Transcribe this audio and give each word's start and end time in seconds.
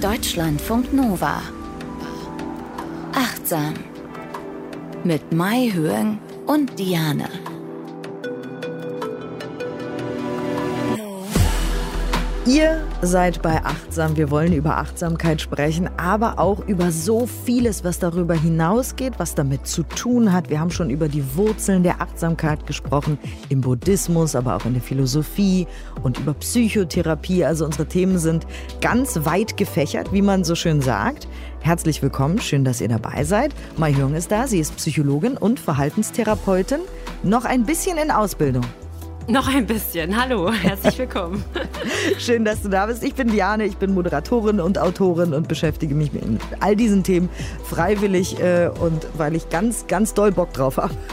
Deutschlandfunk 0.00 0.94
Nova. 0.94 1.42
Achtsam. 3.12 3.74
Mit 5.04 5.30
Mai 5.30 5.70
Höhen 5.74 6.18
und 6.46 6.78
Diane. 6.78 7.28
Ihr 12.46 12.80
seid 13.02 13.42
bei 13.42 13.62
Achtsam. 13.64 14.16
Wir 14.16 14.30
wollen 14.30 14.54
über 14.54 14.78
Achtsamkeit 14.78 15.42
sprechen, 15.42 15.90
aber 15.98 16.38
auch 16.38 16.66
über 16.66 16.90
so 16.90 17.26
vieles, 17.26 17.84
was 17.84 17.98
darüber 17.98 18.32
hinausgeht, 18.32 19.14
was 19.18 19.34
damit 19.34 19.66
zu 19.66 19.82
tun 19.82 20.32
hat. 20.32 20.48
Wir 20.48 20.58
haben 20.58 20.70
schon 20.70 20.88
über 20.88 21.08
die 21.08 21.22
Wurzeln 21.36 21.82
der 21.82 22.00
Achtsamkeit 22.00 22.66
gesprochen, 22.66 23.18
im 23.50 23.60
Buddhismus, 23.60 24.34
aber 24.34 24.56
auch 24.56 24.64
in 24.64 24.72
der 24.72 24.82
Philosophie 24.82 25.66
und 26.02 26.18
über 26.18 26.32
Psychotherapie. 26.32 27.44
Also 27.44 27.66
unsere 27.66 27.84
Themen 27.84 28.18
sind 28.18 28.46
ganz 28.80 29.26
weit 29.26 29.58
gefächert, 29.58 30.10
wie 30.10 30.22
man 30.22 30.42
so 30.42 30.54
schön 30.54 30.80
sagt. 30.80 31.28
Herzlich 31.60 32.00
willkommen, 32.00 32.40
schön, 32.40 32.64
dass 32.64 32.80
ihr 32.80 32.88
dabei 32.88 33.22
seid. 33.24 33.54
Mai 33.76 33.92
Hyung 33.92 34.14
ist 34.14 34.32
da, 34.32 34.46
sie 34.46 34.60
ist 34.60 34.76
Psychologin 34.76 35.36
und 35.36 35.60
Verhaltenstherapeutin, 35.60 36.80
noch 37.22 37.44
ein 37.44 37.66
bisschen 37.66 37.98
in 37.98 38.10
Ausbildung. 38.10 38.64
Noch 39.30 39.46
ein 39.46 39.64
bisschen. 39.64 40.20
Hallo, 40.20 40.50
herzlich 40.50 40.98
willkommen. 40.98 41.44
Schön, 42.18 42.44
dass 42.44 42.62
du 42.62 42.68
da 42.68 42.86
bist. 42.86 43.04
Ich 43.04 43.14
bin 43.14 43.28
Diane, 43.28 43.64
ich 43.64 43.76
bin 43.76 43.94
Moderatorin 43.94 44.58
und 44.58 44.76
Autorin 44.76 45.34
und 45.34 45.46
beschäftige 45.46 45.94
mich 45.94 46.12
mit 46.12 46.24
all 46.58 46.74
diesen 46.74 47.04
Themen 47.04 47.28
freiwillig 47.62 48.40
äh, 48.40 48.70
und 48.80 49.06
weil 49.16 49.36
ich 49.36 49.48
ganz, 49.48 49.86
ganz 49.86 50.14
doll 50.14 50.32
Bock 50.32 50.52
drauf 50.52 50.78
habe. 50.78 50.94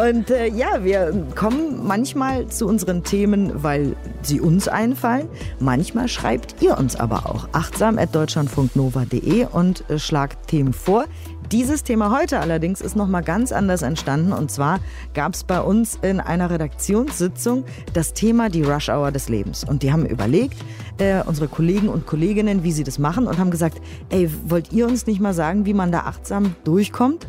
Und 0.00 0.30
äh, 0.30 0.46
ja, 0.46 0.84
wir 0.84 1.26
kommen 1.34 1.84
manchmal 1.84 2.46
zu 2.46 2.66
unseren 2.66 3.02
Themen, 3.02 3.64
weil 3.64 3.96
sie 4.22 4.40
uns 4.40 4.68
einfallen. 4.68 5.28
Manchmal 5.58 6.06
schreibt 6.06 6.62
ihr 6.62 6.78
uns 6.78 6.94
aber 6.94 7.26
auch 7.26 7.48
achtsam.deutschlandfunknova.de 7.52 9.46
und 9.46 9.88
äh, 9.90 9.98
schlagt 9.98 10.48
Themen 10.48 10.72
vor. 10.72 11.06
Dieses 11.52 11.82
Thema 11.82 12.16
heute 12.16 12.38
allerdings 12.38 12.80
ist 12.80 12.94
nochmal 12.94 13.24
ganz 13.24 13.50
anders 13.50 13.82
entstanden. 13.82 14.32
Und 14.32 14.52
zwar 14.52 14.78
gab 15.14 15.34
es 15.34 15.42
bei 15.42 15.60
uns 15.60 15.98
in 16.00 16.20
einer 16.20 16.48
Redaktionssitzung 16.48 17.64
das 17.92 18.12
Thema 18.12 18.48
die 18.48 18.62
Rush 18.62 18.88
Hour 18.88 19.10
des 19.10 19.28
Lebens. 19.28 19.64
Und 19.64 19.82
die 19.82 19.92
haben 19.92 20.06
überlegt, 20.06 20.58
äh, 20.98 21.24
unsere 21.24 21.48
Kollegen 21.48 21.88
und 21.88 22.06
Kolleginnen, 22.06 22.62
wie 22.62 22.70
sie 22.70 22.84
das 22.84 23.00
machen 23.00 23.26
und 23.26 23.38
haben 23.38 23.50
gesagt, 23.50 23.80
ey, 24.10 24.30
wollt 24.46 24.72
ihr 24.72 24.86
uns 24.86 25.08
nicht 25.08 25.20
mal 25.20 25.34
sagen, 25.34 25.66
wie 25.66 25.74
man 25.74 25.90
da 25.90 26.02
achtsam 26.02 26.54
durchkommt? 26.62 27.26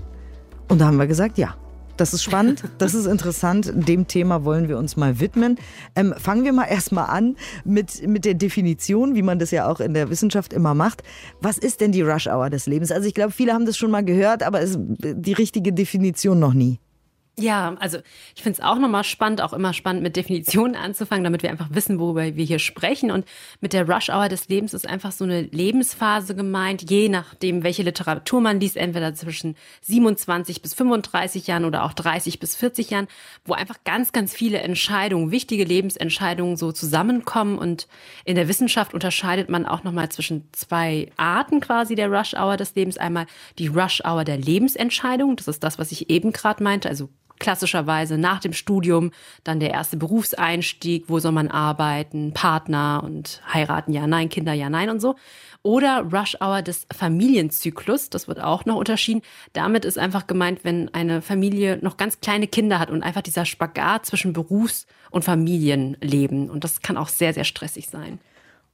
Und 0.69 0.81
da 0.81 0.85
haben 0.85 0.97
wir 0.97 1.07
gesagt, 1.07 1.39
ja. 1.39 1.55
Das 2.01 2.15
ist 2.15 2.23
spannend, 2.23 2.63
das 2.79 2.95
ist 2.95 3.05
interessant. 3.05 3.71
Dem 3.75 4.07
Thema 4.07 4.43
wollen 4.43 4.67
wir 4.67 4.79
uns 4.79 4.97
mal 4.97 5.19
widmen. 5.19 5.59
Ähm, 5.95 6.15
fangen 6.17 6.43
wir 6.43 6.51
mal 6.51 6.65
erstmal 6.65 7.05
an 7.05 7.35
mit, 7.63 8.07
mit 8.07 8.25
der 8.25 8.33
Definition, 8.33 9.13
wie 9.13 9.21
man 9.21 9.37
das 9.37 9.51
ja 9.51 9.69
auch 9.69 9.79
in 9.79 9.93
der 9.93 10.09
Wissenschaft 10.09 10.51
immer 10.51 10.73
macht. 10.73 11.03
Was 11.41 11.59
ist 11.59 11.79
denn 11.79 11.91
die 11.91 12.01
Rush 12.01 12.25
Hour 12.25 12.49
des 12.49 12.65
Lebens? 12.65 12.91
Also 12.91 13.07
ich 13.07 13.13
glaube, 13.13 13.31
viele 13.31 13.53
haben 13.53 13.67
das 13.67 13.77
schon 13.77 13.91
mal 13.91 14.03
gehört, 14.03 14.41
aber 14.41 14.61
es 14.61 14.79
die 14.79 15.33
richtige 15.33 15.73
Definition 15.73 16.39
noch 16.39 16.55
nie. 16.55 16.79
Ja, 17.39 17.75
also 17.79 17.99
ich 18.35 18.43
finde 18.43 18.59
es 18.59 18.63
auch 18.63 18.77
nochmal 18.77 19.05
spannend, 19.05 19.41
auch 19.41 19.53
immer 19.53 19.73
spannend 19.73 20.03
mit 20.03 20.17
Definitionen 20.17 20.75
anzufangen, 20.75 21.23
damit 21.23 21.43
wir 21.43 21.49
einfach 21.49 21.69
wissen, 21.71 21.97
worüber 21.97 22.35
wir 22.35 22.43
hier 22.43 22.59
sprechen. 22.59 23.09
Und 23.09 23.25
mit 23.61 23.71
der 23.71 23.87
Rush 23.87 24.09
Hour 24.09 24.27
des 24.27 24.49
Lebens 24.49 24.73
ist 24.73 24.87
einfach 24.87 25.13
so 25.13 25.23
eine 25.23 25.43
Lebensphase 25.43 26.35
gemeint, 26.35 26.89
je 26.89 27.07
nachdem, 27.07 27.63
welche 27.63 27.83
Literatur 27.83 28.41
man 28.41 28.59
liest, 28.59 28.75
entweder 28.75 29.15
zwischen 29.15 29.55
27 29.81 30.61
bis 30.61 30.73
35 30.73 31.47
Jahren 31.47 31.63
oder 31.63 31.85
auch 31.85 31.93
30 31.93 32.39
bis 32.39 32.57
40 32.57 32.89
Jahren, 32.89 33.07
wo 33.45 33.53
einfach 33.53 33.77
ganz, 33.85 34.11
ganz 34.11 34.33
viele 34.33 34.59
Entscheidungen, 34.59 35.31
wichtige 35.31 35.63
Lebensentscheidungen 35.63 36.57
so 36.57 36.73
zusammenkommen. 36.73 37.57
Und 37.57 37.87
in 38.25 38.35
der 38.35 38.49
Wissenschaft 38.49 38.93
unterscheidet 38.93 39.49
man 39.49 39.65
auch 39.65 39.83
nochmal 39.83 40.09
zwischen 40.09 40.49
zwei 40.51 41.09
Arten 41.15 41.61
quasi 41.61 41.95
der 41.95 42.11
Rush 42.11 42.33
Hour 42.33 42.57
des 42.57 42.75
Lebens. 42.75 42.97
Einmal 42.97 43.25
die 43.57 43.67
Rush 43.67 44.03
Hour 44.03 44.25
der 44.25 44.37
Lebensentscheidung, 44.37 45.37
das 45.37 45.47
ist 45.47 45.63
das, 45.63 45.79
was 45.79 45.93
ich 45.93 46.09
eben 46.09 46.33
gerade 46.33 46.61
meinte, 46.61 46.89
also 46.89 47.09
klassischerweise 47.41 48.17
nach 48.17 48.39
dem 48.39 48.53
Studium 48.53 49.11
dann 49.43 49.59
der 49.59 49.71
erste 49.71 49.97
Berufseinstieg, 49.97 51.05
wo 51.07 51.19
soll 51.19 51.33
man 51.33 51.49
arbeiten, 51.49 52.33
Partner 52.33 53.01
und 53.03 53.41
heiraten, 53.51 53.91
ja, 53.91 54.07
nein, 54.07 54.29
Kinder, 54.29 54.53
ja, 54.53 54.69
nein 54.69 54.89
und 54.89 55.01
so. 55.01 55.15
Oder 55.63 56.07
Rush 56.11 56.37
Hour 56.39 56.61
des 56.61 56.87
Familienzyklus, 56.95 58.09
das 58.09 58.27
wird 58.27 58.39
auch 58.39 58.65
noch 58.65 58.75
unterschieden. 58.75 59.21
Damit 59.53 59.85
ist 59.85 59.97
einfach 59.97 60.27
gemeint, 60.27 60.63
wenn 60.63 60.93
eine 60.93 61.21
Familie 61.21 61.77
noch 61.81 61.97
ganz 61.97 62.19
kleine 62.21 62.47
Kinder 62.47 62.79
hat 62.79 62.89
und 62.89 63.03
einfach 63.03 63.21
dieser 63.21 63.45
Spagat 63.45 64.05
zwischen 64.05 64.33
Berufs- 64.33 64.85
und 65.09 65.25
Familienleben. 65.25 66.49
Und 66.49 66.63
das 66.63 66.81
kann 66.81 66.97
auch 66.97 67.09
sehr, 67.09 67.33
sehr 67.33 67.43
stressig 67.43 67.89
sein. 67.89 68.19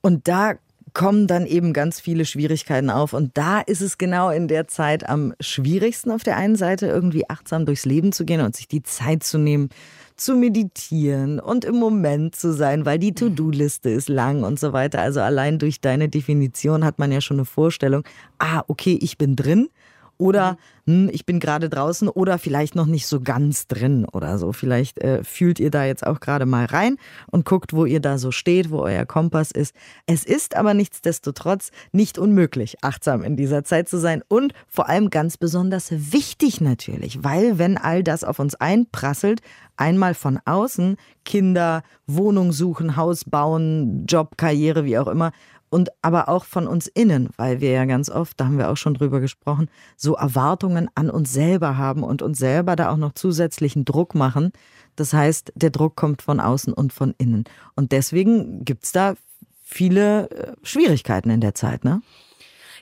Und 0.01 0.27
da 0.27 0.56
kommen 0.97 1.28
dann 1.28 1.46
eben 1.46 1.74
ganz 1.74 2.00
viele 2.00 2.25
Schwierigkeiten 2.25 2.90
auf. 2.90 3.13
Und 3.13 3.38
da 3.38 3.59
ist 3.59 3.81
es 3.81 4.00
genau 4.00 4.31
in 4.31 4.47
der 4.47 4.68
Zeit 4.68 5.08
am 5.08 5.35
schwierigsten 5.40 6.09
auf 6.09 6.24
der 6.24 6.38
einen 6.38 6.56
Seite 6.56 6.88
irgendwie 6.88 7.30
achtsam 7.30 7.68
durchs 7.68 7.85
Leben 7.85 8.12
zu 8.12 8.25
gehen 8.25 8.41
und 8.41 8.56
sich 8.56 8.68
die 8.68 8.81
Zeit 8.81 9.22
zu 9.22 9.38
nehmen, 9.38 9.69
zu 10.16 10.36
meditieren 10.36 11.40
und 11.40 11.66
im 11.66 11.75
Moment 11.75 12.36
zu 12.36 12.52
sein, 12.52 12.88
weil 12.88 12.97
die 12.97 13.13
To-Do-Liste 13.13 13.91
ist 13.91 14.09
lang 14.09 14.44
und 14.44 14.59
so 14.59 14.74
weiter. 14.74 15.00
Also 15.00 15.22
allein 15.22 15.59
durch 15.59 15.81
deine 15.81 16.09
Definition 16.09 16.84
hat 16.84 16.97
man 16.97 17.12
ja 17.12 17.22
schon 17.22 17.38
eine 17.38 17.46
Vorstellung, 17.46 18.03
ah, 18.40 18.63
okay, 18.68 18.97
ich 19.00 19.19
bin 19.19 19.36
drin. 19.36 19.69
Oder 20.17 20.57
mhm. 20.85 21.07
hm, 21.07 21.09
ich 21.11 21.25
bin 21.25 21.39
gerade 21.39 21.69
draußen 21.69 22.07
oder 22.09 22.38
vielleicht 22.39 22.75
noch 22.75 22.85
nicht 22.85 23.07
so 23.07 23.22
ganz 23.22 23.67
drin 23.67 24.05
oder 24.05 24.38
so. 24.38 24.53
Vielleicht 24.53 25.00
äh, 25.00 25.23
fühlt 25.23 25.59
ihr 25.59 25.69
da 25.69 25.85
jetzt 25.85 26.05
auch 26.05 26.19
gerade 26.19 26.45
mal 26.45 26.66
rein 26.66 26.97
und 27.29 27.45
guckt, 27.45 27.73
wo 27.73 27.85
ihr 27.85 28.00
da 28.00 28.17
so 28.17 28.31
steht, 28.31 28.72
wo 28.72 28.79
euer 28.79 29.06
Kompass 29.06 29.51
ist. 29.51 29.75
Es 30.06 30.23
ist 30.23 30.56
aber 30.56 30.73
nichtsdestotrotz 30.73 31.72
nicht 31.91 32.17
unmöglich, 32.17 32.77
achtsam 32.83 33.23
in 33.23 33.35
dieser 33.35 33.63
Zeit 33.63 33.89
zu 33.89 33.97
sein 33.97 34.23
und 34.27 34.53
vor 34.67 34.89
allem 34.89 35.09
ganz 35.09 35.38
besonders 35.38 35.91
wichtig 35.91 36.61
natürlich, 36.61 37.23
weil 37.23 37.57
wenn 37.59 37.77
all 37.77 38.03
das 38.03 38.23
auf 38.23 38.39
uns 38.39 38.56
einprasselt, 38.56 39.41
einmal 39.77 40.13
von 40.13 40.39
außen, 40.45 40.97
Kinder, 41.23 41.83
Wohnung 42.07 42.51
suchen, 42.51 42.95
Haus 42.95 43.23
bauen, 43.25 44.06
Job, 44.07 44.38
Karriere, 44.38 44.85
wie 44.85 44.97
auch 44.97 45.07
immer, 45.07 45.31
und 45.69 45.89
aber 46.01 46.29
auch 46.29 46.45
von 46.45 46.67
uns 46.67 46.88
innen, 46.88 47.29
weil 47.38 47.61
wir 47.61 47.72
ja 47.72 47.85
ganz 47.85 48.09
oft, 48.09 48.39
da 48.39 48.45
haben 48.45 48.57
wir 48.57 48.69
auch 48.69 48.78
schon 48.78 48.94
drüber 48.94 49.19
gesprochen, 49.19 49.69
so 49.95 50.16
Erwartungen 50.16 50.89
an 50.95 51.09
uns 51.09 51.33
selber 51.33 51.78
haben 51.78 52.03
und 52.03 52.22
uns 52.22 52.38
selber 52.38 52.75
da 52.75 52.91
auch 52.91 52.97
noch 52.97 53.13
zusätzlichen 53.13 53.85
Druck 53.85 54.16
machen. 54.16 54.51
Das 54.95 55.13
heißt, 55.13 55.53
der 55.56 55.69
Druck 55.69 55.95
kommt 55.95 56.22
von 56.22 56.39
außen 56.39 56.73
und 56.73 56.94
von 56.94 57.13
innen. 57.17 57.44
Und 57.75 57.91
deswegen 57.91 58.63
gibt's 58.66 58.91
da 58.91 59.16
viele 59.63 60.29
äh, 60.31 60.53
Schwierigkeiten 60.63 61.29
in 61.29 61.41
der 61.41 61.53
Zeit, 61.53 61.83
ne? 61.83 62.01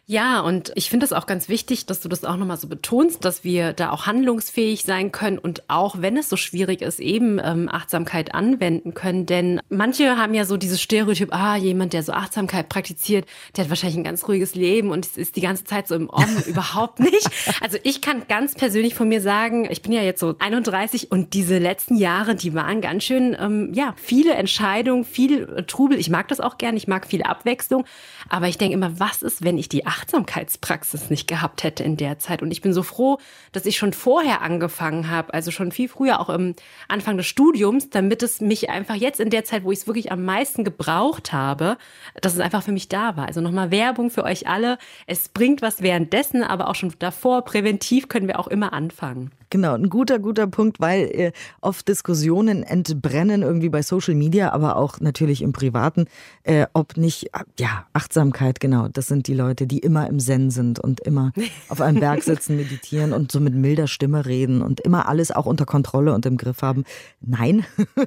Ja, 0.08 0.42
und 0.42 0.72
ich 0.76 0.92
finde 0.92 1.04
es 1.04 1.14
auch 1.14 1.26
ganz 1.26 1.50
wichtig, 1.50 1.88
dass 1.88 2.00
du 2.00 2.08
das 2.08 2.26
auch 2.26 2.38
nochmal 2.38 2.58
so 2.58 2.68
betonst, 2.68 3.26
dass 3.26 3.44
wir 3.44 3.74
da 3.74 3.90
auch 3.90 4.06
handlungsfähig 4.06 4.86
sein 4.86 5.12
können 5.12 5.40
und 5.40 5.64
auch, 5.68 5.96
wenn 6.00 6.16
es 6.16 6.30
so 6.30 6.38
schwierig 6.38 6.84
ist, 6.84 7.00
eben 7.00 7.42
ähm, 7.44 7.68
Achtsamkeit 7.72 8.36
anwenden 8.36 8.94
können. 8.94 9.26
Denn 9.26 9.62
manche 9.70 10.16
haben 10.16 10.36
ja 10.36 10.46
so 10.46 10.58
dieses 10.58 10.80
Stereotyp, 10.80 11.34
ah, 11.34 11.56
jemand, 11.56 11.94
der 11.94 12.04
so 12.04 12.12
Achtsamkeit 12.12 12.70
praktiziert, 12.70 13.26
der 13.58 13.64
hat 13.64 13.70
wahrscheinlich 13.72 13.98
ein 13.98 14.04
ganz 14.04 14.28
ruhiges 14.28 14.54
Leben 14.54 14.92
und 14.92 15.18
ist 15.18 15.38
die 15.38 15.42
ganze 15.42 15.64
Zeit 15.64 15.88
so 15.88 15.96
im 15.96 16.08
Om. 16.08 16.38
Überhaupt 16.46 17.00
nicht. 17.00 17.28
Also 17.62 17.80
ich 17.82 18.02
kann 18.02 18.28
ganz 18.28 18.54
persönlich 18.54 18.94
von 18.94 19.08
mir 19.08 19.22
sagen, 19.22 19.68
ich 19.72 19.82
bin 19.82 19.92
ja 19.92 20.04
jetzt 20.04 20.20
so 20.20 20.36
31 20.38 21.12
und 21.12 21.34
diese 21.34 21.58
letzten 21.58 21.96
Jahre, 21.96 22.36
die 22.36 22.54
waren 22.54 22.80
ganz 22.80 23.06
schön, 23.06 23.36
ähm, 23.40 23.74
ja, 23.74 23.96
viele 23.98 24.36
Entscheidungen, 24.36 25.04
viel 25.04 25.50
äh, 25.50 25.64
Trubel. 25.64 25.98
Ich 25.98 26.12
mag 26.12 26.28
das 26.28 26.40
auch 26.40 26.60
gern, 26.60 26.78
ich 26.78 26.88
mag 26.88 27.08
viel 27.08 27.24
Abwechslung. 27.24 27.86
Aber 28.30 28.48
ich 28.48 28.60
denke 28.60 28.76
immer, 28.76 29.00
was 29.00 29.24
ist, 29.24 29.44
wenn 29.44 29.58
ich 29.58 29.70
die 29.70 29.86
Achtsamkeitspraxis 29.96 31.10
nicht 31.10 31.28
gehabt 31.28 31.64
hätte 31.64 31.84
in 31.84 31.98
der 31.98 32.20
Zeit? 32.20 32.42
Und 32.42 32.52
ich 32.52 32.62
bin 32.62 32.74
so 32.74 32.84
froh, 32.84 33.20
dass 33.52 33.66
ich 33.66 33.78
schon 33.78 33.94
vorher 33.94 34.42
angefangen 34.42 35.10
habe, 35.10 35.34
also 35.34 35.52
schon 35.52 35.72
viel 35.72 35.90
früher, 35.90 36.20
auch 36.20 36.30
im 36.30 36.56
Anfang 36.88 37.18
des 37.18 37.26
Studiums, 37.26 37.90
damit 37.90 38.24
es 38.24 38.42
mich 38.42 38.70
einfach 38.70 38.96
jetzt 38.96 39.20
in 39.20 39.30
der 39.30 39.46
Zeit, 39.46 39.64
wo 39.64 39.72
ich 39.72 39.80
es 39.80 39.88
wirklich 39.88 40.12
am 40.12 40.24
meisten 40.26 40.64
gebraucht 40.64 41.34
habe, 41.34 41.78
dass 42.22 42.34
es 42.34 42.40
einfach 42.40 42.64
für 42.64 42.72
mich 42.72 42.90
da 42.90 43.18
war. 43.18 43.28
Also 43.28 43.42
nochmal 43.42 43.72
Werbung 43.72 44.10
für 44.10 44.24
euch 44.24 44.48
alle. 44.48 44.78
Es 45.08 45.30
bringt 45.30 45.62
was 45.62 45.82
währenddessen, 45.82 46.44
aber 46.44 46.70
auch 46.70 46.76
schon 46.76 46.94
davor. 47.00 47.44
Präventiv 47.44 48.10
können 48.10 48.28
wir 48.28 48.40
auch 48.40 48.48
immer 48.48 48.74
anfangen. 48.74 49.32
Genau, 49.56 49.74
ein 49.74 49.88
guter, 49.88 50.20
guter 50.20 50.48
Punkt, 50.48 50.82
weil 50.82 51.04
äh, 51.14 51.32
oft 51.62 51.88
Diskussionen 51.88 52.62
entbrennen 52.62 53.42
irgendwie 53.42 53.70
bei 53.70 53.84
Social 53.84 54.14
Media, 54.14 54.52
aber 54.52 54.76
auch 54.76 55.00
natürlich 55.00 55.42
im 55.42 55.54
Privaten, 55.54 56.08
äh, 56.44 56.66
ob 56.74 56.98
nicht, 56.98 57.30
ja, 57.58 57.86
Achtsamkeit, 57.94 58.60
genau, 58.60 58.90
das 58.90 59.08
sind 59.08 59.28
die 59.28 59.34
Leute, 59.34 59.66
die 59.66 59.80
immer 59.80 60.10
im 60.10 60.20
Zen 60.20 60.52
sind 60.52 60.78
und 60.78 61.00
immer 61.00 61.32
auf 61.70 61.80
einem 61.80 62.02
Berg 62.02 62.24
sitzen, 62.24 62.58
meditieren 62.58 63.14
und 63.14 63.32
so 63.32 63.40
mit 63.40 63.56
milder 63.56 63.88
Stimme 63.88 64.26
reden 64.26 64.62
und 64.62 64.82
immer 64.82 65.08
alles 65.08 65.32
auch 65.32 65.46
unter 65.46 65.66
Kontrolle 65.66 66.14
und 66.14 66.26
im 66.26 66.36
Griff 66.36 66.62
haben. 66.62 66.84
Nein, 67.22 67.64
mhm. 67.96 68.06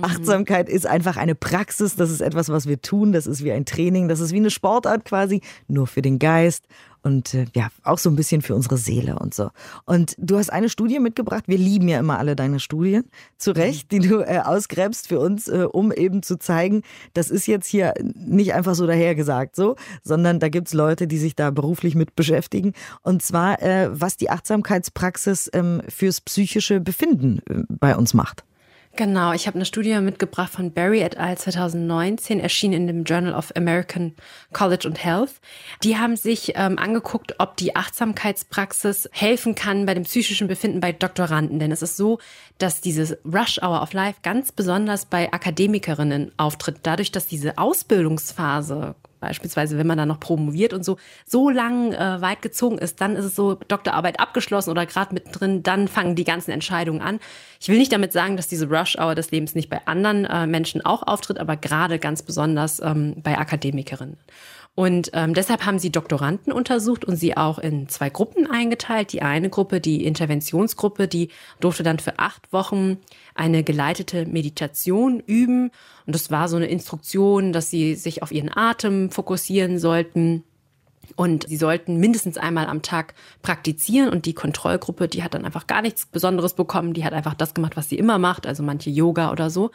Achtsamkeit 0.00 0.70
ist 0.70 0.86
einfach 0.86 1.18
eine 1.18 1.34
Praxis, 1.34 1.94
das 1.94 2.10
ist 2.10 2.22
etwas, 2.22 2.48
was 2.48 2.66
wir 2.66 2.80
tun, 2.80 3.12
das 3.12 3.26
ist 3.26 3.44
wie 3.44 3.52
ein 3.52 3.66
Training, 3.66 4.08
das 4.08 4.20
ist 4.20 4.32
wie 4.32 4.38
eine 4.38 4.48
Sportart 4.48 5.04
quasi, 5.04 5.42
nur 5.68 5.86
für 5.86 6.00
den 6.00 6.18
Geist 6.18 6.64
und 7.02 7.34
äh, 7.34 7.46
ja, 7.54 7.68
auch 7.82 7.98
so 7.98 8.10
ein 8.10 8.16
bisschen 8.16 8.42
für 8.42 8.54
unsere 8.54 8.76
Seele 8.76 9.18
und 9.18 9.34
so. 9.34 9.50
Und 9.86 10.14
du 10.18 10.36
hast 10.36 10.50
eine 10.50 10.68
Studie 10.68 10.98
mitgebracht. 10.98 11.44
Wir 11.46 11.58
lieben 11.58 11.88
ja 11.88 11.98
immer 11.98 12.18
alle 12.18 12.36
deine 12.36 12.60
Studien, 12.60 13.04
zu 13.38 13.52
Recht, 13.52 13.90
die 13.92 14.00
du 14.00 14.20
äh, 14.20 14.40
ausgräbst 14.44 15.08
für 15.08 15.20
uns, 15.20 15.48
äh, 15.48 15.66
um 15.70 15.92
eben 15.92 16.22
zu 16.22 16.38
zeigen, 16.38 16.82
das 17.14 17.30
ist 17.30 17.46
jetzt 17.46 17.66
hier 17.66 17.94
nicht 18.14 18.54
einfach 18.54 18.74
so 18.74 18.86
dahergesagt 18.86 19.56
so, 19.56 19.76
sondern 20.02 20.40
da 20.40 20.48
gibt's 20.48 20.74
Leute, 20.74 21.06
die 21.06 21.18
sich 21.18 21.34
da 21.34 21.50
beruflich 21.50 21.94
mit 21.94 22.14
beschäftigen. 22.16 22.72
Und 23.02 23.22
zwar, 23.22 23.62
äh, 23.62 23.88
was 23.92 24.16
die 24.16 24.30
Achtsamkeitspraxis 24.30 25.50
ähm, 25.52 25.82
fürs 25.88 26.20
psychische 26.20 26.80
Befinden 26.80 27.40
äh, 27.48 27.62
bei 27.68 27.96
uns 27.96 28.14
macht. 28.14 28.44
Genau, 28.96 29.32
ich 29.32 29.46
habe 29.46 29.54
eine 29.54 29.64
Studie 29.64 29.98
mitgebracht 30.00 30.52
von 30.52 30.72
Barry 30.72 31.00
et 31.00 31.16
al. 31.16 31.38
2019, 31.38 32.40
erschienen 32.40 32.74
in 32.74 32.86
dem 32.86 33.04
Journal 33.04 33.34
of 33.34 33.52
American 33.56 34.14
College 34.52 34.86
and 34.86 35.02
Health. 35.02 35.40
Die 35.82 35.96
haben 35.96 36.16
sich 36.16 36.52
ähm, 36.56 36.78
angeguckt, 36.78 37.36
ob 37.38 37.56
die 37.56 37.76
Achtsamkeitspraxis 37.76 39.08
helfen 39.12 39.54
kann 39.54 39.86
bei 39.86 39.94
dem 39.94 40.02
psychischen 40.02 40.48
Befinden 40.48 40.80
bei 40.80 40.92
Doktoranden. 40.92 41.60
Denn 41.60 41.72
es 41.72 41.82
ist 41.82 41.96
so, 41.96 42.18
dass 42.58 42.80
dieses 42.80 43.16
Rush 43.24 43.62
Hour 43.62 43.80
of 43.80 43.92
Life 43.92 44.18
ganz 44.22 44.50
besonders 44.52 45.06
bei 45.06 45.32
Akademikerinnen 45.32 46.32
auftritt. 46.36 46.80
Dadurch, 46.82 47.12
dass 47.12 47.26
diese 47.26 47.58
Ausbildungsphase 47.58 48.96
beispielsweise 49.20 49.78
wenn 49.78 49.86
man 49.86 49.98
dann 49.98 50.08
noch 50.08 50.20
promoviert 50.20 50.72
und 50.72 50.84
so, 50.84 50.96
so 51.26 51.50
lang 51.50 51.92
äh, 51.92 52.20
weit 52.20 52.42
gezogen 52.42 52.78
ist, 52.78 53.00
dann 53.00 53.16
ist 53.16 53.24
es 53.24 53.36
so 53.36 53.54
Doktorarbeit 53.68 54.18
abgeschlossen 54.18 54.70
oder 54.70 54.86
gerade 54.86 55.14
mittendrin, 55.14 55.62
dann 55.62 55.88
fangen 55.88 56.16
die 56.16 56.24
ganzen 56.24 56.50
Entscheidungen 56.50 57.00
an. 57.00 57.20
Ich 57.60 57.68
will 57.68 57.78
nicht 57.78 57.92
damit 57.92 58.12
sagen, 58.12 58.36
dass 58.36 58.48
diese 58.48 58.68
Rush-Hour 58.68 59.14
des 59.14 59.30
Lebens 59.30 59.54
nicht 59.54 59.68
bei 59.68 59.86
anderen 59.86 60.24
äh, 60.24 60.46
Menschen 60.46 60.84
auch 60.84 61.06
auftritt, 61.06 61.38
aber 61.38 61.56
gerade 61.56 61.98
ganz 61.98 62.22
besonders 62.22 62.80
ähm, 62.80 63.16
bei 63.22 63.38
Akademikerinnen. 63.38 64.16
Und 64.80 65.10
ähm, 65.12 65.34
deshalb 65.34 65.66
haben 65.66 65.78
sie 65.78 65.92
Doktoranden 65.92 66.54
untersucht 66.54 67.04
und 67.04 67.16
sie 67.16 67.36
auch 67.36 67.58
in 67.58 67.90
zwei 67.90 68.08
Gruppen 68.08 68.50
eingeteilt. 68.50 69.12
Die 69.12 69.20
eine 69.20 69.50
Gruppe, 69.50 69.78
die 69.78 70.06
Interventionsgruppe, 70.06 71.06
die 71.06 71.28
durfte 71.60 71.82
dann 71.82 71.98
für 71.98 72.18
acht 72.18 72.50
Wochen 72.50 72.96
eine 73.34 73.62
geleitete 73.62 74.24
Meditation 74.24 75.20
üben. 75.20 75.70
Und 76.06 76.14
das 76.14 76.30
war 76.30 76.48
so 76.48 76.56
eine 76.56 76.68
Instruktion, 76.68 77.52
dass 77.52 77.68
sie 77.68 77.94
sich 77.94 78.22
auf 78.22 78.32
ihren 78.32 78.50
Atem 78.56 79.10
fokussieren 79.10 79.78
sollten. 79.78 80.44
Und 81.14 81.46
sie 81.46 81.58
sollten 81.58 81.98
mindestens 81.98 82.38
einmal 82.38 82.66
am 82.66 82.80
Tag 82.80 83.12
praktizieren. 83.42 84.08
Und 84.08 84.24
die 84.24 84.32
Kontrollgruppe, 84.32 85.08
die 85.08 85.22
hat 85.22 85.34
dann 85.34 85.44
einfach 85.44 85.66
gar 85.66 85.82
nichts 85.82 86.06
Besonderes 86.06 86.54
bekommen. 86.54 86.94
Die 86.94 87.04
hat 87.04 87.12
einfach 87.12 87.34
das 87.34 87.52
gemacht, 87.52 87.76
was 87.76 87.90
sie 87.90 87.98
immer 87.98 88.16
macht, 88.18 88.46
also 88.46 88.62
manche 88.62 88.88
Yoga 88.88 89.30
oder 89.30 89.50
so. 89.50 89.72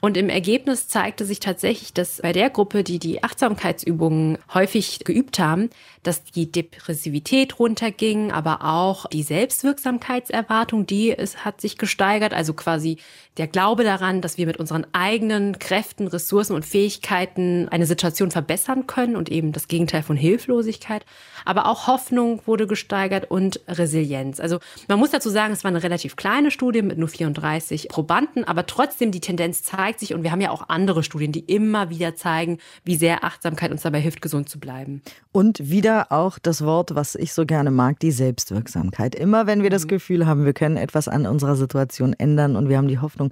Und 0.00 0.16
im 0.16 0.28
Ergebnis 0.28 0.88
zeigte 0.88 1.24
sich 1.24 1.40
tatsächlich, 1.40 1.92
dass 1.92 2.20
bei 2.22 2.32
der 2.32 2.50
Gruppe, 2.50 2.82
die 2.82 2.98
die 2.98 3.22
Achtsamkeitsübungen 3.22 4.38
häufig 4.52 5.04
geübt 5.04 5.38
haben, 5.38 5.70
dass 6.02 6.24
die 6.24 6.50
Depressivität 6.50 7.58
runterging, 7.58 8.32
aber 8.32 8.64
auch 8.64 9.06
die 9.06 9.22
Selbstwirksamkeitserwartung, 9.22 10.86
die 10.86 11.16
es 11.16 11.44
hat 11.44 11.60
sich 11.60 11.78
gesteigert, 11.78 12.34
also 12.34 12.54
quasi 12.54 12.98
der 13.36 13.46
Glaube 13.46 13.84
daran, 13.84 14.22
dass 14.22 14.38
wir 14.38 14.46
mit 14.46 14.56
unseren 14.56 14.86
eigenen 14.92 15.58
Kräften, 15.58 16.06
Ressourcen 16.06 16.54
und 16.54 16.64
Fähigkeiten 16.64 17.68
eine 17.68 17.86
Situation 17.86 18.30
verbessern 18.30 18.86
können 18.86 19.14
und 19.14 19.30
eben 19.30 19.52
das 19.52 19.68
Gegenteil 19.68 20.02
von 20.02 20.16
Hilflosigkeit. 20.16 21.04
Aber 21.44 21.66
auch 21.66 21.86
Hoffnung 21.86 22.40
wurde 22.46 22.66
gesteigert 22.66 23.30
und 23.30 23.60
Resilienz. 23.68 24.40
Also 24.40 24.58
man 24.88 24.98
muss 24.98 25.10
dazu 25.10 25.28
sagen, 25.28 25.52
es 25.52 25.64
war 25.64 25.68
eine 25.68 25.82
relativ 25.82 26.16
kleine 26.16 26.50
Studie 26.50 26.82
mit 26.82 26.98
nur 26.98 27.08
34 27.08 27.88
Probanden, 27.88 28.44
aber 28.44 28.66
trotzdem 28.66 29.10
die 29.10 29.20
Tendenz 29.20 29.62
zeigt 29.62 29.75
sich 29.98 30.14
und 30.14 30.22
wir 30.22 30.32
haben 30.32 30.40
ja 30.40 30.50
auch 30.50 30.68
andere 30.68 31.02
Studien, 31.02 31.32
die 31.32 31.40
immer 31.40 31.90
wieder 31.90 32.16
zeigen, 32.16 32.58
wie 32.84 32.96
sehr 32.96 33.24
Achtsamkeit 33.24 33.70
uns 33.70 33.82
dabei 33.82 34.00
hilft, 34.00 34.22
gesund 34.22 34.48
zu 34.48 34.58
bleiben. 34.58 35.02
Und 35.32 35.70
wieder 35.70 36.12
auch 36.12 36.38
das 36.38 36.64
Wort, 36.64 36.94
was 36.94 37.14
ich 37.14 37.32
so 37.32 37.46
gerne 37.46 37.70
mag, 37.70 38.00
die 38.00 38.10
Selbstwirksamkeit. 38.10 39.14
Immer 39.14 39.46
wenn 39.46 39.62
wir 39.62 39.70
das 39.70 39.84
mhm. 39.84 39.88
Gefühl 39.88 40.26
haben, 40.26 40.44
wir 40.44 40.52
können 40.52 40.76
etwas 40.76 41.08
an 41.08 41.26
unserer 41.26 41.56
Situation 41.56 42.12
ändern 42.12 42.56
und 42.56 42.68
wir 42.68 42.76
haben 42.76 42.88
die 42.88 42.98
Hoffnung, 42.98 43.30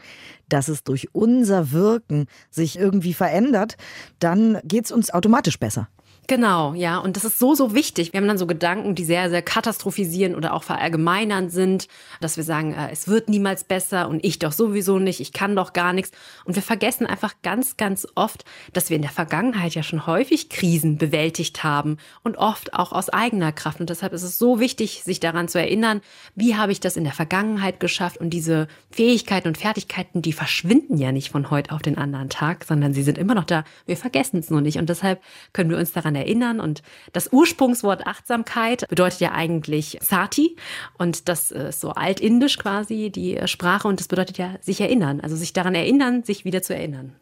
dass 0.48 0.68
es 0.68 0.84
durch 0.84 1.08
unser 1.12 1.72
Wirken 1.72 2.26
sich 2.50 2.78
irgendwie 2.78 3.14
verändert, 3.14 3.76
dann 4.18 4.58
geht 4.64 4.86
es 4.86 4.92
uns 4.92 5.12
automatisch 5.12 5.58
besser. 5.58 5.88
Genau, 6.26 6.72
ja. 6.72 6.98
Und 6.98 7.16
das 7.16 7.24
ist 7.24 7.38
so, 7.38 7.54
so 7.54 7.74
wichtig. 7.74 8.12
Wir 8.12 8.20
haben 8.20 8.28
dann 8.28 8.38
so 8.38 8.46
Gedanken, 8.46 8.94
die 8.94 9.04
sehr, 9.04 9.28
sehr 9.28 9.42
katastrophisieren 9.42 10.34
oder 10.34 10.54
auch 10.54 10.62
verallgemeinern 10.62 11.50
sind, 11.50 11.86
dass 12.20 12.38
wir 12.38 12.44
sagen, 12.44 12.72
äh, 12.72 12.90
es 12.90 13.08
wird 13.08 13.28
niemals 13.28 13.64
besser 13.64 14.08
und 14.08 14.24
ich 14.24 14.38
doch 14.38 14.52
sowieso 14.52 14.98
nicht, 14.98 15.20
ich 15.20 15.34
kann 15.34 15.54
doch 15.54 15.74
gar 15.74 15.92
nichts. 15.92 16.12
Und 16.44 16.54
wir 16.54 16.62
vergessen 16.62 17.06
einfach 17.06 17.34
ganz, 17.42 17.76
ganz 17.76 18.06
oft, 18.14 18.44
dass 18.72 18.88
wir 18.88 18.96
in 18.96 19.02
der 19.02 19.10
Vergangenheit 19.10 19.74
ja 19.74 19.82
schon 19.82 20.06
häufig 20.06 20.48
Krisen 20.48 20.96
bewältigt 20.96 21.62
haben 21.62 21.98
und 22.22 22.38
oft 22.38 22.72
auch 22.72 22.92
aus 22.92 23.10
eigener 23.10 23.52
Kraft. 23.52 23.80
Und 23.80 23.90
deshalb 23.90 24.14
ist 24.14 24.22
es 24.22 24.38
so 24.38 24.60
wichtig, 24.60 25.02
sich 25.04 25.20
daran 25.20 25.48
zu 25.48 25.58
erinnern, 25.58 26.00
wie 26.34 26.56
habe 26.56 26.72
ich 26.72 26.80
das 26.80 26.96
in 26.96 27.04
der 27.04 27.12
Vergangenheit 27.12 27.80
geschafft 27.80 28.16
und 28.16 28.30
diese 28.30 28.66
Fähigkeiten 28.90 29.48
und 29.48 29.58
Fertigkeiten, 29.58 30.22
die 30.22 30.32
verschwinden 30.32 30.96
ja 30.96 31.12
nicht 31.12 31.30
von 31.30 31.50
heute 31.50 31.72
auf 31.72 31.82
den 31.82 31.98
anderen 31.98 32.30
Tag, 32.30 32.64
sondern 32.64 32.94
sie 32.94 33.02
sind 33.02 33.18
immer 33.18 33.34
noch 33.34 33.44
da. 33.44 33.64
Wir 33.84 33.98
vergessen 33.98 34.38
es 34.38 34.48
nur 34.48 34.62
nicht. 34.62 34.78
Und 34.78 34.88
deshalb 34.88 35.20
können 35.52 35.68
wir 35.68 35.76
uns 35.76 35.92
daran 35.92 36.13
daran 36.14 36.16
erinnern. 36.16 36.60
Und 36.60 36.82
das 37.12 37.32
Ursprungswort 37.32 38.06
Achtsamkeit 38.06 38.86
bedeutet 38.88 39.20
ja 39.20 39.32
eigentlich 39.32 39.98
Sati. 40.00 40.56
Und 40.98 41.28
das 41.28 41.50
ist 41.50 41.80
so 41.80 41.90
altindisch 41.90 42.58
quasi 42.58 43.10
die 43.10 43.38
Sprache. 43.46 43.88
Und 43.88 44.00
das 44.00 44.08
bedeutet 44.08 44.38
ja 44.38 44.54
sich 44.60 44.80
erinnern. 44.80 45.20
Also 45.20 45.36
sich 45.36 45.52
daran 45.52 45.74
erinnern, 45.74 46.22
sich 46.22 46.44
wieder 46.44 46.62
zu 46.62 46.74
erinnern. 46.74 47.12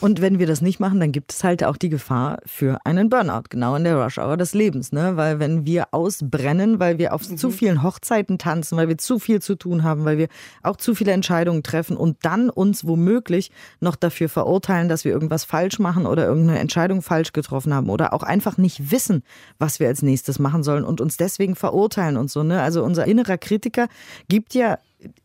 Und 0.00 0.20
wenn 0.20 0.38
wir 0.38 0.46
das 0.46 0.60
nicht 0.60 0.78
machen, 0.78 1.00
dann 1.00 1.10
gibt 1.10 1.32
es 1.32 1.42
halt 1.42 1.64
auch 1.64 1.76
die 1.76 1.88
Gefahr 1.88 2.38
für 2.46 2.78
einen 2.84 3.10
Burnout, 3.10 3.44
genau 3.50 3.74
in 3.74 3.84
der 3.84 3.96
Rush-Hour 3.96 4.36
des 4.36 4.54
Lebens. 4.54 4.92
Ne? 4.92 5.16
Weil 5.16 5.40
wenn 5.40 5.66
wir 5.66 5.88
ausbrennen, 5.90 6.78
weil 6.78 6.98
wir 6.98 7.12
auf 7.12 7.28
mhm. 7.28 7.36
zu 7.36 7.50
vielen 7.50 7.82
Hochzeiten 7.82 8.38
tanzen, 8.38 8.78
weil 8.78 8.88
wir 8.88 8.96
zu 8.96 9.18
viel 9.18 9.42
zu 9.42 9.56
tun 9.56 9.82
haben, 9.82 10.04
weil 10.04 10.16
wir 10.16 10.28
auch 10.62 10.76
zu 10.76 10.94
viele 10.94 11.12
Entscheidungen 11.12 11.64
treffen 11.64 11.96
und 11.96 12.18
dann 12.22 12.48
uns 12.48 12.86
womöglich 12.86 13.50
noch 13.80 13.96
dafür 13.96 14.28
verurteilen, 14.28 14.88
dass 14.88 15.04
wir 15.04 15.12
irgendwas 15.12 15.44
falsch 15.44 15.80
machen 15.80 16.06
oder 16.06 16.26
irgendeine 16.26 16.60
Entscheidung 16.60 17.02
falsch 17.02 17.32
getroffen 17.32 17.74
haben 17.74 17.90
oder 17.90 18.12
auch 18.12 18.22
einfach 18.38 18.56
nicht 18.56 18.92
wissen, 18.92 19.24
was 19.58 19.80
wir 19.80 19.88
als 19.88 20.02
nächstes 20.02 20.38
machen 20.38 20.62
sollen 20.62 20.84
und 20.84 21.00
uns 21.00 21.16
deswegen 21.16 21.56
verurteilen 21.56 22.16
und 22.16 22.30
so. 22.30 22.44
Ne? 22.44 22.62
Also 22.62 22.84
unser 22.84 23.04
innerer 23.04 23.36
Kritiker 23.36 23.88
gibt 24.28 24.54
ja 24.54 24.78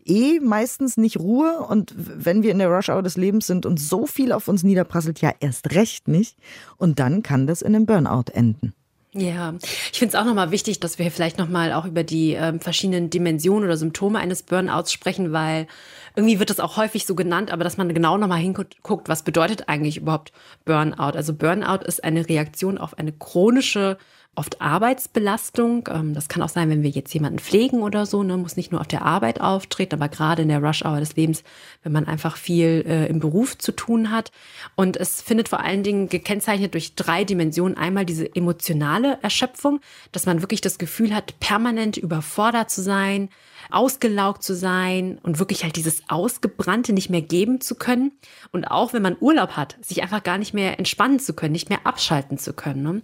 eh 0.04 0.39
meistens 0.39 0.98
nicht 0.98 1.19
Ruhe 1.19 1.60
und 1.60 1.94
wenn 1.95 2.42
wir 2.42 2.51
in 2.51 2.57
der 2.57 2.69
Rush-Hour 2.69 3.04
des 3.04 3.18
Lebens 3.18 3.45
sind 3.45 3.68
und 3.68 3.80
so 3.80 4.07
viel 4.07 4.31
auf 4.31 4.48
uns 4.48 4.63
niederprasselt, 4.63 5.21
ja 5.21 5.31
erst 5.39 5.75
recht 5.75 6.07
nicht. 6.07 6.38
Und 6.77 6.98
dann 6.98 7.21
kann 7.21 7.45
das 7.45 7.62
in 7.62 7.75
einem 7.75 7.86
Burnout 7.86 8.31
enden. 8.33 8.74
Ja, 9.16 9.54
ich 9.92 10.00
finde 10.00 10.16
es 10.16 10.19
auch 10.19 10.25
nochmal 10.25 10.50
wichtig, 10.50 10.80
dass 10.80 10.98
wir 10.98 11.12
vielleicht 11.12 11.38
nochmal 11.38 11.71
auch 11.71 11.86
über 11.86 12.04
die 12.04 12.31
ähm, 12.31 12.59
verschiedenen 12.59 13.12
Dimensionen 13.12 13.66
oder 13.66 13.77
Symptome 13.77 14.18
eines 14.18 14.42
Burnouts 14.42 14.92
sprechen, 14.92 15.31
weil 15.31 15.68
irgendwie 16.15 16.39
wird 16.39 16.50
das 16.50 16.60
auch 16.60 16.77
häufig 16.77 17.06
so 17.06 17.15
genannt, 17.15 17.51
aber 17.51 17.63
dass 17.63 17.77
man 17.77 17.94
genau 17.94 18.18
nochmal 18.18 18.39
hinguckt, 18.39 18.77
was 19.07 19.24
bedeutet 19.24 19.69
eigentlich 19.69 19.98
überhaupt 19.98 20.31
Burnout? 20.65 21.15
Also 21.15 21.33
Burnout 21.33 21.86
ist 21.86 22.04
eine 22.04 22.27
Reaktion 22.27 22.77
auf 22.77 22.98
eine 22.98 23.12
chronische 23.12 23.97
oft 24.35 24.61
Arbeitsbelastung. 24.61 25.88
Ähm, 25.92 26.14
das 26.14 26.28
kann 26.28 26.42
auch 26.42 26.49
sein, 26.49 26.69
wenn 26.69 26.83
wir 26.83 26.90
jetzt 26.90 27.14
jemanden 27.14 27.40
pflegen 27.40 27.81
oder 27.81 28.06
so, 28.06 28.23
ne, 28.23 28.38
muss 28.38 28.56
nicht 28.57 28.71
nur 28.71 28.81
auf 28.81 28.88
der 28.88 29.04
Arbeit 29.04 29.40
auftreten, 29.42 29.95
aber 29.95 30.09
gerade 30.09 30.42
in 30.42 30.47
der 30.47 30.64
Rush-Hour 30.64 30.99
des 30.99 31.16
Lebens, 31.16 31.44
wenn 31.83 31.92
man 31.92 32.07
einfach 32.07 32.38
viel 32.38 32.83
äh, 32.88 33.07
im 33.07 33.19
Beruf 33.19 33.57
zu 33.57 33.71
tun 33.71 34.11
hat. 34.11 34.31
Und 34.76 34.97
es 34.97 35.21
findet 35.21 35.49
vor 35.49 35.59
allen 35.59 35.83
Dingen 35.83 36.09
gekennzeichnet 36.09 36.73
durch 36.73 36.95
drei 36.95 37.23
Dimensionen. 37.23 37.78
Einmal 37.78 38.06
diese 38.06 38.35
emotionale 38.35 39.19
Erschöpfung, 39.21 39.81
dass 40.11 40.26
man 40.26 40.42
wirklich 40.42 40.61
das 40.61 40.78
Gefühl 40.78 41.14
hat, 41.14 41.40
permanent 41.40 41.97
überfordert 41.97 42.71
zu 42.71 42.81
sein, 42.81 43.30
ausgelaugt 43.72 44.44
zu 44.44 44.56
sein 44.56 45.20
und 45.24 45.40
wirklich 45.40 45.64
halt 45.64 45.76
dieses 45.76 46.04
Ausgebrannte 46.10 46.94
nicht 46.94 47.10
mehr 47.10 47.22
geben 47.22 47.62
zu 47.62 47.76
können. 47.76 48.12
Und 48.52 48.66
auch 48.66 48.94
wenn 48.94 49.02
man 49.02 49.18
Urlaub 49.20 49.52
hat, 49.52 49.78
sich 49.82 50.02
einfach 50.02 50.24
gar 50.24 50.38
nicht 50.38 50.54
mehr 50.54 50.80
entspannen 50.80 51.20
zu 51.20 51.34
können, 51.34 51.54
nicht 51.54 51.70
mehr 51.70 51.86
abschalten 51.86 52.38
zu 52.38 52.54
können. 52.54 52.84
Ne? 52.84 53.02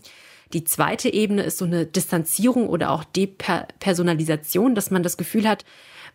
Die 0.54 0.63
zweite 0.63 1.13
Ebene 1.13 1.44
ist 1.44 1.58
so 1.58 1.66
eine 1.66 1.86
Distanzierung 1.86 2.70
oder 2.70 2.92
auch 2.92 3.04
Depersonalisation, 3.04 4.74
dass 4.74 4.92
man 4.92 5.04
das 5.04 5.18
Gefühl 5.18 5.48
hat, 5.48 5.63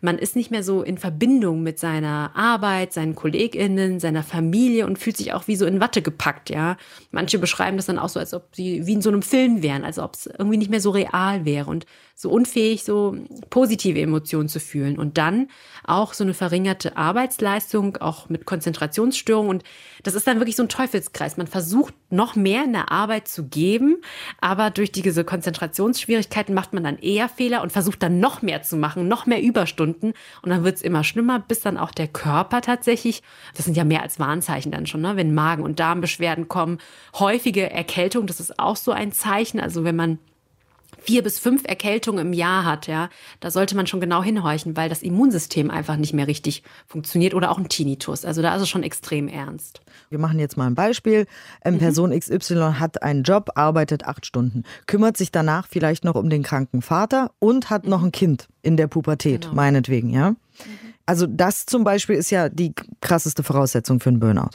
man 0.01 0.17
ist 0.17 0.35
nicht 0.35 0.51
mehr 0.51 0.63
so 0.63 0.83
in 0.83 0.97
Verbindung 0.97 1.63
mit 1.63 1.79
seiner 1.79 2.31
Arbeit, 2.35 2.91
seinen 2.91 3.15
KollegInnen, 3.15 3.99
seiner 3.99 4.23
Familie 4.23 4.85
und 4.85 4.99
fühlt 4.99 5.15
sich 5.15 5.33
auch 5.33 5.47
wie 5.47 5.55
so 5.55 5.65
in 5.65 5.79
Watte 5.79 6.01
gepackt, 6.01 6.49
ja. 6.49 6.75
Manche 7.11 7.39
beschreiben 7.39 7.77
das 7.77 7.85
dann 7.85 7.97
auch 7.97 8.09
so, 8.09 8.19
als 8.19 8.33
ob 8.33 8.49
sie 8.53 8.85
wie 8.85 8.93
in 8.93 9.01
so 9.01 9.09
einem 9.09 9.21
Film 9.21 9.63
wären, 9.63 9.85
als 9.85 9.97
ob 9.97 10.15
es 10.15 10.27
irgendwie 10.27 10.57
nicht 10.57 10.69
mehr 10.69 10.81
so 10.81 10.91
real 10.91 11.45
wäre 11.45 11.69
und 11.69 11.85
so 12.17 12.29
unfähig, 12.29 12.85
so 12.85 13.17
positive 13.49 13.99
Emotionen 13.99 14.47
zu 14.47 14.61
fühlen. 14.61 14.97
Und 14.97 15.17
dann 15.17 15.49
auch 15.83 16.13
so 16.13 16.23
eine 16.23 16.33
verringerte 16.33 16.95
Arbeitsleistung, 16.95 17.97
auch 17.97 18.29
mit 18.29 18.45
Konzentrationsstörungen. 18.45 19.49
Und 19.49 19.63
das 20.03 20.15
ist 20.15 20.25
dann 20.25 20.39
wirklich 20.39 20.55
so 20.55 20.63
ein 20.63 20.69
Teufelskreis. 20.69 21.35
Man 21.35 21.47
versucht 21.47 21.93
noch 22.09 22.37
mehr 22.37 22.63
in 22.63 22.71
der 22.71 22.89
Arbeit 22.89 23.27
zu 23.27 23.49
geben, 23.49 23.97
aber 24.39 24.69
durch 24.69 24.93
diese 24.93 25.25
Konzentrationsschwierigkeiten 25.25 26.55
macht 26.55 26.71
man 26.71 26.85
dann 26.85 26.97
eher 26.97 27.27
Fehler 27.27 27.61
und 27.61 27.73
versucht 27.73 28.01
dann 28.01 28.21
noch 28.21 28.41
mehr 28.41 28.61
zu 28.61 28.77
machen, 28.77 29.09
noch 29.09 29.25
mehr 29.25 29.41
Überstunden. 29.41 30.13
Und 30.41 30.49
dann 30.49 30.63
wird 30.63 30.77
es 30.77 30.81
immer 30.83 31.03
schlimmer, 31.03 31.39
bis 31.39 31.59
dann 31.59 31.77
auch 31.77 31.91
der 31.91 32.07
Körper 32.07 32.61
tatsächlich, 32.61 33.23
das 33.55 33.65
sind 33.65 33.75
ja 33.75 33.83
mehr 33.83 34.03
als 34.03 34.19
Warnzeichen 34.19 34.71
dann 34.71 34.87
schon, 34.87 35.01
ne? 35.01 35.17
wenn 35.17 35.33
Magen- 35.33 35.63
und 35.63 35.81
Darmbeschwerden 35.81 36.47
kommen, 36.47 36.77
häufige 37.19 37.69
Erkältung, 37.69 38.25
das 38.25 38.39
ist 38.39 38.57
auch 38.57 38.77
so 38.77 38.91
ein 38.91 39.11
Zeichen. 39.11 39.59
Also 39.59 39.83
wenn 39.83 39.97
man 39.97 40.19
vier 41.05 41.23
bis 41.23 41.39
fünf 41.39 41.63
Erkältungen 41.65 42.27
im 42.27 42.33
Jahr 42.33 42.65
hat, 42.65 42.87
ja, 42.87 43.09
da 43.39 43.51
sollte 43.51 43.75
man 43.75 43.87
schon 43.87 43.99
genau 43.99 44.23
hinhorchen, 44.23 44.75
weil 44.75 44.89
das 44.89 45.01
Immunsystem 45.01 45.69
einfach 45.69 45.97
nicht 45.97 46.13
mehr 46.13 46.27
richtig 46.27 46.63
funktioniert 46.87 47.33
oder 47.33 47.51
auch 47.51 47.57
ein 47.57 47.69
Tinnitus. 47.69 48.25
Also 48.25 48.41
da 48.41 48.55
ist 48.55 48.63
es 48.63 48.69
schon 48.69 48.83
extrem 48.83 49.27
ernst. 49.27 49.81
Wir 50.09 50.19
machen 50.19 50.39
jetzt 50.39 50.57
mal 50.57 50.67
ein 50.67 50.75
Beispiel. 50.75 51.27
Ähm, 51.63 51.75
mhm. 51.75 51.79
Person 51.79 52.19
XY 52.19 52.75
hat 52.79 53.03
einen 53.03 53.23
Job, 53.23 53.51
arbeitet 53.55 54.05
acht 54.05 54.25
Stunden, 54.25 54.63
kümmert 54.87 55.17
sich 55.17 55.31
danach 55.31 55.67
vielleicht 55.67 56.03
noch 56.03 56.15
um 56.15 56.29
den 56.29 56.43
kranken 56.43 56.81
Vater 56.81 57.31
und 57.39 57.69
hat 57.69 57.85
noch 57.85 58.03
ein 58.03 58.11
Kind 58.11 58.47
in 58.61 58.77
der 58.77 58.87
Pubertät, 58.87 59.41
genau. 59.41 59.55
meinetwegen, 59.55 60.09
ja. 60.09 60.31
Mhm. 60.31 60.37
Also 61.05 61.27
das 61.27 61.65
zum 61.67 61.83
Beispiel 61.83 62.15
ist 62.15 62.31
ja 62.31 62.49
die 62.49 62.73
krasseste 63.01 63.43
Voraussetzung 63.43 63.99
für 63.99 64.09
einen 64.09 64.19
Burnout. 64.19 64.51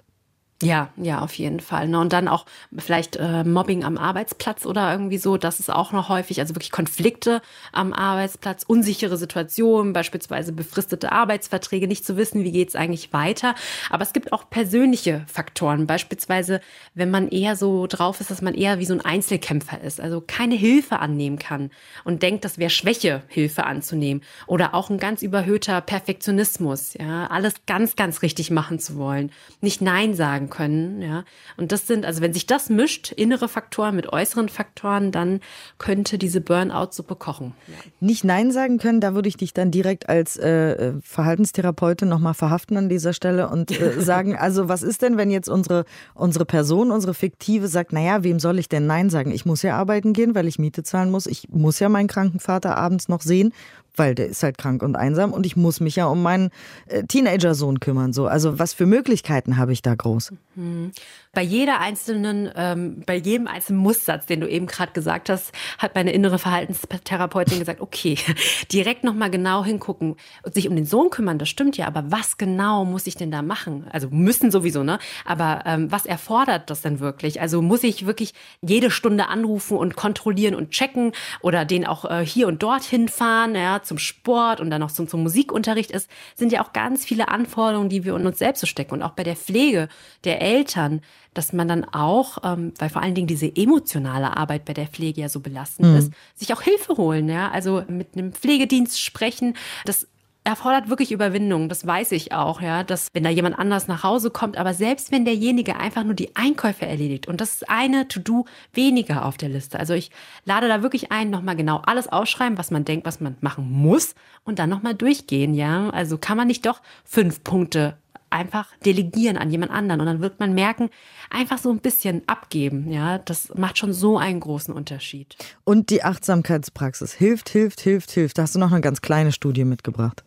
Ja, 0.62 0.90
ja, 0.98 1.20
auf 1.20 1.32
jeden 1.34 1.60
Fall. 1.60 1.88
Ne? 1.88 1.98
Und 1.98 2.12
dann 2.12 2.28
auch 2.28 2.44
vielleicht 2.76 3.16
äh, 3.16 3.44
Mobbing 3.44 3.82
am 3.82 3.96
Arbeitsplatz 3.96 4.66
oder 4.66 4.92
irgendwie 4.92 5.16
so, 5.16 5.38
das 5.38 5.58
ist 5.58 5.70
auch 5.70 5.92
noch 5.92 6.10
häufig, 6.10 6.38
also 6.38 6.54
wirklich 6.54 6.70
Konflikte 6.70 7.40
am 7.72 7.94
Arbeitsplatz, 7.94 8.64
unsichere 8.66 9.16
Situationen, 9.16 9.94
beispielsweise 9.94 10.52
befristete 10.52 11.12
Arbeitsverträge, 11.12 11.88
nicht 11.88 12.04
zu 12.04 12.18
wissen, 12.18 12.44
wie 12.44 12.52
geht's 12.52 12.76
eigentlich 12.76 13.10
weiter. 13.14 13.54
Aber 13.88 14.02
es 14.02 14.12
gibt 14.12 14.34
auch 14.34 14.50
persönliche 14.50 15.24
Faktoren, 15.32 15.86
beispielsweise, 15.86 16.60
wenn 16.94 17.10
man 17.10 17.28
eher 17.28 17.56
so 17.56 17.86
drauf 17.86 18.20
ist, 18.20 18.30
dass 18.30 18.42
man 18.42 18.52
eher 18.52 18.78
wie 18.78 18.86
so 18.86 18.92
ein 18.92 19.00
Einzelkämpfer 19.00 19.80
ist, 19.80 19.98
also 19.98 20.20
keine 20.20 20.56
Hilfe 20.56 20.98
annehmen 20.98 21.38
kann 21.38 21.70
und 22.04 22.22
denkt, 22.22 22.44
das 22.44 22.58
wäre 22.58 22.68
Schwäche, 22.68 23.22
Hilfe 23.28 23.64
anzunehmen. 23.64 24.22
Oder 24.46 24.74
auch 24.74 24.90
ein 24.90 24.98
ganz 24.98 25.22
überhöhter 25.22 25.80
Perfektionismus, 25.80 26.92
ja, 27.00 27.28
alles 27.28 27.54
ganz, 27.66 27.96
ganz 27.96 28.20
richtig 28.20 28.50
machen 28.50 28.78
zu 28.78 28.96
wollen, 28.96 29.32
nicht 29.62 29.80
Nein 29.80 30.12
sagen 30.12 30.49
können. 30.50 31.00
Ja. 31.00 31.24
Und 31.56 31.72
das 31.72 31.86
sind, 31.86 32.04
also 32.04 32.20
wenn 32.20 32.32
sich 32.32 32.46
das 32.46 32.68
mischt, 32.68 33.12
innere 33.12 33.48
Faktoren 33.48 33.96
mit 33.96 34.12
äußeren 34.12 34.48
Faktoren, 34.48 35.12
dann 35.12 35.40
könnte 35.78 36.18
diese 36.18 36.40
Burnout-Suppe 36.40 37.16
kochen. 37.16 37.54
Ja. 37.66 37.74
Nicht 38.00 38.24
Nein 38.24 38.50
sagen 38.52 38.78
können, 38.78 39.00
da 39.00 39.14
würde 39.14 39.28
ich 39.28 39.36
dich 39.36 39.54
dann 39.54 39.70
direkt 39.70 40.08
als 40.08 40.36
äh 40.36 40.90
Verhaltenstherapeutin 41.02 42.08
nochmal 42.08 42.34
verhaften 42.34 42.76
an 42.76 42.88
dieser 42.88 43.12
Stelle 43.12 43.48
und 43.48 43.70
äh, 43.80 44.00
sagen, 44.00 44.36
also 44.36 44.68
was 44.68 44.82
ist 44.82 45.02
denn, 45.02 45.16
wenn 45.16 45.30
jetzt 45.30 45.48
unsere, 45.48 45.84
unsere 46.14 46.44
Person, 46.44 46.90
unsere 46.90 47.14
Fiktive 47.14 47.68
sagt, 47.68 47.92
naja, 47.92 48.22
wem 48.24 48.38
soll 48.40 48.58
ich 48.58 48.68
denn 48.68 48.86
Nein 48.86 49.10
sagen? 49.10 49.30
Ich 49.30 49.46
muss 49.46 49.62
ja 49.62 49.76
arbeiten 49.76 50.12
gehen, 50.12 50.34
weil 50.34 50.48
ich 50.48 50.58
Miete 50.58 50.82
zahlen 50.82 51.10
muss. 51.10 51.26
Ich 51.26 51.48
muss 51.50 51.78
ja 51.78 51.88
meinen 51.88 52.08
kranken 52.08 52.40
Vater 52.40 52.76
abends 52.76 53.08
noch 53.08 53.20
sehen 53.20 53.52
weil 53.96 54.14
der 54.14 54.26
ist 54.26 54.42
halt 54.42 54.58
krank 54.58 54.82
und 54.82 54.96
einsam 54.96 55.32
und 55.32 55.46
ich 55.46 55.56
muss 55.56 55.80
mich 55.80 55.96
ja 55.96 56.06
um 56.06 56.22
meinen 56.22 56.50
äh, 56.86 57.04
Teenager-Sohn 57.04 57.80
kümmern. 57.80 58.12
So. 58.12 58.26
Also 58.26 58.58
was 58.58 58.72
für 58.72 58.86
Möglichkeiten 58.86 59.56
habe 59.56 59.72
ich 59.72 59.82
da 59.82 59.94
groß? 59.94 60.32
Mhm. 60.56 60.92
Bei 61.32 61.42
jeder 61.42 61.78
einzelnen, 61.78 62.50
ähm, 62.56 63.04
bei 63.06 63.14
jedem 63.14 63.46
einzelnen 63.46 63.78
Musssatz, 63.80 64.26
den 64.26 64.40
du 64.40 64.48
eben 64.48 64.66
gerade 64.66 64.90
gesagt 64.90 65.28
hast, 65.28 65.52
hat 65.78 65.94
meine 65.94 66.10
innere 66.10 66.40
Verhaltenstherapeutin 66.40 67.60
gesagt, 67.60 67.80
okay, 67.80 68.18
direkt 68.72 69.04
nochmal 69.04 69.30
genau 69.30 69.64
hingucken 69.64 70.16
und 70.42 70.54
sich 70.54 70.68
um 70.68 70.74
den 70.74 70.86
Sohn 70.86 71.10
kümmern, 71.10 71.38
das 71.38 71.48
stimmt 71.48 71.76
ja, 71.76 71.86
aber 71.86 72.10
was 72.10 72.36
genau 72.36 72.84
muss 72.84 73.06
ich 73.06 73.14
denn 73.14 73.30
da 73.30 73.42
machen? 73.42 73.86
Also 73.92 74.08
müssen 74.10 74.50
sowieso, 74.50 74.82
ne? 74.82 74.98
Aber 75.24 75.62
ähm, 75.66 75.92
was 75.92 76.04
erfordert 76.04 76.68
das 76.68 76.82
denn 76.82 76.98
wirklich? 76.98 77.40
Also 77.40 77.62
muss 77.62 77.84
ich 77.84 78.06
wirklich 78.06 78.34
jede 78.60 78.90
Stunde 78.90 79.28
anrufen 79.28 79.76
und 79.76 79.94
kontrollieren 79.94 80.56
und 80.56 80.72
checken 80.72 81.12
oder 81.42 81.64
den 81.64 81.86
auch 81.86 82.06
äh, 82.10 82.26
hier 82.26 82.48
und 82.48 82.60
dort 82.60 82.82
hinfahren, 82.82 83.54
ja, 83.54 83.82
zum 83.84 83.98
Sport 83.98 84.60
und 84.60 84.70
dann 84.70 84.80
noch 84.80 84.90
zum, 84.90 85.06
zum 85.06 85.22
Musikunterricht 85.22 85.92
ist, 85.92 86.10
sind 86.34 86.50
ja 86.50 86.64
auch 86.64 86.72
ganz 86.72 87.04
viele 87.04 87.28
Anforderungen, 87.28 87.88
die 87.88 88.04
wir 88.04 88.16
in 88.16 88.26
uns 88.26 88.38
selbst 88.38 88.58
so 88.58 88.66
stecken. 88.66 88.94
Und 88.94 89.02
auch 89.02 89.12
bei 89.12 89.22
der 89.22 89.36
Pflege 89.36 89.88
der 90.24 90.42
Eltern, 90.42 91.02
dass 91.34 91.52
man 91.52 91.68
dann 91.68 91.84
auch, 91.84 92.38
ähm, 92.44 92.72
weil 92.78 92.90
vor 92.90 93.02
allen 93.02 93.14
Dingen 93.14 93.26
diese 93.26 93.54
emotionale 93.54 94.36
Arbeit 94.36 94.64
bei 94.64 94.72
der 94.72 94.86
Pflege 94.86 95.20
ja 95.20 95.28
so 95.28 95.40
belastend 95.40 95.88
mhm. 95.88 95.96
ist, 95.96 96.12
sich 96.34 96.52
auch 96.52 96.62
Hilfe 96.62 96.96
holen, 96.96 97.28
ja, 97.28 97.50
also 97.50 97.84
mit 97.88 98.16
einem 98.16 98.32
Pflegedienst 98.32 99.00
sprechen, 99.00 99.54
das 99.84 100.06
erfordert 100.42 100.88
wirklich 100.88 101.12
Überwindung, 101.12 101.68
das 101.68 101.86
weiß 101.86 102.12
ich 102.12 102.32
auch, 102.32 102.62
ja, 102.62 102.82
dass 102.82 103.08
wenn 103.12 103.24
da 103.24 103.30
jemand 103.30 103.58
anders 103.58 103.88
nach 103.88 104.02
Hause 104.02 104.30
kommt, 104.30 104.56
aber 104.56 104.72
selbst 104.72 105.12
wenn 105.12 105.24
derjenige 105.24 105.76
einfach 105.76 106.02
nur 106.02 106.14
die 106.14 106.34
Einkäufe 106.34 106.86
erledigt 106.86 107.28
und 107.28 107.40
das 107.40 107.54
ist 107.54 107.68
eine 107.68 108.08
To-Do 108.08 108.46
weniger 108.72 109.26
auf 109.26 109.36
der 109.36 109.50
Liste. 109.50 109.78
Also 109.78 109.92
ich 109.92 110.10
lade 110.46 110.66
da 110.66 110.82
wirklich 110.82 111.12
ein, 111.12 111.28
nochmal 111.28 111.56
genau 111.56 111.82
alles 111.84 112.08
ausschreiben, 112.08 112.56
was 112.56 112.70
man 112.70 112.84
denkt, 112.84 113.06
was 113.06 113.20
man 113.20 113.36
machen 113.40 113.70
muss 113.70 114.14
und 114.44 114.58
dann 114.58 114.70
nochmal 114.70 114.94
durchgehen, 114.94 115.54
ja. 115.54 115.90
Also 115.90 116.16
kann 116.16 116.38
man 116.38 116.48
nicht 116.48 116.64
doch 116.64 116.80
fünf 117.04 117.44
Punkte 117.44 117.98
einfach 118.30 118.68
delegieren 118.84 119.36
an 119.36 119.50
jemand 119.50 119.72
anderen 119.72 120.00
und 120.00 120.06
dann 120.06 120.20
wird 120.20 120.40
man 120.40 120.54
merken, 120.54 120.90
einfach 121.30 121.58
so 121.58 121.70
ein 121.70 121.78
bisschen 121.78 122.22
abgeben, 122.26 122.90
ja, 122.90 123.18
das 123.18 123.52
macht 123.54 123.78
schon 123.78 123.92
so 123.92 124.18
einen 124.18 124.40
großen 124.40 124.72
Unterschied. 124.72 125.36
Und 125.64 125.90
die 125.90 126.02
Achtsamkeitspraxis 126.02 127.12
hilft, 127.12 127.48
hilft, 127.50 127.80
hilft, 127.80 128.10
hilft. 128.10 128.38
Da 128.38 128.42
hast 128.42 128.54
du 128.54 128.58
noch 128.58 128.72
eine 128.72 128.80
ganz 128.80 129.02
kleine 129.02 129.32
Studie 129.32 129.64
mitgebracht. 129.64 130.24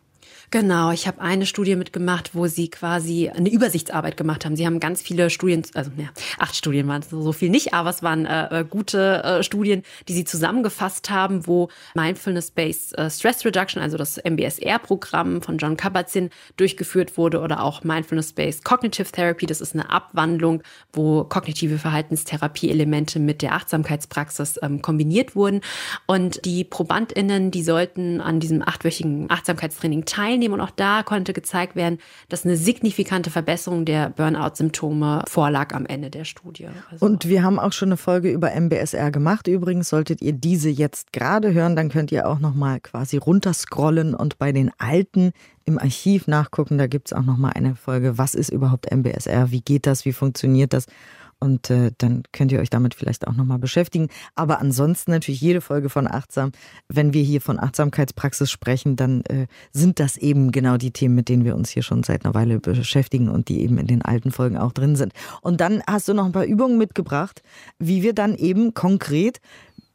Genau, 0.53 0.91
ich 0.91 1.07
habe 1.07 1.19
eine 1.19 1.47
Studie 1.47 1.75
mitgemacht, 1.75 2.35
wo 2.35 2.45
sie 2.45 2.69
quasi 2.69 3.27
eine 3.27 3.49
Übersichtsarbeit 3.49 4.17
gemacht 4.17 4.45
haben. 4.45 4.55
Sie 4.55 4.67
haben 4.67 4.79
ganz 4.79 5.01
viele 5.01 5.31
Studien, 5.31 5.63
also 5.73 5.89
ja, 5.97 6.09
acht 6.37 6.55
Studien 6.55 6.87
waren 6.87 7.01
es 7.01 7.09
so 7.09 7.31
viel 7.31 7.49
nicht, 7.49 7.73
aber 7.73 7.89
es 7.89 8.03
waren 8.03 8.27
äh, 8.27 8.59
äh, 8.59 8.63
gute 8.63 9.23
äh, 9.23 9.41
Studien, 9.41 9.81
die 10.07 10.13
sie 10.13 10.25
zusammengefasst 10.25 11.09
haben, 11.09 11.47
wo 11.47 11.69
Mindfulness-Based 11.95 12.95
äh, 12.95 13.09
Stress 13.09 13.43
Reduction, 13.45 13.81
also 13.81 13.97
das 13.97 14.17
MBSR-Programm 14.23 15.41
von 15.41 15.57
John 15.57 15.75
Kabat-Zinn 15.75 16.29
durchgeführt 16.55 17.17
wurde 17.17 17.41
oder 17.41 17.63
auch 17.63 17.83
Mindfulness-Based 17.83 18.63
Cognitive 18.63 19.11
Therapy. 19.11 19.47
Das 19.47 19.59
ist 19.59 19.73
eine 19.73 19.89
Abwandlung, 19.89 20.61
wo 20.91 21.23
kognitive 21.23 21.79
Verhaltenstherapie-Elemente 21.79 23.17
mit 23.17 23.41
der 23.41 23.53
Achtsamkeitspraxis 23.55 24.59
ähm, 24.61 24.83
kombiniert 24.83 25.35
wurden. 25.35 25.61
Und 26.05 26.45
die 26.45 26.63
ProbandInnen, 26.63 27.49
die 27.49 27.63
sollten 27.63 28.21
an 28.21 28.39
diesem 28.39 28.61
achtwöchigen 28.61 29.31
Achtsamkeitstraining 29.31 30.05
teilnehmen 30.05 30.42
teilnehmen. 30.43 30.53
Und 30.53 30.61
auch 30.61 30.71
da 30.71 31.03
konnte 31.03 31.33
gezeigt 31.33 31.75
werden, 31.75 31.99
dass 32.29 32.45
eine 32.45 32.57
signifikante 32.57 33.29
Verbesserung 33.29 33.85
der 33.85 34.09
Burnout-Symptome 34.09 35.23
vorlag 35.27 35.73
am 35.73 35.85
Ende 35.85 36.09
der 36.09 36.25
Studie. 36.25 36.67
Also 36.91 37.05
und 37.05 37.27
wir 37.27 37.43
haben 37.43 37.59
auch 37.59 37.73
schon 37.73 37.89
eine 37.89 37.97
Folge 37.97 38.31
über 38.31 38.51
MBSR 38.53 39.11
gemacht. 39.11 39.47
Übrigens 39.47 39.89
solltet 39.89 40.21
ihr 40.21 40.33
diese 40.33 40.69
jetzt 40.69 41.13
gerade 41.13 41.53
hören, 41.53 41.75
dann 41.75 41.89
könnt 41.89 42.11
ihr 42.11 42.27
auch 42.27 42.39
noch 42.39 42.53
mal 42.53 42.79
quasi 42.79 43.17
runterscrollen 43.17 44.13
und 44.13 44.37
bei 44.37 44.51
den 44.51 44.71
alten 44.77 45.31
im 45.65 45.79
Archiv 45.79 46.27
nachgucken. 46.27 46.77
Da 46.77 46.87
gibt 46.87 47.07
es 47.07 47.13
auch 47.13 47.23
noch 47.23 47.37
mal 47.37 47.51
eine 47.51 47.75
Folge. 47.75 48.17
Was 48.17 48.35
ist 48.35 48.49
überhaupt 48.49 48.91
MBSR? 48.91 49.51
Wie 49.51 49.61
geht 49.61 49.85
das? 49.85 50.05
Wie 50.05 50.13
funktioniert 50.13 50.73
das? 50.73 50.87
Und 51.43 51.69
äh, 51.69 51.91
dann 51.97 52.23
könnt 52.31 52.53
ihr 52.53 52.61
euch 52.61 52.69
damit 52.69 52.95
vielleicht 52.95 53.27
auch 53.27 53.33
nochmal 53.33 53.59
beschäftigen. 53.59 54.07
Aber 54.33 54.61
ansonsten 54.61 55.11
natürlich 55.11 55.41
jede 55.41 55.59
Folge 55.59 55.89
von 55.89 56.07
Achtsam. 56.07 56.53
Wenn 56.87 57.13
wir 57.13 57.21
hier 57.21 57.41
von 57.41 57.59
Achtsamkeitspraxis 57.59 58.49
sprechen, 58.49 58.95
dann 58.95 59.23
äh, 59.25 59.47
sind 59.73 59.99
das 59.99 60.15
eben 60.15 60.53
genau 60.53 60.77
die 60.77 60.91
Themen, 60.91 61.15
mit 61.15 61.27
denen 61.27 61.43
wir 61.43 61.57
uns 61.57 61.69
hier 61.69 61.83
schon 61.83 62.01
seit 62.03 62.23
einer 62.23 62.33
Weile 62.33 62.61
beschäftigen 62.61 63.27
und 63.27 63.49
die 63.49 63.59
eben 63.59 63.77
in 63.77 63.87
den 63.87 64.01
alten 64.01 64.31
Folgen 64.31 64.57
auch 64.57 64.71
drin 64.71 64.95
sind. 64.95 65.11
Und 65.41 65.59
dann 65.59 65.83
hast 65.85 66.07
du 66.07 66.13
noch 66.13 66.25
ein 66.25 66.31
paar 66.31 66.45
Übungen 66.45 66.77
mitgebracht, 66.77 67.43
wie 67.77 68.03
wir 68.03 68.13
dann 68.13 68.35
eben 68.35 68.73
konkret 68.73 69.41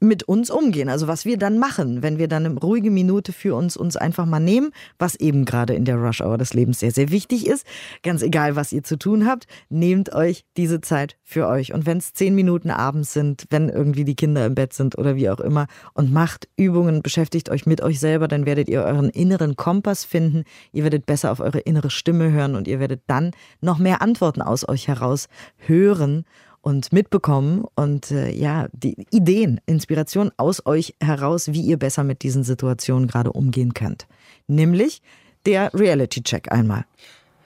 mit 0.00 0.23
uns 0.23 0.50
umgehen. 0.50 0.88
Also 0.88 1.09
was 1.09 1.25
wir 1.25 1.38
dann 1.38 1.59
machen, 1.59 2.02
wenn 2.02 2.19
wir 2.19 2.28
dann 2.28 2.47
eine 2.47 2.59
ruhige 2.59 2.90
Minute 2.90 3.33
für 3.33 3.55
uns 3.55 3.76
uns 3.76 3.97
einfach 3.97 4.26
mal 4.26 4.40
nehmen, 4.40 4.71
was 4.99 5.17
eben 5.17 5.45
gerade 5.45 5.75
in 5.75 5.85
der 5.85 5.97
Rush 5.97 6.21
Hour 6.21 6.38
des 6.38 6.55
Lebens 6.55 6.81
sehr, 6.81 6.93
sehr 6.93 7.11
wichtig 7.11 7.47
ist. 7.47 7.67
Ganz 8.02 8.23
egal, 8.23 8.57
was 8.57 8.73
ihr 8.73 8.83
zu 8.83 8.97
tun 8.99 9.26
habt, 9.26 9.47
nehmt 9.69 10.14
euch 10.14 10.45
diese 10.57 10.81
Zeit 10.81 11.17
für 11.25 11.49
euch. 11.49 11.73
Und 11.73 11.87
wenn 11.87 11.99
es 11.99 12.12
zehn 12.12 12.35
Minuten 12.35 12.71
abends 12.71 13.12
sind, 13.12 13.47
wenn 13.50 13.69
irgendwie 13.69 14.05
die 14.05 14.17
Kinder 14.17 14.47
im 14.47 14.55
Bett 14.55 14.73
sind 14.73 14.97
oder 14.97 15.17
wie 15.17 15.31
auch 15.31 15.40
immer, 15.40 15.67
und 15.95 16.12
macht 16.12 16.49
Übungen, 16.57 17.02
beschäftigt 17.02 17.50
euch 17.50 17.67
mit 17.67 17.81
euch 17.81 17.99
selber, 17.99 18.28
dann 18.28 18.47
werdet 18.47 18.69
ihr 18.69 18.83
euren 18.83 19.09
inneren 19.09 19.57
Kompass 19.57 20.05
finden. 20.05 20.45
Ihr 20.73 20.85
werdet 20.85 21.07
besser 21.07 21.33
auf 21.33 21.40
eure 21.40 21.61
innere 21.61 21.90
Stimme 21.90 22.31
hören 22.31 22.55
und 22.55 22.69
ihr 22.69 22.81
werdet 22.81 23.02
dann 23.07 23.33
noch 23.61 23.78
mehr 23.78 24.00
Antworten 24.00 24.43
aus 24.43 24.69
euch 24.69 24.88
heraus 24.88 25.28
hören 25.57 26.25
und 26.61 26.93
mitbekommen 26.93 27.65
und 27.75 28.11
äh, 28.11 28.31
ja, 28.31 28.69
die 28.73 29.07
Ideen, 29.11 29.61
Inspiration 29.67 30.31
aus 30.37 30.65
euch 30.67 30.95
heraus, 31.00 31.53
wie 31.53 31.62
ihr 31.62 31.79
besser 31.79 32.05
mit 32.05 32.23
diesen 32.23 32.45
Situationen 32.45 33.09
gerade 33.09 33.33
umgehen 33.33 33.75
könnt. 33.75 34.07
Nämlich 34.47 35.03
der 35.47 35.73
Reality-Check 35.75 36.53
einmal. 36.53 36.85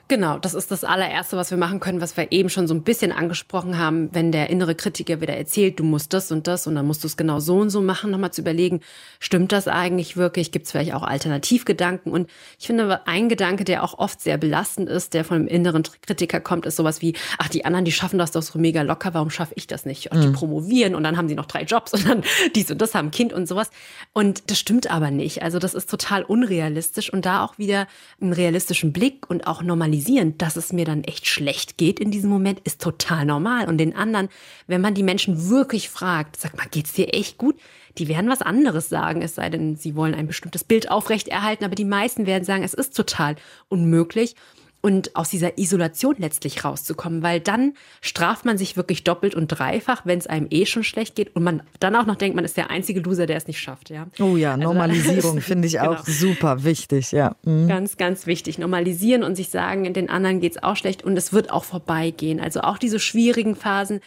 Genau, 0.09 0.37
das 0.37 0.53
ist 0.53 0.69
das 0.69 0.83
allererste, 0.83 1.37
was 1.37 1.49
wir 1.49 1.57
machen 1.57 1.79
können, 1.79 2.01
was 2.01 2.17
wir 2.17 2.31
eben 2.33 2.49
schon 2.49 2.67
so 2.67 2.73
ein 2.73 2.83
bisschen 2.83 3.13
angesprochen 3.13 3.77
haben, 3.77 4.09
wenn 4.13 4.33
der 4.33 4.49
innere 4.49 4.75
Kritiker 4.75 5.21
wieder 5.21 5.35
erzählt, 5.35 5.79
du 5.79 5.85
musst 5.85 6.11
das 6.11 6.29
und 6.29 6.45
das 6.45 6.67
und 6.67 6.75
dann 6.75 6.85
musst 6.85 7.03
du 7.03 7.07
es 7.07 7.15
genau 7.15 7.39
so 7.39 7.55
und 7.55 7.69
so 7.69 7.81
machen, 7.81 8.11
nochmal 8.11 8.31
zu 8.31 8.41
überlegen, 8.41 8.81
stimmt 9.19 9.53
das 9.53 9.69
eigentlich 9.69 10.17
wirklich? 10.17 10.51
Gibt 10.51 10.65
es 10.65 10.71
vielleicht 10.71 10.93
auch 10.93 11.03
Alternativgedanken? 11.03 12.11
Und 12.11 12.29
ich 12.59 12.67
finde, 12.67 13.07
ein 13.07 13.29
Gedanke, 13.29 13.63
der 13.63 13.81
auch 13.81 13.97
oft 13.97 14.19
sehr 14.19 14.37
belastend 14.37 14.89
ist, 14.89 15.13
der 15.13 15.23
von 15.23 15.37
einem 15.37 15.47
inneren 15.47 15.83
Kritiker 15.83 16.41
kommt, 16.41 16.65
ist 16.65 16.75
sowas 16.75 17.01
wie, 17.01 17.15
ach, 17.37 17.47
die 17.47 17.63
anderen, 17.63 17.85
die 17.85 17.93
schaffen 17.93 18.19
das 18.19 18.31
doch 18.31 18.43
so 18.43 18.59
mega 18.59 18.81
locker, 18.81 19.13
warum 19.13 19.29
schaffe 19.29 19.53
ich 19.55 19.67
das 19.67 19.85
nicht? 19.85 20.11
Ach, 20.11 20.19
die 20.19 20.27
mhm. 20.27 20.33
promovieren 20.33 20.95
und 20.95 21.03
dann 21.03 21.15
haben 21.15 21.29
sie 21.29 21.35
noch 21.35 21.45
drei 21.45 21.63
Jobs 21.63 21.93
und 21.93 22.07
dann 22.07 22.23
dies 22.55 22.69
und 22.69 22.81
das 22.81 22.93
haben 22.93 23.09
Kind 23.11 23.31
und 23.31 23.47
sowas. 23.47 23.71
Und 24.11 24.51
das 24.51 24.59
stimmt 24.59 24.91
aber 24.91 25.11
nicht. 25.11 25.43
Also 25.43 25.59
das 25.59 25.73
ist 25.73 25.89
total 25.89 26.23
unrealistisch 26.23 27.11
und 27.11 27.25
da 27.25 27.43
auch 27.43 27.57
wieder 27.57 27.87
einen 28.21 28.33
realistischen 28.33 28.91
Blick 28.91 29.29
und 29.29 29.47
auch 29.47 29.63
Normalisierung 29.63 30.02
normalisieren, 30.03 30.37
dass 30.37 30.55
es 30.55 30.73
mir 30.73 30.85
dann 30.85 31.03
echt 31.03 31.27
schlecht 31.27 31.77
geht 31.77 31.99
in 31.99 32.11
diesem 32.11 32.29
Moment, 32.29 32.59
ist 32.63 32.81
total 32.81 33.25
normal. 33.25 33.67
Und 33.67 33.77
den 33.77 33.95
anderen, 33.95 34.29
wenn 34.67 34.81
man 34.81 34.93
die 34.93 35.03
Menschen 35.03 35.49
wirklich 35.49 35.89
fragt, 35.89 36.39
sag 36.39 36.57
mal, 36.57 36.67
geht's 36.69 36.93
dir 36.93 37.13
echt 37.13 37.37
gut? 37.37 37.55
Die 37.97 38.07
werden 38.07 38.29
was 38.29 38.41
anderes 38.41 38.89
sagen, 38.89 39.21
es 39.21 39.35
sei 39.35 39.49
denn, 39.49 39.75
sie 39.75 39.95
wollen 39.95 40.15
ein 40.15 40.27
bestimmtes 40.27 40.63
Bild 40.63 40.89
aufrechterhalten, 40.89 41.63
aber 41.63 41.75
die 41.75 41.85
meisten 41.85 42.25
werden 42.25 42.43
sagen, 42.43 42.63
es 42.63 42.73
ist 42.73 42.95
total 42.95 43.35
unmöglich 43.69 44.35
und 44.83 45.15
aus 45.15 45.29
dieser 45.29 45.57
Isolation 45.57 46.15
letztlich 46.17 46.65
rauszukommen, 46.65 47.23
weil 47.23 47.39
dann 47.39 47.73
straft 48.01 48.43
man 48.43 48.57
sich 48.57 48.75
wirklich 48.75 49.05
doppelt 49.05 49.33
und 49.33 49.47
dreifach, 49.47 50.01
wenn 50.03 50.19
es 50.19 50.27
einem 50.27 50.47
eh 50.49 50.65
schon 50.65 50.83
schlecht 50.83 51.15
geht 51.15 51.33
und 51.37 51.43
man 51.43 51.63
dann 51.79 51.95
auch 51.95 52.05
noch 52.05 52.15
denkt, 52.15 52.35
man 52.35 52.43
ist 52.43 52.57
der 52.57 52.69
einzige 52.69 52.99
Loser, 52.99 53.25
der 53.25 53.37
es 53.37 53.47
nicht 53.47 53.61
schafft, 53.61 53.89
ja. 53.89 54.07
Oh 54.19 54.35
ja, 54.35 54.51
also 54.51 54.63
Normalisierung 54.63 55.39
finde 55.41 55.69
ich 55.69 55.79
auch 55.79 56.03
genau. 56.03 56.17
super 56.17 56.65
wichtig, 56.65 57.13
ja. 57.13 57.37
Mhm. 57.45 57.69
Ganz, 57.69 57.95
ganz 57.95 58.27
wichtig. 58.27 58.57
Normalisieren 58.57 59.23
und 59.23 59.35
sich 59.35 59.47
sagen, 59.47 59.93
den 59.93 60.09
anderen 60.09 60.41
geht 60.41 60.57
es 60.57 60.63
auch 60.63 60.75
schlecht 60.75 61.01
und 61.01 61.15
es 61.15 61.31
wird 61.31 61.49
auch 61.49 61.63
vorbeigehen. 61.63 62.41
Also 62.41 62.59
auch 62.59 62.77
diese 62.77 62.99
schwierigen 62.99 63.55
Phasen, 63.55 64.01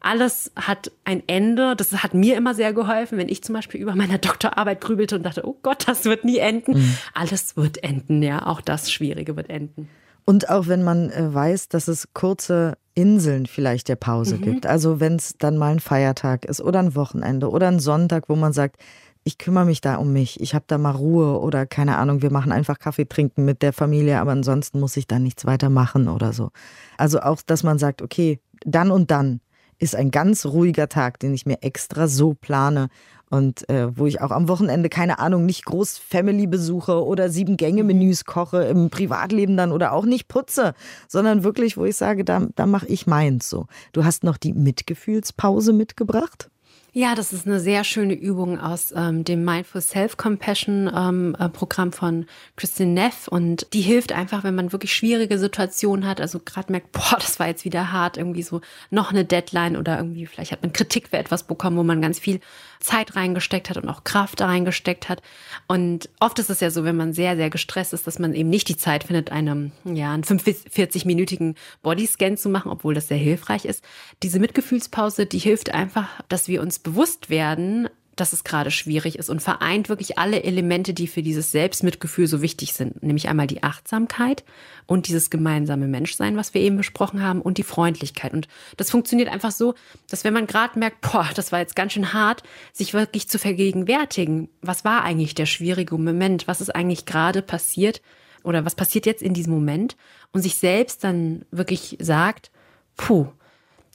alles 0.00 0.50
hat 0.56 0.92
ein 1.04 1.22
Ende. 1.26 1.76
Das 1.76 1.92
hat 2.02 2.14
mir 2.14 2.38
immer 2.38 2.54
sehr 2.54 2.72
geholfen, 2.72 3.18
wenn 3.18 3.28
ich 3.28 3.44
zum 3.44 3.54
Beispiel 3.54 3.82
über 3.82 3.94
meiner 3.94 4.16
Doktorarbeit 4.16 4.80
grübelte 4.80 5.14
und 5.16 5.24
dachte, 5.24 5.46
oh 5.46 5.58
Gott, 5.62 5.86
das 5.86 6.06
wird 6.06 6.24
nie 6.24 6.38
enden. 6.38 6.78
Mhm. 6.78 6.96
Alles 7.12 7.54
wird 7.58 7.84
enden, 7.84 8.22
ja. 8.22 8.46
Auch 8.46 8.62
das 8.62 8.90
Schwierige 8.90 9.36
wird 9.36 9.50
enden. 9.50 9.90
Und 10.24 10.48
auch 10.48 10.68
wenn 10.68 10.82
man 10.82 11.10
äh, 11.10 11.32
weiß, 11.32 11.68
dass 11.68 11.88
es 11.88 12.08
kurze 12.14 12.76
Inseln 12.94 13.46
vielleicht 13.46 13.88
der 13.88 13.96
Pause 13.96 14.36
mhm. 14.36 14.42
gibt. 14.42 14.66
Also 14.66 15.00
wenn 15.00 15.16
es 15.16 15.34
dann 15.38 15.56
mal 15.56 15.72
ein 15.72 15.80
Feiertag 15.80 16.44
ist 16.44 16.60
oder 16.60 16.78
ein 16.78 16.94
Wochenende 16.94 17.50
oder 17.50 17.68
ein 17.68 17.80
Sonntag, 17.80 18.28
wo 18.28 18.36
man 18.36 18.52
sagt, 18.52 18.76
ich 19.24 19.38
kümmere 19.38 19.64
mich 19.64 19.80
da 19.80 19.96
um 19.96 20.12
mich, 20.12 20.40
ich 20.40 20.54
habe 20.54 20.64
da 20.66 20.78
mal 20.78 20.90
Ruhe 20.90 21.40
oder 21.40 21.64
keine 21.64 21.96
Ahnung, 21.96 22.22
wir 22.22 22.32
machen 22.32 22.52
einfach 22.52 22.78
Kaffee 22.78 23.04
trinken 23.04 23.44
mit 23.44 23.62
der 23.62 23.72
Familie, 23.72 24.20
aber 24.20 24.32
ansonsten 24.32 24.80
muss 24.80 24.96
ich 24.96 25.06
da 25.06 25.18
nichts 25.18 25.46
weiter 25.46 25.70
machen 25.70 26.08
oder 26.08 26.32
so. 26.32 26.50
Also 26.98 27.20
auch, 27.20 27.40
dass 27.42 27.62
man 27.62 27.78
sagt, 27.78 28.02
okay, 28.02 28.40
dann 28.64 28.90
und 28.90 29.10
dann 29.10 29.40
ist 29.78 29.96
ein 29.96 30.10
ganz 30.10 30.46
ruhiger 30.46 30.88
Tag, 30.88 31.18
den 31.20 31.34
ich 31.34 31.46
mir 31.46 31.62
extra 31.62 32.08
so 32.08 32.34
plane 32.34 32.88
und 33.32 33.66
äh, 33.70 33.96
wo 33.96 34.06
ich 34.06 34.20
auch 34.20 34.30
am 34.30 34.46
Wochenende, 34.46 34.90
keine 34.90 35.18
Ahnung, 35.18 35.46
nicht 35.46 35.64
groß 35.64 35.96
Family 35.96 36.46
besuche 36.46 37.02
oder 37.02 37.30
sieben 37.30 37.56
Gänge-Menüs 37.56 38.26
koche, 38.26 38.64
im 38.64 38.90
Privatleben 38.90 39.56
dann 39.56 39.72
oder 39.72 39.92
auch 39.92 40.04
nicht 40.04 40.28
putze, 40.28 40.74
sondern 41.08 41.42
wirklich, 41.42 41.78
wo 41.78 41.86
ich 41.86 41.96
sage, 41.96 42.26
da, 42.26 42.46
da 42.54 42.66
mache 42.66 42.86
ich 42.88 43.06
meins 43.06 43.48
so. 43.48 43.68
Du 43.94 44.04
hast 44.04 44.22
noch 44.22 44.36
die 44.36 44.52
Mitgefühlspause 44.52 45.72
mitgebracht? 45.72 46.50
Ja, 46.94 47.14
das 47.14 47.32
ist 47.32 47.46
eine 47.46 47.58
sehr 47.58 47.84
schöne 47.84 48.12
Übung 48.12 48.60
aus 48.60 48.92
ähm, 48.94 49.24
dem 49.24 49.46
Mindful 49.46 49.80
Self-Compassion 49.80 50.90
ähm, 50.94 51.34
äh, 51.38 51.48
Programm 51.48 51.90
von 51.90 52.26
Christine 52.56 52.92
Neff 52.92 53.28
und 53.28 53.66
die 53.72 53.80
hilft 53.80 54.12
einfach, 54.12 54.44
wenn 54.44 54.54
man 54.54 54.72
wirklich 54.72 54.92
schwierige 54.92 55.38
Situationen 55.38 56.06
hat, 56.06 56.20
also 56.20 56.38
gerade 56.38 56.70
merkt, 56.70 56.92
boah, 56.92 57.16
das 57.18 57.40
war 57.40 57.46
jetzt 57.46 57.64
wieder 57.64 57.92
hart, 57.92 58.18
irgendwie 58.18 58.42
so 58.42 58.60
noch 58.90 59.10
eine 59.10 59.24
Deadline 59.24 59.78
oder 59.78 59.96
irgendwie 59.96 60.26
vielleicht 60.26 60.52
hat 60.52 60.60
man 60.60 60.74
Kritik 60.74 61.08
für 61.08 61.16
etwas 61.16 61.44
bekommen, 61.44 61.78
wo 61.78 61.82
man 61.82 62.02
ganz 62.02 62.18
viel 62.18 62.40
Zeit 62.82 63.16
reingesteckt 63.16 63.70
hat 63.70 63.76
und 63.76 63.88
auch 63.88 64.04
Kraft 64.04 64.40
reingesteckt 64.40 65.08
hat. 65.08 65.22
Und 65.66 66.08
oft 66.20 66.38
ist 66.38 66.50
es 66.50 66.60
ja 66.60 66.70
so, 66.70 66.84
wenn 66.84 66.96
man 66.96 67.12
sehr, 67.12 67.36
sehr 67.36 67.50
gestresst 67.50 67.92
ist, 67.92 68.06
dass 68.06 68.18
man 68.18 68.34
eben 68.34 68.50
nicht 68.50 68.68
die 68.68 68.76
Zeit 68.76 69.04
findet, 69.04 69.32
einem, 69.32 69.72
ja, 69.84 70.12
einen 70.12 70.24
45-minütigen 70.24 71.54
Bodyscan 71.82 72.36
zu 72.36 72.48
machen, 72.48 72.70
obwohl 72.70 72.94
das 72.94 73.08
sehr 73.08 73.16
hilfreich 73.16 73.64
ist. 73.64 73.84
Diese 74.22 74.40
Mitgefühlspause, 74.40 75.26
die 75.26 75.38
hilft 75.38 75.72
einfach, 75.72 76.08
dass 76.28 76.48
wir 76.48 76.62
uns 76.62 76.78
bewusst 76.78 77.30
werden, 77.30 77.88
dass 78.16 78.32
es 78.32 78.44
gerade 78.44 78.70
schwierig 78.70 79.18
ist 79.18 79.30
und 79.30 79.40
vereint 79.40 79.88
wirklich 79.88 80.18
alle 80.18 80.42
Elemente, 80.42 80.92
die 80.92 81.06
für 81.06 81.22
dieses 81.22 81.50
Selbstmitgefühl 81.50 82.26
so 82.26 82.42
wichtig 82.42 82.74
sind, 82.74 83.02
nämlich 83.02 83.28
einmal 83.28 83.46
die 83.46 83.62
Achtsamkeit 83.62 84.44
und 84.86 85.08
dieses 85.08 85.30
gemeinsame 85.30 85.86
Menschsein, 85.86 86.36
was 86.36 86.52
wir 86.52 86.60
eben 86.60 86.76
besprochen 86.76 87.22
haben, 87.22 87.40
und 87.40 87.58
die 87.58 87.62
Freundlichkeit. 87.62 88.34
Und 88.34 88.48
das 88.76 88.90
funktioniert 88.90 89.30
einfach 89.30 89.50
so, 89.50 89.74
dass 90.10 90.24
wenn 90.24 90.34
man 90.34 90.46
gerade 90.46 90.78
merkt, 90.78 91.00
boah, 91.00 91.28
das 91.34 91.52
war 91.52 91.60
jetzt 91.60 91.76
ganz 91.76 91.92
schön 91.92 92.12
hart, 92.12 92.42
sich 92.72 92.92
wirklich 92.92 93.28
zu 93.28 93.38
vergegenwärtigen, 93.38 94.48
was 94.60 94.84
war 94.84 95.02
eigentlich 95.02 95.34
der 95.34 95.46
schwierige 95.46 95.96
Moment, 95.96 96.46
was 96.46 96.60
ist 96.60 96.74
eigentlich 96.74 97.06
gerade 97.06 97.40
passiert 97.40 98.02
oder 98.42 98.64
was 98.64 98.74
passiert 98.74 99.06
jetzt 99.06 99.22
in 99.22 99.34
diesem 99.34 99.54
Moment 99.54 99.96
und 100.32 100.42
sich 100.42 100.56
selbst 100.56 101.04
dann 101.04 101.44
wirklich 101.50 101.96
sagt, 102.00 102.50
puh, 102.96 103.28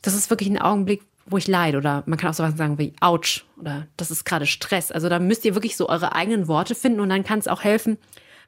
das 0.02 0.16
ist 0.16 0.30
wirklich 0.30 0.50
ein 0.50 0.62
Augenblick, 0.62 1.02
wo 1.30 1.38
ich 1.38 1.48
leide. 1.48 1.78
Oder 1.78 2.04
man 2.06 2.18
kann 2.18 2.30
auch 2.30 2.34
so 2.34 2.44
was 2.44 2.58
sagen 2.58 2.78
wie 2.78 2.94
ouch 3.02 3.44
oder 3.60 3.88
das 3.98 4.12
ist 4.12 4.26
gerade 4.26 4.46
Stress. 4.46 4.92
Also 4.92 5.10
da 5.10 5.20
müsst 5.20 5.46
ihr 5.46 5.56
wirklich 5.56 5.78
so 5.78 5.90
eure 5.90 6.16
eigenen 6.16 6.48
Worte 6.48 6.76
finden 6.76 7.00
und 7.00 7.10
dann 7.10 7.24
kann 7.24 7.40
es 7.40 7.48
auch 7.48 7.63
helfen, 7.63 7.98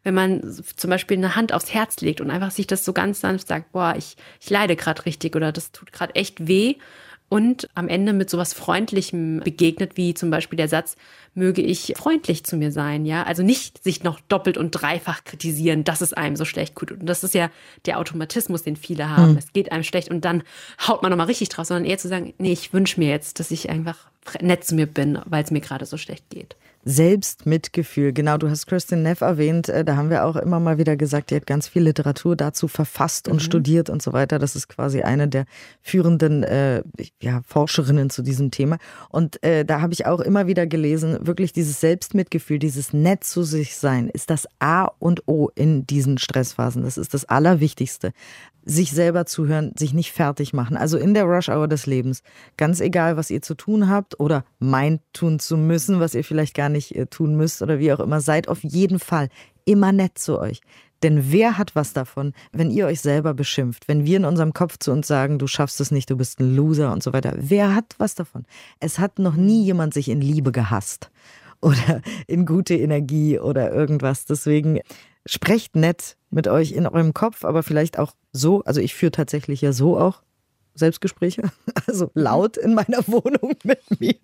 wenn 0.04 0.14
man 0.14 0.42
zum 0.76 0.90
Beispiel 0.90 1.18
eine 1.18 1.36
Hand 1.36 1.54
aufs 1.54 1.74
Herz 1.74 2.00
legt 2.02 2.22
und 2.22 2.32
einfach 2.32 2.52
sich 2.52 2.68
das 2.68 2.86
so 2.86 2.94
ganz 2.94 3.20
sanft 3.20 3.48
sagt, 3.48 3.72
boah, 3.72 3.96
ich, 3.98 4.16
ich 4.40 4.50
leide 4.50 4.76
gerade 4.76 5.06
richtig 5.06 5.36
oder 5.36 5.52
das 5.52 5.72
tut 5.72 5.92
gerade 5.92 6.16
echt 6.16 6.48
weh 6.48 6.76
und 7.30 7.70
am 7.76 7.88
Ende 7.88 8.12
mit 8.12 8.30
sowas 8.30 8.54
Freundlichem 8.54 9.40
begegnet, 9.40 9.96
wie 9.96 10.16
zum 10.16 10.32
Beispiel 10.32 10.58
der 10.58 10.68
Satz, 10.68 10.96
möge 11.36 11.62
ich 11.62 11.94
freundlich 11.96 12.44
zu 12.44 12.58
mir 12.58 12.72
sein, 12.72 13.06
ja. 13.06 13.24
Also 13.24 13.44
nicht 13.44 13.84
sich 13.84 14.04
noch 14.04 14.20
doppelt 14.20 14.58
und 14.58 14.72
dreifach 14.72 15.24
kritisieren, 15.24 15.84
dass 15.84 16.02
es 16.02 16.12
einem 16.14 16.36
so 16.36 16.44
schlecht 16.44 16.76
tut. 16.76 16.92
Und 16.92 17.06
das 17.06 17.24
ist 17.24 17.36
ja 17.36 17.52
der 17.86 18.00
Automatismus, 18.00 18.64
den 18.64 18.76
viele 18.76 19.16
haben. 19.16 19.34
Mhm. 19.34 19.38
Es 19.38 19.54
geht 19.54 19.72
einem 19.72 19.84
schlecht 19.84 20.10
und 20.10 20.26
dann 20.26 20.44
haut 20.88 21.04
man 21.04 21.12
nochmal 21.12 21.28
richtig 21.28 21.50
drauf, 21.50 21.68
sondern 21.68 21.86
eher 21.86 22.00
zu 22.00 22.08
sagen, 22.08 22.34
nee, 22.40 22.52
ich 22.52 22.74
wünsche 22.74 23.00
mir 23.00 23.10
jetzt, 23.10 23.40
dass 23.40 23.52
ich 23.52 23.70
einfach 23.70 24.10
nett 24.42 24.64
zu 24.64 24.76
mir 24.76 24.88
bin, 24.88 25.20
weil 25.26 25.44
es 25.44 25.52
mir 25.52 25.62
gerade 25.62 25.86
so 25.86 25.98
schlecht 25.98 26.30
geht. 26.32 26.56
Selbstmitgefühl. 26.86 28.14
Genau, 28.14 28.38
du 28.38 28.50
hast 28.50 28.66
Kristin 28.66 29.04
Neff 29.04 29.22
erwähnt. 29.22 29.70
Äh, 29.70 29.84
da 29.84 29.96
haben 29.96 30.10
wir 30.10 30.26
auch 30.26 30.36
immer 30.36 30.60
mal 30.60 30.78
wieder 30.78 30.96
gesagt, 30.96 31.32
die 31.32 31.36
hat 31.36 31.46
ganz 31.46 31.68
viel 31.68 31.84
Literatur 31.84 32.36
dazu 32.36 32.68
verfasst 32.68 33.28
und 33.28 33.36
mhm. 33.36 33.40
studiert 33.42 33.90
und 33.90 34.02
so 34.02 34.14
weiter. 34.14 34.40
Das 34.40 34.56
ist 34.56 34.70
quasi 34.70 35.02
eine 35.02 35.28
der 35.28 35.46
führenden 35.82 36.44
äh, 36.44 36.84
ja, 37.22 37.42
Forscherinnen 37.46 38.10
zu 38.10 38.22
diesem 38.22 38.52
Thema. 38.52 38.78
Und 39.10 39.44
äh, 39.44 39.66
da 39.66 39.82
habe 39.82 39.94
ich 39.94 40.06
auch 40.06 40.20
immer 40.22 40.48
wieder 40.48 40.68
gelesen, 40.68 41.18
wirklich 41.22 41.54
dieses 41.54 41.80
Selbstmitgefühl, 41.82 42.60
dieses 42.60 42.94
Nett 42.94 43.24
zu 43.24 43.44
sich 43.44 43.76
sein, 43.76 44.10
ist 44.10 44.30
das 44.30 44.48
A 44.60 44.86
und 45.00 45.28
O 45.28 45.50
in 45.56 45.86
diesen 45.86 46.18
Stressphasen. 46.18 46.84
Das 46.84 46.98
ist 46.98 47.14
das 47.14 47.26
Allerwichtigste 47.26 48.14
sich 48.70 48.92
selber 48.92 49.26
zuhören, 49.26 49.74
sich 49.76 49.94
nicht 49.94 50.12
fertig 50.12 50.54
machen. 50.54 50.78
Also 50.78 50.98
in 50.98 51.14
der 51.14 51.24
Rush-Hour 51.24 51.68
des 51.68 51.86
Lebens, 51.86 52.22
ganz 52.58 52.80
egal, 52.80 53.18
was 53.18 53.32
ihr 53.32 53.42
zu 53.42 53.56
tun 53.56 53.90
habt 53.90 54.20
oder 54.20 54.46
meint 54.60 55.02
tun 55.14 55.40
zu 55.40 55.58
müssen, 55.58 56.00
was 56.00 56.14
ihr 56.14 56.24
vielleicht 56.24 56.56
gar 56.56 56.69
nicht 56.70 56.96
äh, 56.96 57.06
tun 57.06 57.36
müsst 57.36 57.62
oder 57.62 57.80
wie 57.80 57.92
auch 57.94 58.00
immer, 58.00 58.22
seid 58.22 58.48
auf 58.48 58.64
jeden 58.64 59.00
Fall 59.00 59.30
immer 59.66 59.92
nett 59.92 60.18
zu 60.18 60.40
euch. 60.40 60.62
Denn 61.04 61.32
wer 61.32 61.58
hat 61.58 61.76
was 61.76 61.94
davon, 61.94 62.34
wenn 62.52 62.72
ihr 62.72 62.86
euch 62.88 63.00
selber 63.00 63.34
beschimpft, 63.34 63.88
wenn 63.88 64.06
wir 64.06 64.18
in 64.18 64.26
unserem 64.26 64.54
Kopf 64.54 64.78
zu 64.80 64.92
uns 64.92 65.08
sagen, 65.08 65.40
du 65.40 65.48
schaffst 65.48 65.80
es 65.80 65.92
nicht, 65.92 66.10
du 66.10 66.18
bist 66.18 66.40
ein 66.40 66.56
Loser 66.56 66.92
und 66.92 67.04
so 67.04 67.14
weiter? 67.14 67.34
Wer 67.38 67.74
hat 67.74 67.96
was 67.98 68.16
davon? 68.16 68.46
Es 68.80 69.00
hat 69.00 69.20
noch 69.20 69.36
nie 69.36 69.64
jemand 69.64 69.94
sich 69.94 70.10
in 70.10 70.22
Liebe 70.22 70.52
gehasst 70.52 71.10
oder 71.62 72.02
in 72.28 72.46
gute 72.46 72.76
Energie 72.76 73.40
oder 73.40 73.72
irgendwas. 73.72 74.26
Deswegen 74.26 74.80
sprecht 75.26 75.76
nett 75.76 76.18
mit 76.30 76.48
euch 76.48 76.72
in 76.72 76.86
eurem 76.86 77.14
Kopf, 77.14 77.46
aber 77.46 77.64
vielleicht 77.64 77.98
auch 77.98 78.14
so. 78.32 78.64
Also 78.64 78.82
ich 78.82 78.94
führe 78.96 79.12
tatsächlich 79.12 79.62
ja 79.62 79.72
so 79.72 79.98
auch 79.98 80.22
Selbstgespräche, 80.76 81.44
also 81.88 82.12
laut 82.14 82.58
in 82.58 82.74
meiner 82.74 83.08
Wohnung 83.08 83.56
mit 83.64 84.00
mir. 84.00 84.16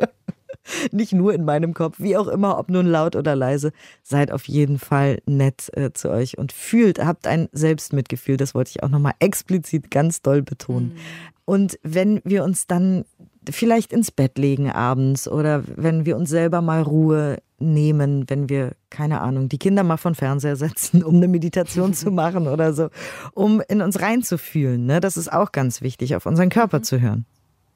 Nicht 0.92 1.14
nur 1.14 1.34
in 1.34 1.46
meinem 1.46 1.74
Kopf, 1.74 1.96
wie 2.00 2.18
auch 2.18 2.28
immer, 2.28 2.58
ob 2.58 2.70
nun 2.70 2.88
laut 2.88 3.16
oder 3.16 3.36
leise. 3.36 3.72
Seid 4.04 4.32
auf 4.32 4.48
jeden 4.48 4.80
Fall 4.80 5.20
nett 5.26 5.70
äh, 5.74 5.92
zu 5.94 6.10
euch 6.10 6.38
und 6.38 6.52
fühlt, 6.52 7.04
habt 7.04 7.28
ein 7.28 7.50
Selbstmitgefühl. 7.52 8.38
Das 8.38 8.56
wollte 8.56 8.72
ich 8.72 8.84
auch 8.84 8.90
nochmal 8.90 9.14
explizit 9.20 9.92
ganz 9.92 10.22
doll 10.22 10.42
betonen. 10.42 10.94
Mhm. 10.94 11.00
Und 11.46 11.80
wenn 11.84 12.22
wir 12.24 12.44
uns 12.44 12.66
dann 12.66 13.06
vielleicht 13.48 13.94
ins 13.94 14.12
Bett 14.12 14.38
legen 14.38 14.72
abends 14.72 15.28
oder 15.28 15.64
wenn 15.76 16.06
wir 16.06 16.18
uns 16.18 16.30
selber 16.30 16.62
mal 16.62 16.82
Ruhe 16.82 17.38
nehmen, 17.60 18.26
wenn 18.28 18.50
wir, 18.50 18.72
keine 18.90 19.22
Ahnung, 19.22 19.50
die 19.50 19.60
Kinder 19.60 19.84
mal 19.84 19.98
von 19.98 20.16
Fernseher 20.16 20.56
setzen, 20.56 21.04
um 21.04 21.16
eine 21.16 21.28
Meditation 21.28 21.94
zu 21.94 22.12
machen 22.12 22.48
oder 22.48 22.74
so, 22.74 22.90
um 23.34 23.62
in 23.68 23.82
uns 23.82 24.02
reinzufühlen. 24.02 24.86
Ne? 24.86 25.00
Das 25.00 25.18
ist 25.18 25.32
auch 25.32 25.52
ganz 25.52 25.82
wichtig, 25.82 26.16
auf 26.16 26.26
unseren 26.26 26.50
Körper 26.50 26.82
zu 26.82 27.00
hören. 27.00 27.26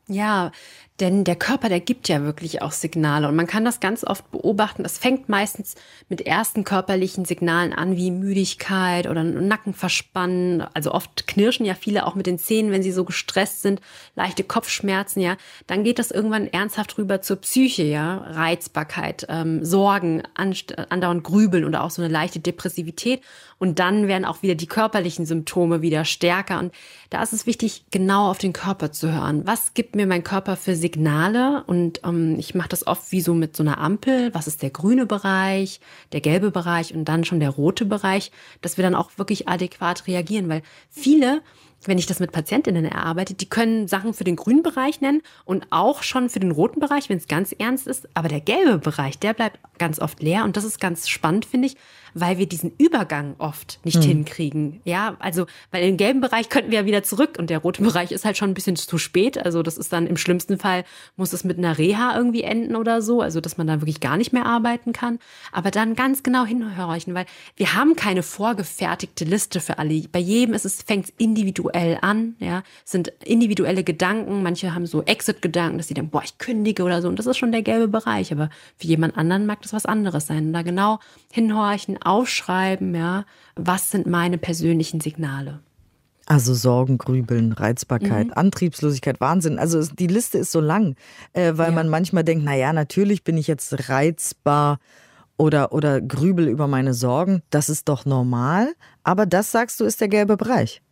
Ja, 0.07 0.51
denn 0.99 1.23
der 1.23 1.35
Körper, 1.35 1.69
der 1.69 1.79
gibt 1.79 2.09
ja 2.09 2.23
wirklich 2.23 2.61
auch 2.61 2.71
Signale 2.71 3.27
und 3.27 3.35
man 3.35 3.47
kann 3.47 3.63
das 3.63 3.79
ganz 3.79 4.03
oft 4.03 4.29
beobachten. 4.31 4.83
Es 4.83 4.97
fängt 4.97 5.29
meistens 5.29 5.75
mit 6.09 6.21
ersten 6.21 6.63
körperlichen 6.63 7.25
Signalen 7.25 7.73
an, 7.73 7.95
wie 7.95 8.11
Müdigkeit 8.11 9.07
oder 9.07 9.23
Nackenverspannen. 9.23 10.61
Also 10.73 10.91
oft 10.91 11.27
knirschen 11.27 11.65
ja 11.65 11.73
viele 11.73 12.05
auch 12.05 12.15
mit 12.15 12.25
den 12.25 12.37
Zähnen, 12.37 12.71
wenn 12.71 12.83
sie 12.83 12.91
so 12.91 13.05
gestresst 13.05 13.61
sind, 13.61 13.81
leichte 14.15 14.43
Kopfschmerzen, 14.43 15.21
ja. 15.21 15.37
Dann 15.67 15.83
geht 15.83 15.99
das 15.99 16.11
irgendwann 16.11 16.47
ernsthaft 16.47 16.97
rüber 16.97 17.21
zur 17.21 17.37
Psyche, 17.37 17.83
ja. 17.83 18.17
Reizbarkeit, 18.17 19.25
ähm, 19.29 19.63
Sorgen, 19.63 20.23
andauernd 20.35 21.23
Grübeln 21.23 21.65
oder 21.65 21.83
auch 21.83 21.91
so 21.91 22.01
eine 22.01 22.11
leichte 22.11 22.39
Depressivität. 22.39 23.21
Und 23.57 23.79
dann 23.79 24.07
werden 24.07 24.25
auch 24.25 24.41
wieder 24.41 24.55
die 24.55 24.67
körperlichen 24.67 25.25
Symptome 25.25 25.81
wieder 25.81 26.05
stärker. 26.05 26.59
Und 26.59 26.73
da 27.09 27.21
ist 27.21 27.33
es 27.33 27.45
wichtig, 27.45 27.83
genau 27.91 28.29
auf 28.29 28.37
den 28.37 28.53
Körper 28.53 28.91
zu 28.91 29.11
hören. 29.11 29.45
Was 29.45 29.73
gibt 29.73 29.95
mir 29.95 30.07
mein 30.07 30.23
Körper 30.23 30.55
für 30.55 30.75
Signale? 30.75 30.88
Signale 30.89 31.63
und 31.67 32.01
ähm, 32.03 32.37
ich 32.39 32.55
mache 32.55 32.69
das 32.69 32.87
oft 32.87 33.11
wie 33.11 33.21
so 33.21 33.33
mit 33.33 33.55
so 33.55 33.63
einer 33.63 33.77
Ampel. 33.77 34.33
Was 34.33 34.47
ist 34.47 34.61
der 34.63 34.71
grüne 34.71 35.05
Bereich, 35.05 35.79
der 36.11 36.21
gelbe 36.21 36.51
Bereich 36.51 36.93
und 36.93 37.05
dann 37.05 37.23
schon 37.23 37.39
der 37.39 37.51
rote 37.51 37.85
Bereich, 37.85 38.31
dass 38.61 38.77
wir 38.77 38.83
dann 38.83 38.95
auch 38.95 39.11
wirklich 39.17 39.47
adäquat 39.47 40.07
reagieren, 40.07 40.49
weil 40.49 40.63
viele 40.89 41.41
wenn 41.85 41.97
ich 41.97 42.05
das 42.05 42.19
mit 42.19 42.31
Patientinnen 42.33 42.83
erarbeite, 42.83 43.33
die 43.33 43.47
können 43.47 43.87
Sachen 43.87 44.13
für 44.13 44.25
den 44.25 44.35
grünen 44.35 44.63
Bereich 44.63 44.99
nennen 44.99 45.21
und 45.45 45.67
auch 45.69 46.03
schon 46.03 46.29
für 46.29 46.41
den 46.41 46.51
roten 46.51 46.79
Bereich, 46.79 47.09
wenn 47.09 47.17
es 47.17 47.27
ganz 47.27 47.53
ernst 47.53 47.87
ist. 47.87 48.09
Aber 48.15 48.27
der 48.27 48.41
gelbe 48.41 48.79
Bereich, 48.79 49.17
der 49.17 49.33
bleibt 49.33 49.59
ganz 49.77 49.99
oft 49.99 50.21
leer 50.21 50.43
und 50.43 50.57
das 50.57 50.65
ist 50.65 50.81
ganz 50.81 51.07
spannend, 51.07 51.45
finde 51.45 51.67
ich, 51.67 51.77
weil 52.13 52.37
wir 52.37 52.47
diesen 52.47 52.71
Übergang 52.77 53.35
oft 53.37 53.79
nicht 53.83 53.97
hm. 53.97 54.03
hinkriegen. 54.03 54.81
Ja, 54.85 55.15
also, 55.19 55.45
weil 55.71 55.87
im 55.87 55.97
gelben 55.97 56.21
Bereich 56.21 56.49
könnten 56.49 56.71
wir 56.71 56.79
ja 56.79 56.85
wieder 56.85 57.03
zurück 57.03 57.37
und 57.37 57.49
der 57.49 57.59
rote 57.59 57.81
Bereich 57.89 58.11
ist 58.11 58.25
halt 58.25 58.37
schon 58.37 58.51
ein 58.51 58.53
bisschen 58.53 58.75
zu 58.75 58.97
spät. 58.97 59.37
Also, 59.37 59.63
das 59.63 59.77
ist 59.77 59.93
dann 59.93 60.07
im 60.07 60.17
schlimmsten 60.17 60.57
Fall, 60.57 60.83
muss 61.15 61.33
es 61.33 61.43
mit 61.43 61.57
einer 61.57 61.77
Reha 61.77 62.15
irgendwie 62.15 62.43
enden 62.43 62.75
oder 62.75 63.01
so. 63.01 63.21
Also, 63.21 63.41
dass 63.41 63.57
man 63.57 63.67
da 63.67 63.81
wirklich 63.81 63.99
gar 63.99 64.17
nicht 64.17 64.33
mehr 64.33 64.45
arbeiten 64.45 64.93
kann. 64.93 65.19
Aber 65.51 65.71
dann 65.71 65.95
ganz 65.95 66.23
genau 66.23 66.45
hinhorchen, 66.45 67.13
weil 67.13 67.25
wir 67.55 67.73
haben 67.73 67.95
keine 67.95 68.23
vorgefertigte 68.23 69.25
Liste 69.25 69.59
für 69.59 69.77
alle. 69.79 70.03
Bei 70.11 70.19
jedem 70.19 70.53
ist 70.53 70.65
es, 70.65 70.81
fängt 70.81 71.05
es 71.05 71.13
individuell 71.17 71.97
an, 72.01 72.35
ja, 72.39 72.63
es 72.85 72.91
sind 72.91 73.11
individuelle 73.23 73.83
Gedanken. 73.83 74.43
Manche 74.43 74.73
haben 74.73 74.85
so 74.85 75.03
Exit-Gedanken, 75.03 75.77
dass 75.77 75.87
sie 75.87 75.93
denken, 75.93 76.11
boah, 76.11 76.23
ich 76.23 76.37
kündige 76.37 76.83
oder 76.83 77.01
so. 77.01 77.07
Und 77.07 77.19
das 77.19 77.25
ist 77.25 77.37
schon 77.37 77.51
der 77.51 77.61
gelbe 77.61 77.87
Bereich. 77.87 78.31
Aber 78.31 78.49
für 78.77 78.87
jemand 78.87 79.17
anderen 79.17 79.45
mag 79.45 79.61
das 79.61 79.73
was 79.73 79.85
anderes 79.85 80.27
sein. 80.27 80.47
Und 80.47 80.53
da 80.53 80.61
genau 80.61 80.99
hinhorchen, 81.31 81.98
aufschreiben, 82.05 82.95
ja, 82.95 83.25
was 83.55 83.91
sind 83.91 84.07
meine 84.07 84.37
persönlichen 84.37 85.01
Signale. 85.01 85.59
Also 86.25 86.53
Sorgen, 86.53 86.99
Grübeln, 86.99 87.53
Reizbarkeit, 87.53 88.27
mhm. 88.27 88.33
Antriebslosigkeit, 88.33 89.19
Wahnsinn. 89.19 89.57
Also 89.57 89.81
die 89.83 90.07
Liste 90.07 90.37
ist 90.37 90.51
so 90.51 90.59
lang, 90.59 90.95
äh, 91.33 91.53
weil 91.55 91.69
ja. 91.69 91.75
man 91.75 91.89
manchmal 91.89 92.23
denkt, 92.23 92.45
na 92.45 92.55
ja, 92.55 92.71
natürlich 92.71 93.23
bin 93.23 93.35
ich 93.35 93.47
jetzt 93.47 93.89
reizbar 93.89 94.77
oder, 95.37 95.71
oder 95.71 96.01
grübel 96.01 96.47
über 96.47 96.67
meine 96.67 96.93
Sorgen. 96.93 97.41
Das 97.49 97.67
ist 97.67 97.89
doch 97.89 98.05
normal. 98.05 98.73
Aber 99.03 99.25
das, 99.25 99.51
sagst 99.51 99.79
du, 99.79 99.85
ist 99.85 100.01
der 100.01 100.07
gelbe 100.07 100.37
Bereich. 100.37 100.83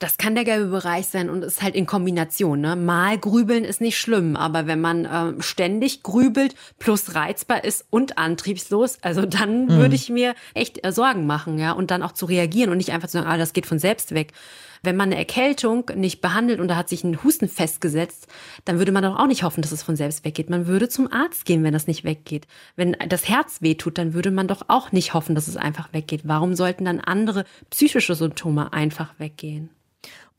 Das 0.00 0.16
kann 0.16 0.36
der 0.36 0.44
gelbe 0.44 0.70
Bereich 0.70 1.08
sein 1.08 1.28
und 1.28 1.42
ist 1.42 1.60
halt 1.60 1.74
in 1.74 1.84
Kombination. 1.84 2.60
Ne? 2.60 2.76
Mal 2.76 3.18
grübeln 3.18 3.64
ist 3.64 3.80
nicht 3.80 3.98
schlimm, 3.98 4.36
aber 4.36 4.68
wenn 4.68 4.80
man 4.80 5.04
äh, 5.04 5.42
ständig 5.42 6.04
grübelt 6.04 6.54
plus 6.78 7.16
reizbar 7.16 7.64
ist 7.64 7.84
und 7.90 8.16
antriebslos, 8.16 8.98
also 9.02 9.26
dann 9.26 9.64
mhm. 9.64 9.70
würde 9.70 9.96
ich 9.96 10.08
mir 10.08 10.36
echt 10.54 10.86
äh, 10.86 10.92
Sorgen 10.92 11.26
machen, 11.26 11.58
ja, 11.58 11.72
und 11.72 11.90
dann 11.90 12.04
auch 12.04 12.12
zu 12.12 12.26
reagieren 12.26 12.70
und 12.70 12.76
nicht 12.76 12.92
einfach 12.92 13.08
zu 13.08 13.14
sagen, 13.14 13.26
ah, 13.26 13.36
das 13.36 13.52
geht 13.52 13.66
von 13.66 13.80
selbst 13.80 14.14
weg. 14.14 14.32
Wenn 14.84 14.94
man 14.94 15.08
eine 15.08 15.18
Erkältung 15.18 15.90
nicht 15.96 16.20
behandelt 16.20 16.60
und 16.60 16.68
da 16.68 16.76
hat 16.76 16.88
sich 16.88 17.02
ein 17.02 17.24
Husten 17.24 17.48
festgesetzt, 17.48 18.28
dann 18.64 18.78
würde 18.78 18.92
man 18.92 19.02
doch 19.02 19.18
auch 19.18 19.26
nicht 19.26 19.42
hoffen, 19.42 19.62
dass 19.62 19.72
es 19.72 19.82
von 19.82 19.96
selbst 19.96 20.24
weggeht. 20.24 20.48
Man 20.48 20.68
würde 20.68 20.88
zum 20.88 21.12
Arzt 21.12 21.44
gehen, 21.44 21.64
wenn 21.64 21.72
das 21.72 21.88
nicht 21.88 22.04
weggeht. 22.04 22.46
Wenn 22.76 22.96
das 23.08 23.28
Herz 23.28 23.62
wehtut, 23.62 23.98
dann 23.98 24.14
würde 24.14 24.30
man 24.30 24.46
doch 24.46 24.62
auch 24.68 24.92
nicht 24.92 25.14
hoffen, 25.14 25.34
dass 25.34 25.48
es 25.48 25.56
einfach 25.56 25.92
weggeht. 25.92 26.20
Warum 26.24 26.54
sollten 26.54 26.84
dann 26.84 27.00
andere 27.00 27.44
psychische 27.70 28.14
Symptome 28.14 28.72
einfach 28.72 29.14
weggehen? 29.18 29.70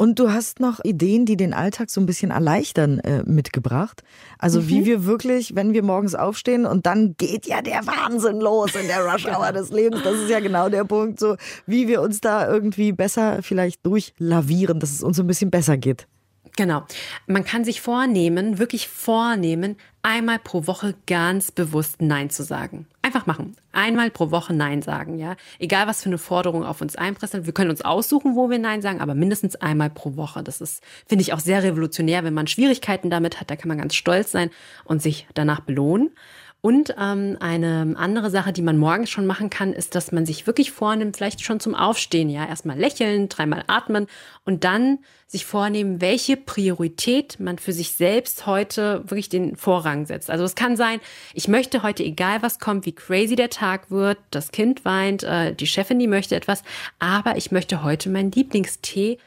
Und 0.01 0.17
du 0.17 0.31
hast 0.31 0.61
noch 0.61 0.79
Ideen, 0.85 1.25
die 1.25 1.35
den 1.35 1.53
Alltag 1.53 1.89
so 1.89 1.99
ein 1.99 2.05
bisschen 2.05 2.31
erleichtern, 2.31 2.99
äh, 2.99 3.21
mitgebracht. 3.23 4.01
Also 4.37 4.61
mhm. 4.61 4.69
wie 4.69 4.85
wir 4.85 5.03
wirklich, 5.03 5.55
wenn 5.57 5.73
wir 5.73 5.83
morgens 5.83 6.15
aufstehen 6.15 6.65
und 6.65 6.85
dann 6.85 7.15
geht 7.17 7.47
ja 7.47 7.61
der 7.61 7.85
Wahnsinn 7.85 8.39
los 8.39 8.75
in 8.75 8.87
der 8.87 9.03
Rush 9.03 9.25
Hour 9.25 9.51
des 9.51 9.71
Lebens. 9.71 10.01
Das 10.03 10.15
ist 10.15 10.29
ja 10.29 10.39
genau 10.39 10.69
der 10.69 10.85
Punkt, 10.85 11.19
so 11.19 11.35
wie 11.65 11.89
wir 11.89 12.01
uns 12.01 12.21
da 12.21 12.49
irgendwie 12.49 12.93
besser 12.93 13.39
vielleicht 13.41 13.85
durchlavieren, 13.85 14.79
dass 14.79 14.91
es 14.91 15.03
uns 15.03 15.17
so 15.17 15.23
ein 15.23 15.27
bisschen 15.27 15.51
besser 15.51 15.75
geht. 15.75 16.07
Genau. 16.55 16.83
Man 17.27 17.43
kann 17.43 17.65
sich 17.65 17.81
vornehmen, 17.81 18.57
wirklich 18.57 18.87
vornehmen, 18.87 19.75
einmal 20.01 20.39
pro 20.39 20.67
Woche 20.67 20.95
ganz 21.07 21.51
bewusst 21.51 22.01
Nein 22.01 22.29
zu 22.29 22.43
sagen. 22.43 22.87
Einfach 23.01 23.25
machen. 23.25 23.55
Einmal 23.71 24.09
pro 24.11 24.31
Woche 24.31 24.53
Nein 24.53 24.81
sagen, 24.81 25.17
ja. 25.17 25.35
Egal 25.57 25.87
was 25.87 26.03
für 26.03 26.09
eine 26.09 26.17
Forderung 26.17 26.63
auf 26.65 26.81
uns 26.81 26.95
einpresselt. 26.95 27.45
Wir 27.45 27.53
können 27.53 27.69
uns 27.69 27.81
aussuchen, 27.81 28.35
wo 28.35 28.49
wir 28.49 28.59
Nein 28.59 28.81
sagen, 28.81 29.01
aber 29.01 29.15
mindestens 29.15 29.55
einmal 29.55 29.89
pro 29.89 30.15
Woche. 30.15 30.43
Das 30.43 30.61
ist, 30.61 30.83
finde 31.05 31.23
ich, 31.23 31.33
auch 31.33 31.39
sehr 31.39 31.63
revolutionär. 31.63 32.23
Wenn 32.23 32.33
man 32.33 32.47
Schwierigkeiten 32.47 33.09
damit 33.09 33.39
hat, 33.39 33.49
da 33.49 33.55
kann 33.55 33.67
man 33.67 33.77
ganz 33.77 33.95
stolz 33.95 34.31
sein 34.31 34.49
und 34.85 35.01
sich 35.01 35.27
danach 35.33 35.61
belohnen. 35.61 36.11
Und 36.61 36.93
ähm, 36.99 37.37
eine 37.39 37.95
andere 37.97 38.29
Sache, 38.29 38.51
die 38.51 38.61
man 38.61 38.77
morgens 38.77 39.09
schon 39.09 39.25
machen 39.25 39.49
kann, 39.49 39.71
ist, 39.71 39.95
dass 39.95 40.11
man 40.11 40.25
sich 40.25 40.45
wirklich 40.45 40.71
vornimmt, 40.71 41.15
vielleicht 41.15 41.41
schon 41.41 41.61
zum 41.61 41.73
Aufstehen, 41.73 42.29
ja, 42.29 42.45
erstmal 42.45 42.77
lächeln, 42.77 43.29
dreimal 43.29 43.63
atmen 43.67 44.07
und 44.43 44.65
dann 44.65 44.99
sich 45.25 45.45
vornehmen, 45.45 46.01
welche 46.01 46.35
Priorität 46.35 47.39
man 47.39 47.59
für 47.59 47.71
sich 47.71 47.93
selbst 47.93 48.45
heute 48.45 49.03
wirklich 49.05 49.29
den 49.29 49.55
Vorrang 49.55 50.05
setzt. 50.05 50.29
Also 50.29 50.43
es 50.43 50.55
kann 50.55 50.75
sein, 50.75 50.99
ich 51.33 51.47
möchte 51.47 51.81
heute, 51.81 52.03
egal 52.03 52.41
was 52.41 52.59
kommt, 52.59 52.85
wie 52.85 52.93
crazy 52.93 53.37
der 53.37 53.49
Tag 53.49 53.89
wird, 53.89 54.17
das 54.31 54.51
Kind 54.51 54.83
weint, 54.83 55.23
äh, 55.23 55.55
die 55.55 55.67
Chefin, 55.67 55.99
die 55.99 56.07
möchte 56.07 56.35
etwas, 56.35 56.63
aber 56.97 57.37
ich 57.37 57.51
möchte 57.51 57.83
heute 57.83 58.09
meinen 58.09 58.31
Lieblingstee 58.31 59.17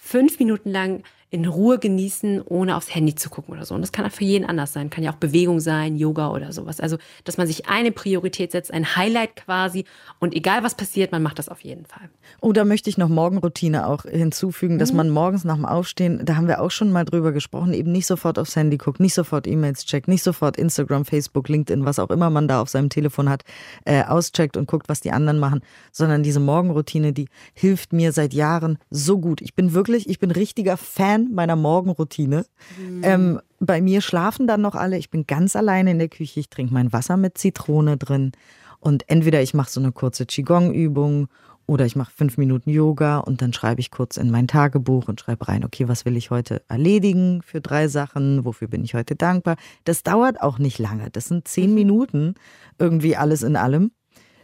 fünf 0.00 0.40
Minuten 0.40 0.70
lang 0.70 1.04
in 1.32 1.46
Ruhe 1.46 1.78
genießen, 1.78 2.42
ohne 2.44 2.76
aufs 2.76 2.92
Handy 2.92 3.14
zu 3.14 3.30
gucken 3.30 3.54
oder 3.54 3.64
so. 3.64 3.76
Und 3.76 3.82
das 3.82 3.92
kann 3.92 4.04
auch 4.04 4.10
für 4.10 4.24
jeden 4.24 4.44
anders 4.44 4.72
sein. 4.72 4.90
Kann 4.90 5.04
ja 5.04 5.12
auch 5.12 5.16
Bewegung 5.16 5.60
sein, 5.60 5.96
Yoga 5.96 6.32
oder 6.32 6.52
sowas. 6.52 6.80
Also, 6.80 6.98
dass 7.22 7.38
man 7.38 7.46
sich 7.46 7.68
eine 7.68 7.92
Priorität 7.92 8.50
setzt, 8.50 8.74
ein 8.74 8.96
Highlight 8.96 9.36
quasi. 9.36 9.84
Und 10.18 10.34
egal 10.34 10.64
was 10.64 10.74
passiert, 10.74 11.12
man 11.12 11.22
macht 11.22 11.38
das 11.38 11.48
auf 11.48 11.60
jeden 11.60 11.86
Fall. 11.86 12.10
Oh, 12.40 12.52
da 12.52 12.64
möchte 12.64 12.90
ich 12.90 12.98
noch 12.98 13.08
Morgenroutine 13.08 13.86
auch 13.86 14.02
hinzufügen, 14.02 14.80
dass 14.80 14.90
mhm. 14.90 14.96
man 14.96 15.10
morgens 15.10 15.44
nach 15.44 15.54
dem 15.54 15.66
Aufstehen, 15.66 16.20
da 16.24 16.34
haben 16.34 16.48
wir 16.48 16.60
auch 16.60 16.72
schon 16.72 16.90
mal 16.90 17.04
drüber 17.04 17.30
gesprochen, 17.30 17.74
eben 17.74 17.92
nicht 17.92 18.08
sofort 18.08 18.36
aufs 18.36 18.56
Handy 18.56 18.76
guckt, 18.76 18.98
nicht 18.98 19.14
sofort 19.14 19.46
E-Mails 19.46 19.86
checkt, 19.86 20.08
nicht 20.08 20.24
sofort 20.24 20.56
Instagram, 20.56 21.04
Facebook, 21.04 21.48
LinkedIn, 21.48 21.84
was 21.84 22.00
auch 22.00 22.10
immer 22.10 22.30
man 22.30 22.48
da 22.48 22.60
auf 22.60 22.70
seinem 22.70 22.88
Telefon 22.88 23.28
hat, 23.28 23.44
äh, 23.84 24.02
auscheckt 24.02 24.56
und 24.56 24.66
guckt, 24.66 24.88
was 24.88 25.00
die 25.00 25.12
anderen 25.12 25.38
machen, 25.38 25.60
sondern 25.92 26.24
diese 26.24 26.40
Morgenroutine, 26.40 27.12
die 27.12 27.28
hilft 27.54 27.92
mir 27.92 28.10
seit 28.10 28.34
Jahren 28.34 28.78
so 28.90 29.18
gut. 29.18 29.40
Ich 29.40 29.54
bin 29.54 29.74
wirklich, 29.74 30.08
ich 30.08 30.18
bin 30.18 30.32
richtiger 30.32 30.76
Fan 30.76 31.19
Fan 31.20 31.34
meiner 31.34 31.56
Morgenroutine. 31.56 32.46
Mhm. 32.78 33.00
Ähm, 33.02 33.40
bei 33.58 33.80
mir 33.80 34.00
schlafen 34.00 34.46
dann 34.46 34.60
noch 34.60 34.74
alle. 34.74 34.98
Ich 34.98 35.10
bin 35.10 35.26
ganz 35.26 35.56
alleine 35.56 35.90
in 35.90 35.98
der 35.98 36.08
Küche. 36.08 36.40
Ich 36.40 36.50
trinke 36.50 36.72
mein 36.72 36.92
Wasser 36.92 37.16
mit 37.16 37.38
Zitrone 37.38 37.96
drin. 37.96 38.32
Und 38.78 39.08
entweder 39.08 39.42
ich 39.42 39.54
mache 39.54 39.70
so 39.70 39.80
eine 39.80 39.92
kurze 39.92 40.24
Qigong-Übung 40.24 41.28
oder 41.66 41.86
ich 41.86 41.94
mache 41.94 42.10
fünf 42.10 42.36
Minuten 42.36 42.70
Yoga 42.70 43.18
und 43.18 43.42
dann 43.42 43.52
schreibe 43.52 43.80
ich 43.80 43.90
kurz 43.92 44.16
in 44.16 44.30
mein 44.30 44.48
Tagebuch 44.48 45.06
und 45.06 45.20
schreibe 45.20 45.46
rein, 45.46 45.64
okay, 45.64 45.86
was 45.86 46.04
will 46.04 46.16
ich 46.16 46.30
heute 46.30 46.62
erledigen 46.68 47.42
für 47.44 47.60
drei 47.60 47.86
Sachen? 47.86 48.44
Wofür 48.44 48.66
bin 48.66 48.82
ich 48.82 48.94
heute 48.94 49.14
dankbar? 49.14 49.56
Das 49.84 50.02
dauert 50.02 50.40
auch 50.40 50.58
nicht 50.58 50.78
lange. 50.78 51.10
Das 51.10 51.26
sind 51.26 51.46
zehn 51.46 51.70
mhm. 51.70 51.74
Minuten 51.76 52.34
irgendwie 52.78 53.16
alles 53.16 53.42
in 53.42 53.54
allem 53.54 53.92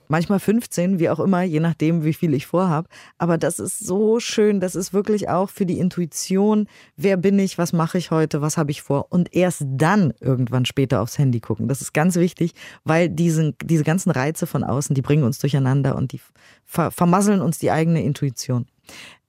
manchmal 0.08 0.40
15, 0.40 0.98
wie 0.98 1.08
auch 1.10 1.20
immer, 1.20 1.42
je 1.42 1.60
nachdem, 1.60 2.04
wie 2.04 2.14
viel 2.14 2.34
ich 2.34 2.46
vorhabe. 2.46 2.88
Aber 3.18 3.38
das 3.38 3.58
ist 3.58 3.78
so 3.78 4.20
schön. 4.20 4.60
Das 4.60 4.74
ist 4.74 4.92
wirklich 4.92 5.28
auch 5.28 5.50
für 5.50 5.66
die 5.66 5.78
Intuition. 5.78 6.68
Wer 6.96 7.16
bin 7.16 7.38
ich? 7.38 7.58
Was 7.58 7.72
mache 7.72 7.98
ich 7.98 8.10
heute? 8.10 8.42
Was 8.42 8.56
habe 8.56 8.70
ich 8.70 8.82
vor? 8.82 9.06
Und 9.10 9.34
erst 9.34 9.64
dann 9.66 10.12
irgendwann 10.20 10.64
später 10.64 11.00
aufs 11.00 11.18
Handy 11.18 11.40
gucken. 11.40 11.68
Das 11.68 11.80
ist 11.80 11.92
ganz 11.92 12.16
wichtig, 12.16 12.52
weil 12.84 13.08
diese, 13.08 13.52
diese 13.62 13.84
ganzen 13.84 14.10
Reize 14.10 14.46
von 14.46 14.64
außen, 14.64 14.94
die 14.94 15.02
bringen 15.02 15.24
uns 15.24 15.38
durcheinander 15.38 15.96
und 15.96 16.12
die 16.12 16.20
ver 16.64 16.90
vermasseln 16.90 17.40
uns 17.40 17.58
die 17.58 17.70
eigene 17.70 18.02
Intuition. 18.02 18.66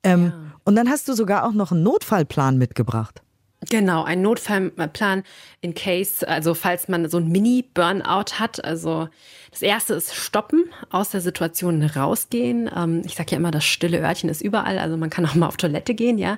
Ähm, 0.03 0.25
ja. 0.25 0.33
Und 0.63 0.75
dann 0.75 0.89
hast 0.89 1.07
du 1.07 1.13
sogar 1.13 1.45
auch 1.45 1.53
noch 1.53 1.71
einen 1.71 1.83
Notfallplan 1.83 2.57
mitgebracht. 2.57 3.21
Genau, 3.69 4.03
ein 4.03 4.21
Notfallplan 4.21 5.23
in 5.61 5.73
case, 5.73 6.27
also 6.27 6.53
falls 6.53 6.89
man 6.89 7.09
so 7.09 7.17
ein 7.17 7.27
Mini-Burnout 7.27 8.39
hat. 8.39 8.63
Also 8.63 9.09
das 9.49 9.63
erste 9.63 9.95
ist 9.95 10.13
stoppen, 10.13 10.65
aus 10.91 11.09
der 11.09 11.21
Situation 11.21 11.81
rausgehen. 11.81 12.69
Ähm, 12.73 13.01
ich 13.03 13.15
sage 13.15 13.31
ja 13.31 13.37
immer, 13.37 13.49
das 13.49 13.65
stille 13.65 13.99
Örtchen 13.99 14.29
ist 14.29 14.41
überall, 14.41 14.77
also 14.77 14.95
man 14.95 15.09
kann 15.09 15.25
auch 15.25 15.33
mal 15.33 15.47
auf 15.47 15.57
Toilette 15.57 15.95
gehen, 15.95 16.19
ja. 16.19 16.37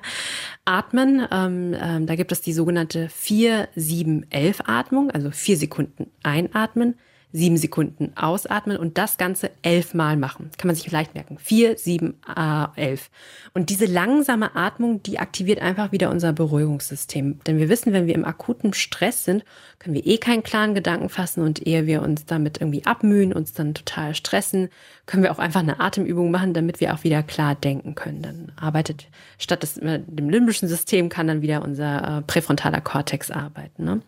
Atmen, 0.64 1.26
ähm, 1.30 1.76
ähm, 1.78 2.06
da 2.06 2.16
gibt 2.16 2.32
es 2.32 2.40
die 2.40 2.54
sogenannte 2.54 3.08
4-7-11-Atmung, 3.08 5.10
also 5.10 5.30
vier 5.30 5.58
Sekunden 5.58 6.10
einatmen, 6.22 6.98
sieben 7.32 7.56
Sekunden 7.56 8.12
ausatmen 8.16 8.76
und 8.76 8.98
das 8.98 9.16
Ganze 9.16 9.50
elfmal 9.62 10.16
machen. 10.16 10.50
Kann 10.58 10.66
man 10.66 10.74
sich 10.74 10.90
leicht 10.90 11.14
merken. 11.14 11.38
Vier, 11.38 11.78
sieben, 11.78 12.14
äh, 12.36 12.66
elf. 12.76 13.10
Und 13.54 13.70
diese 13.70 13.86
langsame 13.86 14.56
Atmung, 14.56 15.02
die 15.02 15.18
aktiviert 15.18 15.60
einfach 15.60 15.92
wieder 15.92 16.10
unser 16.10 16.32
Beruhigungssystem. 16.32 17.40
Denn 17.46 17.58
wir 17.58 17.68
wissen, 17.68 17.92
wenn 17.92 18.06
wir 18.06 18.14
im 18.14 18.24
akuten 18.24 18.72
Stress 18.72 19.24
sind, 19.24 19.44
können 19.78 19.94
wir 19.94 20.06
eh 20.06 20.18
keinen 20.18 20.42
klaren 20.42 20.74
Gedanken 20.74 21.08
fassen 21.08 21.42
und 21.42 21.66
ehe 21.66 21.86
wir 21.86 22.02
uns 22.02 22.26
damit 22.26 22.60
irgendwie 22.60 22.84
abmühen, 22.84 23.32
uns 23.32 23.52
dann 23.52 23.74
total 23.74 24.14
stressen, 24.14 24.68
können 25.06 25.22
wir 25.22 25.32
auch 25.32 25.38
einfach 25.38 25.60
eine 25.60 25.80
Atemübung 25.80 26.30
machen, 26.30 26.52
damit 26.52 26.80
wir 26.80 26.94
auch 26.94 27.04
wieder 27.04 27.22
klar 27.22 27.54
denken 27.54 27.94
können. 27.94 28.22
Dann 28.22 28.52
arbeitet 28.56 29.06
statt 29.38 29.62
des, 29.62 29.74
dem 29.74 30.30
limbischen 30.30 30.68
System 30.68 31.08
kann 31.08 31.26
dann 31.26 31.42
wieder 31.42 31.62
unser 31.62 32.18
äh, 32.18 32.22
präfrontaler 32.22 32.80
Kortex 32.80 33.30
arbeiten. 33.30 33.84
Ne? 33.84 34.02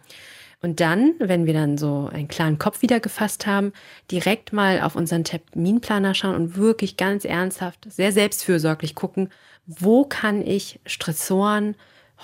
Und 0.63 0.79
dann, 0.79 1.15
wenn 1.19 1.45
wir 1.45 1.55
dann 1.55 1.77
so 1.77 2.09
einen 2.13 2.29
klaren 2.29 2.57
Kopf 2.57 2.83
wieder 2.83 3.01
gefasst 3.01 3.47
haben, 3.47 3.73
direkt 4.13 4.53
mal 4.53 4.81
auf 4.81 4.95
unseren 4.95 5.25
Terminplaner 5.25 6.15
schauen 6.15 6.37
und 6.37 6.57
wirklich 6.57 6.97
ganz 6.97 7.25
ernsthaft, 7.25 7.87
sehr 7.91 8.13
selbstfürsorglich 8.13 8.95
gucken, 8.95 9.29
wo 9.67 10.05
kann 10.05 10.47
ich 10.47 10.79
Stressoren 10.87 11.75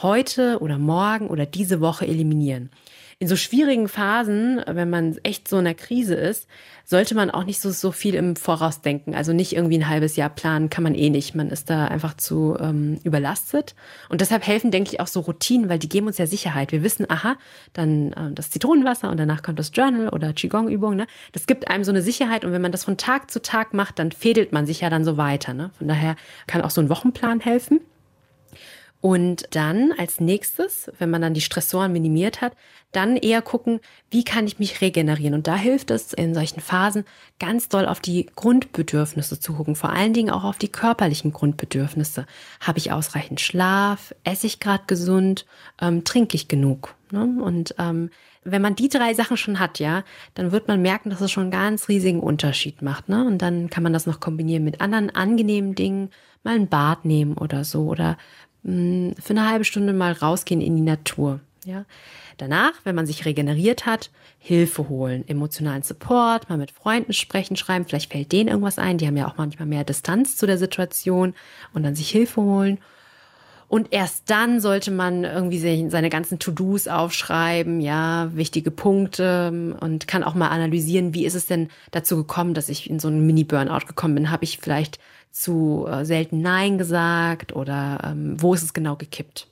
heute 0.03 0.61
oder 0.61 0.79
morgen 0.79 1.27
oder 1.27 1.47
diese 1.47 1.81
Woche 1.81 2.07
eliminieren 2.07 2.71
in 3.21 3.27
so 3.27 3.35
schwierigen 3.35 3.89
Phasen, 3.89 4.63
wenn 4.65 4.91
man 4.91 5.19
echt 5.25 5.49
so 5.49 5.59
in 5.59 5.67
einer 5.67 5.75
Krise 5.75 6.15
ist, 6.15 6.47
sollte 6.85 7.17
man 7.17 7.31
auch 7.33 7.43
nicht 7.43 7.61
so, 7.61 7.71
so 7.71 7.91
viel 7.91 8.15
im 8.15 8.37
Voraus 8.37 8.81
denken. 8.81 9.17
Also 9.17 9.33
nicht 9.33 9.57
irgendwie 9.57 9.77
ein 9.77 9.89
halbes 9.89 10.15
Jahr 10.15 10.31
planen, 10.31 10.71
kann 10.71 10.85
man 10.85 10.95
eh 10.95 11.11
nicht. 11.11 11.35
Man 11.35 11.51
ist 11.51 11.69
da 11.69 11.87
einfach 11.87 12.17
zu 12.17 12.57
ähm, 12.61 13.01
überlastet. 13.03 13.75
Und 14.09 14.21
deshalb 14.21 14.47
helfen, 14.47 14.71
denke 14.71 14.93
ich, 14.93 15.01
auch 15.01 15.09
so 15.09 15.21
Routinen, 15.21 15.69
weil 15.69 15.81
die 15.81 15.89
geben 15.89 16.07
uns 16.07 16.19
ja 16.19 16.29
Sicherheit. 16.29 16.71
Wir 16.71 16.85
wissen, 16.85 17.11
aha, 17.11 17.37
dann 17.73 18.13
äh, 18.13 18.33
das 18.33 18.51
Zitronenwasser 18.51 19.11
und 19.11 19.19
danach 19.19 19.43
kommt 19.43 19.59
das 19.59 19.73
Journal 19.75 20.11
oder 20.11 20.33
Qigong-Übung. 20.33 20.95
Ne? 20.95 21.09
Das 21.33 21.47
gibt 21.47 21.69
einem 21.69 21.83
so 21.83 21.91
eine 21.91 22.03
Sicherheit. 22.03 22.45
Und 22.45 22.53
wenn 22.53 22.63
man 22.63 22.73
das 22.73 22.85
von 22.85 22.99
Tag 22.99 23.33
zu 23.33 23.43
Tag 23.43 23.75
macht, 23.75 23.99
dann 23.99 24.13
fädelt 24.13 24.53
man 24.53 24.65
sich 24.65 24.81
ja 24.83 24.91
dann 24.91 25.05
so 25.05 25.17
weiter. 25.17 25.55
Ne? 25.55 25.73
Von 25.77 25.89
daher 25.89 26.15
kann 26.47 26.63
auch 26.63 26.71
so 26.71 26.81
ein 26.81 26.89
Wochenplan 26.89 27.41
helfen. 27.41 27.81
Und 29.01 29.55
dann 29.55 29.93
als 29.97 30.21
nächstes, 30.21 30.91
wenn 30.99 31.11
man 31.11 31.23
dann 31.23 31.35
die 31.35 31.41
Stressoren 31.41 31.93
minimiert 31.93 32.41
hat, 32.41 32.55
dann 32.91 33.17
eher 33.17 33.43
gucken, 33.43 33.81
wie 34.11 34.25
kann 34.25 34.47
ich 34.47 34.59
mich 34.59 34.81
regenerieren. 34.81 35.35
Und 35.35 35.47
da 35.47 35.57
hilft 35.57 35.91
es 35.91 36.13
in 36.13 36.35
solchen 36.35 36.61
Phasen 36.61 37.05
ganz 37.39 37.69
doll 37.69 37.87
auf 37.87 38.01
die 38.01 38.27
Grundbedürfnisse 38.35 39.39
zu 39.39 39.53
gucken, 39.55 39.77
vor 39.77 39.91
allen 39.91 40.15
Dingen 40.15 40.31
auch 40.31 40.45
auf 40.45 40.59
die 40.59 40.73
körperlichen 40.73 41.33
Grundbedürfnisse. 41.33 42.27
Habe 42.61 42.79
ich 42.79 42.91
ausreichend 42.91 43.41
Schlaf? 43.41 44.15
Esse 44.25 44.47
ich 44.47 44.59
gerade 44.59 44.85
gesund? 44.87 45.47
Ähm, 45.81 46.03
trinke 46.05 46.35
ich 46.35 46.49
genug? 46.49 46.95
Ne? 47.13 47.41
Und 47.43 47.75
ähm, 47.79 48.11
wenn 48.43 48.63
man 48.63 48.75
die 48.75 48.89
drei 48.89 49.15
Sachen 49.15 49.37
schon 49.37 49.61
hat, 49.61 49.79
ja, 49.79 50.05
dann 50.35 50.53
wird 50.53 50.69
man 50.69 50.81
merken, 50.81 51.11
dass 51.11 51.21
es 51.21 51.31
schon 51.31 51.45
einen 51.45 51.51
ganz 51.51 51.89
riesigen 51.89 52.21
Unterschied 52.21 52.83
macht. 52.83 53.09
Ne? 53.09 53.25
Und 53.25 53.39
dann 53.39 53.69
kann 53.69 53.83
man 53.83 53.93
das 53.93 54.07
noch 54.07 54.21
kombinieren 54.21 54.65
mit 54.65 54.81
anderen 54.81 55.11
angenehmen 55.11 55.75
Dingen, 55.75 56.11
mal 56.45 56.55
ein 56.55 56.69
Bad 56.69 57.05
nehmen 57.05 57.37
oder 57.37 57.65
so 57.65 57.87
oder 57.89 58.17
mh, 58.69 59.15
für 59.21 59.31
eine 59.31 59.49
halbe 59.49 59.65
Stunde 59.65 59.93
mal 59.93 60.13
rausgehen 60.13 60.61
in 60.61 60.77
die 60.77 60.83
Natur. 60.83 61.41
Ja. 61.65 61.85
Danach, 62.37 62.73
wenn 62.85 62.95
man 62.95 63.07
sich 63.07 63.25
regeneriert 63.25 63.85
hat, 63.85 64.11
Hilfe 64.39 64.89
holen, 64.89 65.27
emotionalen 65.27 65.83
Support, 65.83 66.49
mal 66.49 66.57
mit 66.57 66.71
Freunden 66.71 67.13
sprechen, 67.13 67.57
schreiben, 67.57 67.85
vielleicht 67.85 68.13
fällt 68.13 68.31
denen 68.31 68.49
irgendwas 68.49 68.79
ein, 68.79 68.97
die 68.97 69.07
haben 69.07 69.17
ja 69.17 69.27
auch 69.27 69.37
manchmal 69.37 69.67
mehr 69.67 69.83
Distanz 69.83 70.37
zu 70.37 70.47
der 70.47 70.57
Situation 70.57 71.35
und 71.75 71.83
dann 71.83 71.97
sich 71.97 72.11
Hilfe 72.11 72.41
holen. 72.41 72.79
Und 73.69 73.89
erst 73.91 74.31
dann 74.31 74.61
sollte 74.61 74.91
man 74.91 75.25
irgendwie 75.25 75.91
seine 75.91 76.09
ganzen 76.09 76.39
To-Dos 76.39 76.89
aufschreiben, 76.89 77.83
ja, 77.83 78.31
wichtige 78.35 78.71
Punkte 78.71 79.77
und 79.81 80.09
kann 80.09 80.25
auch 80.25 80.35
mal 80.35 80.49
analysieren, 80.49 81.13
wie 81.13 81.27
ist 81.27 81.35
es 81.35 81.47
denn 81.47 81.69
dazu 81.91 82.17
gekommen, 82.17 82.55
dass 82.55 82.71
ich 82.71 82.89
in 82.89 82.99
so 82.99 83.09
einen 83.09 83.27
Mini-Burnout 83.27 83.87
gekommen 83.87 84.15
bin? 84.15 84.31
Habe 84.31 84.45
ich 84.45 84.59
vielleicht 84.59 84.99
zu 85.31 85.87
äh, 85.87 86.07
selten 86.07 86.41
Nein 86.41 86.79
gesagt 86.79 87.55
oder 87.55 88.01
ähm, 88.05 88.41
wo 88.41 88.55
ist 88.55 88.63
es 88.63 88.73
genau 88.73 88.97
gekippt? 88.97 89.49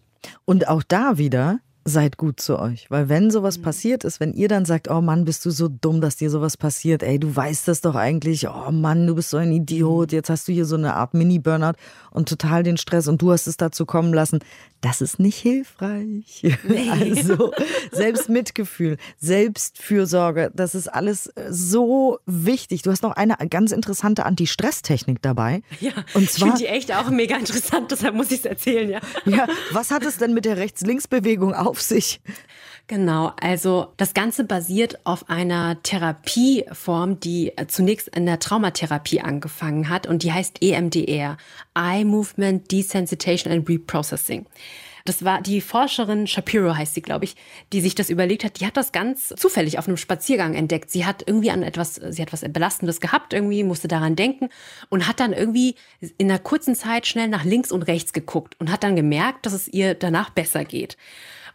Und 0.47 0.67
auch 0.67 0.83
da 0.83 1.19
wieder, 1.19 1.61
seid 1.87 2.17
gut 2.17 2.41
zu 2.41 2.59
euch. 2.59 2.91
Weil 2.91 3.09
wenn 3.09 3.31
sowas 3.31 3.59
mhm. 3.59 3.63
passiert 3.63 4.05
ist, 4.05 4.19
wenn 4.19 4.35
ihr 4.35 4.49
dann 4.49 4.65
sagt, 4.65 4.91
oh 4.91 5.01
Mann, 5.01 5.25
bist 5.25 5.45
du 5.47 5.51
so 5.51 5.69
dumm, 5.69 6.01
dass 6.01 6.17
dir 6.17 6.31
sowas 6.31 6.57
passiert, 6.57 7.03
ey, 7.05 7.19
du 7.19 7.35
weißt 7.35 7.69
das 7.69 7.81
doch 7.81 7.95
eigentlich, 7.95 8.49
oh 8.49 8.73
Mann, 8.73 9.07
du 9.07 9.15
bist 9.15 9.31
so 9.31 9.37
ein 9.37 9.53
Idiot, 9.53 10.13
jetzt 10.13 10.29
hast 10.29 10.49
du 10.49 10.53
hier 10.53 10.67
so 10.67 10.75
eine 10.77 10.95
Art 10.95 11.15
Mini-Burnout 11.15 11.75
und 12.11 12.29
total 12.29 12.65
den 12.65 12.77
Stress 12.77 13.07
und 13.07 13.23
du 13.23 13.31
hast 13.31 13.47
es 13.47 13.57
dazu 13.57 13.87
kommen 13.87 14.13
lassen, 14.13 14.41
das 14.81 15.01
ist 15.01 15.19
nicht 15.19 15.39
hilfreich. 15.39 16.43
Nee. 16.65 16.91
Also 16.97 17.53
Selbstmitgefühl, 17.93 18.97
Selbstfürsorge, 19.19 20.51
das 20.55 20.75
ist 20.75 20.89
alles 20.89 21.31
so 21.49 22.19
wichtig. 22.27 22.83
Du 22.83 22.91
hast 22.91 23.03
noch 23.03 23.13
eine 23.13 23.37
ganz 23.49 23.73
interessante 23.73 24.25
Anti-Stress-Technik 24.25 25.21
dabei. 25.23 25.63
Ja, 25.81 25.93
und 26.15 26.31
zwar, 26.31 26.49
ich 26.49 26.55
finde 26.55 26.57
die 26.59 26.67
echt 26.67 26.95
auch 26.95 27.11
mega 27.11 27.37
interessant, 27.37 27.91
deshalb 27.91 28.15
muss 28.15 28.31
ich 28.31 28.41
es 28.41 28.45
erzählen, 28.45 28.89
ja. 28.91 29.01
Ja, 29.25 29.47
was 29.73 29.91
hat 29.91 30.05
es 30.05 30.19
denn 30.19 30.35
mit 30.35 30.45
der 30.45 30.57
Rechts-Links-Bewegung 30.57 31.55
auf 31.55 31.76
sich? 31.81 32.21
Genau, 32.89 33.33
also 33.41 33.89
das 33.97 34.15
Ganze 34.15 34.45
basiert 34.45 35.05
auf 35.05 35.29
einer 35.29 35.83
Therapieform, 35.83 37.19
die 37.19 37.53
zunächst 37.67 38.09
in 38.09 38.27
der 38.27 38.39
Traumatherapie 38.39 39.21
angefangen 39.21 39.89
hat 39.89 40.07
und 40.07 40.23
die 40.23 40.33
heißt 40.33 40.63
EMDR, 40.63 41.37
Eye 41.75 42.05
Movement 42.05 42.71
Desensitization 42.71 43.53
and 43.53 43.69
Reprocessing. 43.69 44.47
Das 45.05 45.25
war 45.25 45.41
die 45.41 45.61
Forscherin 45.61 46.27
Shapiro 46.27 46.77
heißt 46.77 46.95
sie, 46.95 47.03
glaube 47.03 47.25
ich, 47.25 47.37
die 47.73 47.81
sich 47.81 47.95
das 47.95 48.11
überlegt 48.11 48.45
hat. 48.45 48.61
Die 48.61 48.67
hat 48.67 48.77
das 48.77 48.93
ganz 48.93 49.29
zufällig 49.37 49.79
auf 49.79 49.87
einem 49.87 49.97
Spaziergang 49.97 50.55
entdeckt. 50.55 50.91
Sie 50.91 51.07
hat 51.07 51.23
irgendwie 51.27 51.51
an 51.51 51.63
etwas, 51.63 51.95
sie 51.95 52.21
hat 52.21 52.33
was 52.33 52.45
Belastendes 52.49 53.01
gehabt, 53.01 53.33
irgendwie 53.33 53.63
musste 53.65 53.89
daran 53.89 54.17
denken 54.17 54.49
und 54.91 55.09
hat 55.09 55.21
dann 55.21 55.33
irgendwie 55.33 55.77
in 56.19 56.31
einer 56.31 56.41
kurzen 56.41 56.75
Zeit 56.75 57.07
schnell 57.07 57.29
nach 57.29 57.45
links 57.45 57.73
und 57.73 57.83
rechts 57.83 58.13
geguckt 58.13 58.55
und 58.59 58.71
hat 58.71 58.83
dann 58.83 58.97
gemerkt, 58.97 59.47
dass 59.47 59.53
es 59.53 59.69
ihr 59.69 59.95
danach 59.95 60.31
besser 60.31 60.65
geht. 60.65 60.97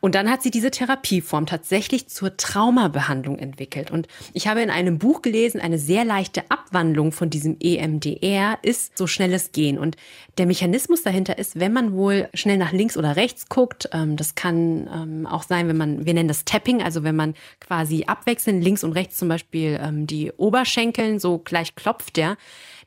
Und 0.02 0.16
dann 0.16 0.30
hat 0.30 0.42
sie 0.42 0.50
diese 0.50 0.72
Therapieform 0.72 1.46
tatsächlich 1.46 2.08
zur 2.08 2.36
Traumabehandlung 2.36 3.38
entwickelt. 3.38 3.92
Und 3.92 4.08
ich 4.34 4.48
habe 4.48 4.62
in 4.62 4.72
einem 4.72 4.98
Buch 4.98 5.22
gelesen, 5.22 5.62
eine 5.62 5.78
sehr 5.78 6.04
leichte 6.04 6.50
Abwandlung 6.50 7.12
von 7.12 7.30
diesem 7.30 7.56
EMDR 7.60 8.58
ist 8.64 8.98
so 8.98 9.06
schnelles 9.06 9.52
Gehen. 9.52 9.78
Und 9.78 9.98
der 10.40 10.48
Mechanismus 10.48 11.04
dahinter 11.04 11.38
ist, 11.38 11.60
wenn 11.60 11.72
man 11.72 11.94
wohl 11.94 12.30
schnell 12.34 12.58
nach 12.58 12.72
links 12.72 12.98
oder 12.98 13.16
rechts 13.16 13.48
guckt, 13.48 13.90
ähm, 13.94 14.18
das 14.18 14.34
kann 14.34 14.90
ähm, 14.92 15.28
auch 15.28 15.44
sein, 15.44 15.68
wenn 15.68 15.78
man, 15.78 16.04
wir 16.04 16.16
nennen 16.16 16.28
das 16.28 16.46
Tapping, 16.46 16.82
also 16.82 17.04
wenn 17.04 17.16
man 17.16 17.36
quasi 17.60 18.06
abwechselnd 18.08 18.64
links 18.64 18.84
und 18.84 18.94
rechts 18.94 19.18
zum 19.18 19.28
Beispiel 19.28 19.80
ähm, 19.82 20.08
die 20.08 20.32
Oberschenkeln 20.32 21.20
so 21.20 21.38
gleich 21.38 21.76
klopft, 21.76 22.18
ja, 22.18 22.38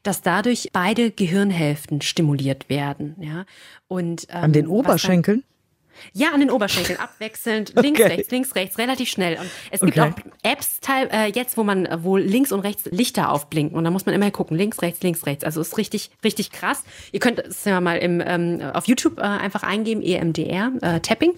dass 0.02 0.20
dadurch 0.20 0.70
beide 0.72 1.12
Gehirnhälften 1.12 2.00
stimuliert 2.00 2.68
werden. 2.68 3.14
Ja. 3.20 3.46
Und, 3.86 4.26
ähm, 4.30 4.44
An 4.44 4.52
den 4.52 4.66
Oberschenkeln? 4.66 5.44
Ja, 6.12 6.32
an 6.32 6.40
den 6.40 6.50
Oberschenkeln 6.50 6.98
abwechselnd, 7.00 7.72
links, 7.80 8.00
okay. 8.00 8.14
rechts, 8.14 8.30
links, 8.30 8.54
rechts, 8.54 8.78
relativ 8.78 9.08
schnell. 9.08 9.38
Und 9.38 9.50
es 9.70 9.80
gibt 9.80 9.98
okay. 9.98 10.12
auch 10.12 10.50
Apps 10.50 10.80
äh, 10.88 11.30
jetzt, 11.32 11.56
wo 11.56 11.64
man 11.64 11.88
wo 12.02 12.16
links 12.16 12.52
und 12.52 12.60
rechts 12.60 12.84
Lichter 12.86 13.30
aufblinken 13.30 13.76
und 13.76 13.84
da 13.84 13.90
muss 13.90 14.06
man 14.06 14.14
immer 14.14 14.30
gucken, 14.30 14.56
links, 14.56 14.82
rechts, 14.82 15.02
links, 15.02 15.26
rechts. 15.26 15.44
Also 15.44 15.60
ist 15.60 15.78
richtig, 15.78 16.10
richtig 16.22 16.50
krass. 16.50 16.84
Ihr 17.12 17.20
könnt 17.20 17.38
es 17.38 17.64
ja 17.64 17.80
mal 17.80 17.98
im, 17.98 18.22
ähm, 18.24 18.60
auf 18.72 18.86
YouTube 18.86 19.18
äh, 19.18 19.22
einfach 19.22 19.62
eingeben, 19.62 20.02
EMDR, 20.02 20.72
äh, 20.80 21.00
Tapping. 21.00 21.32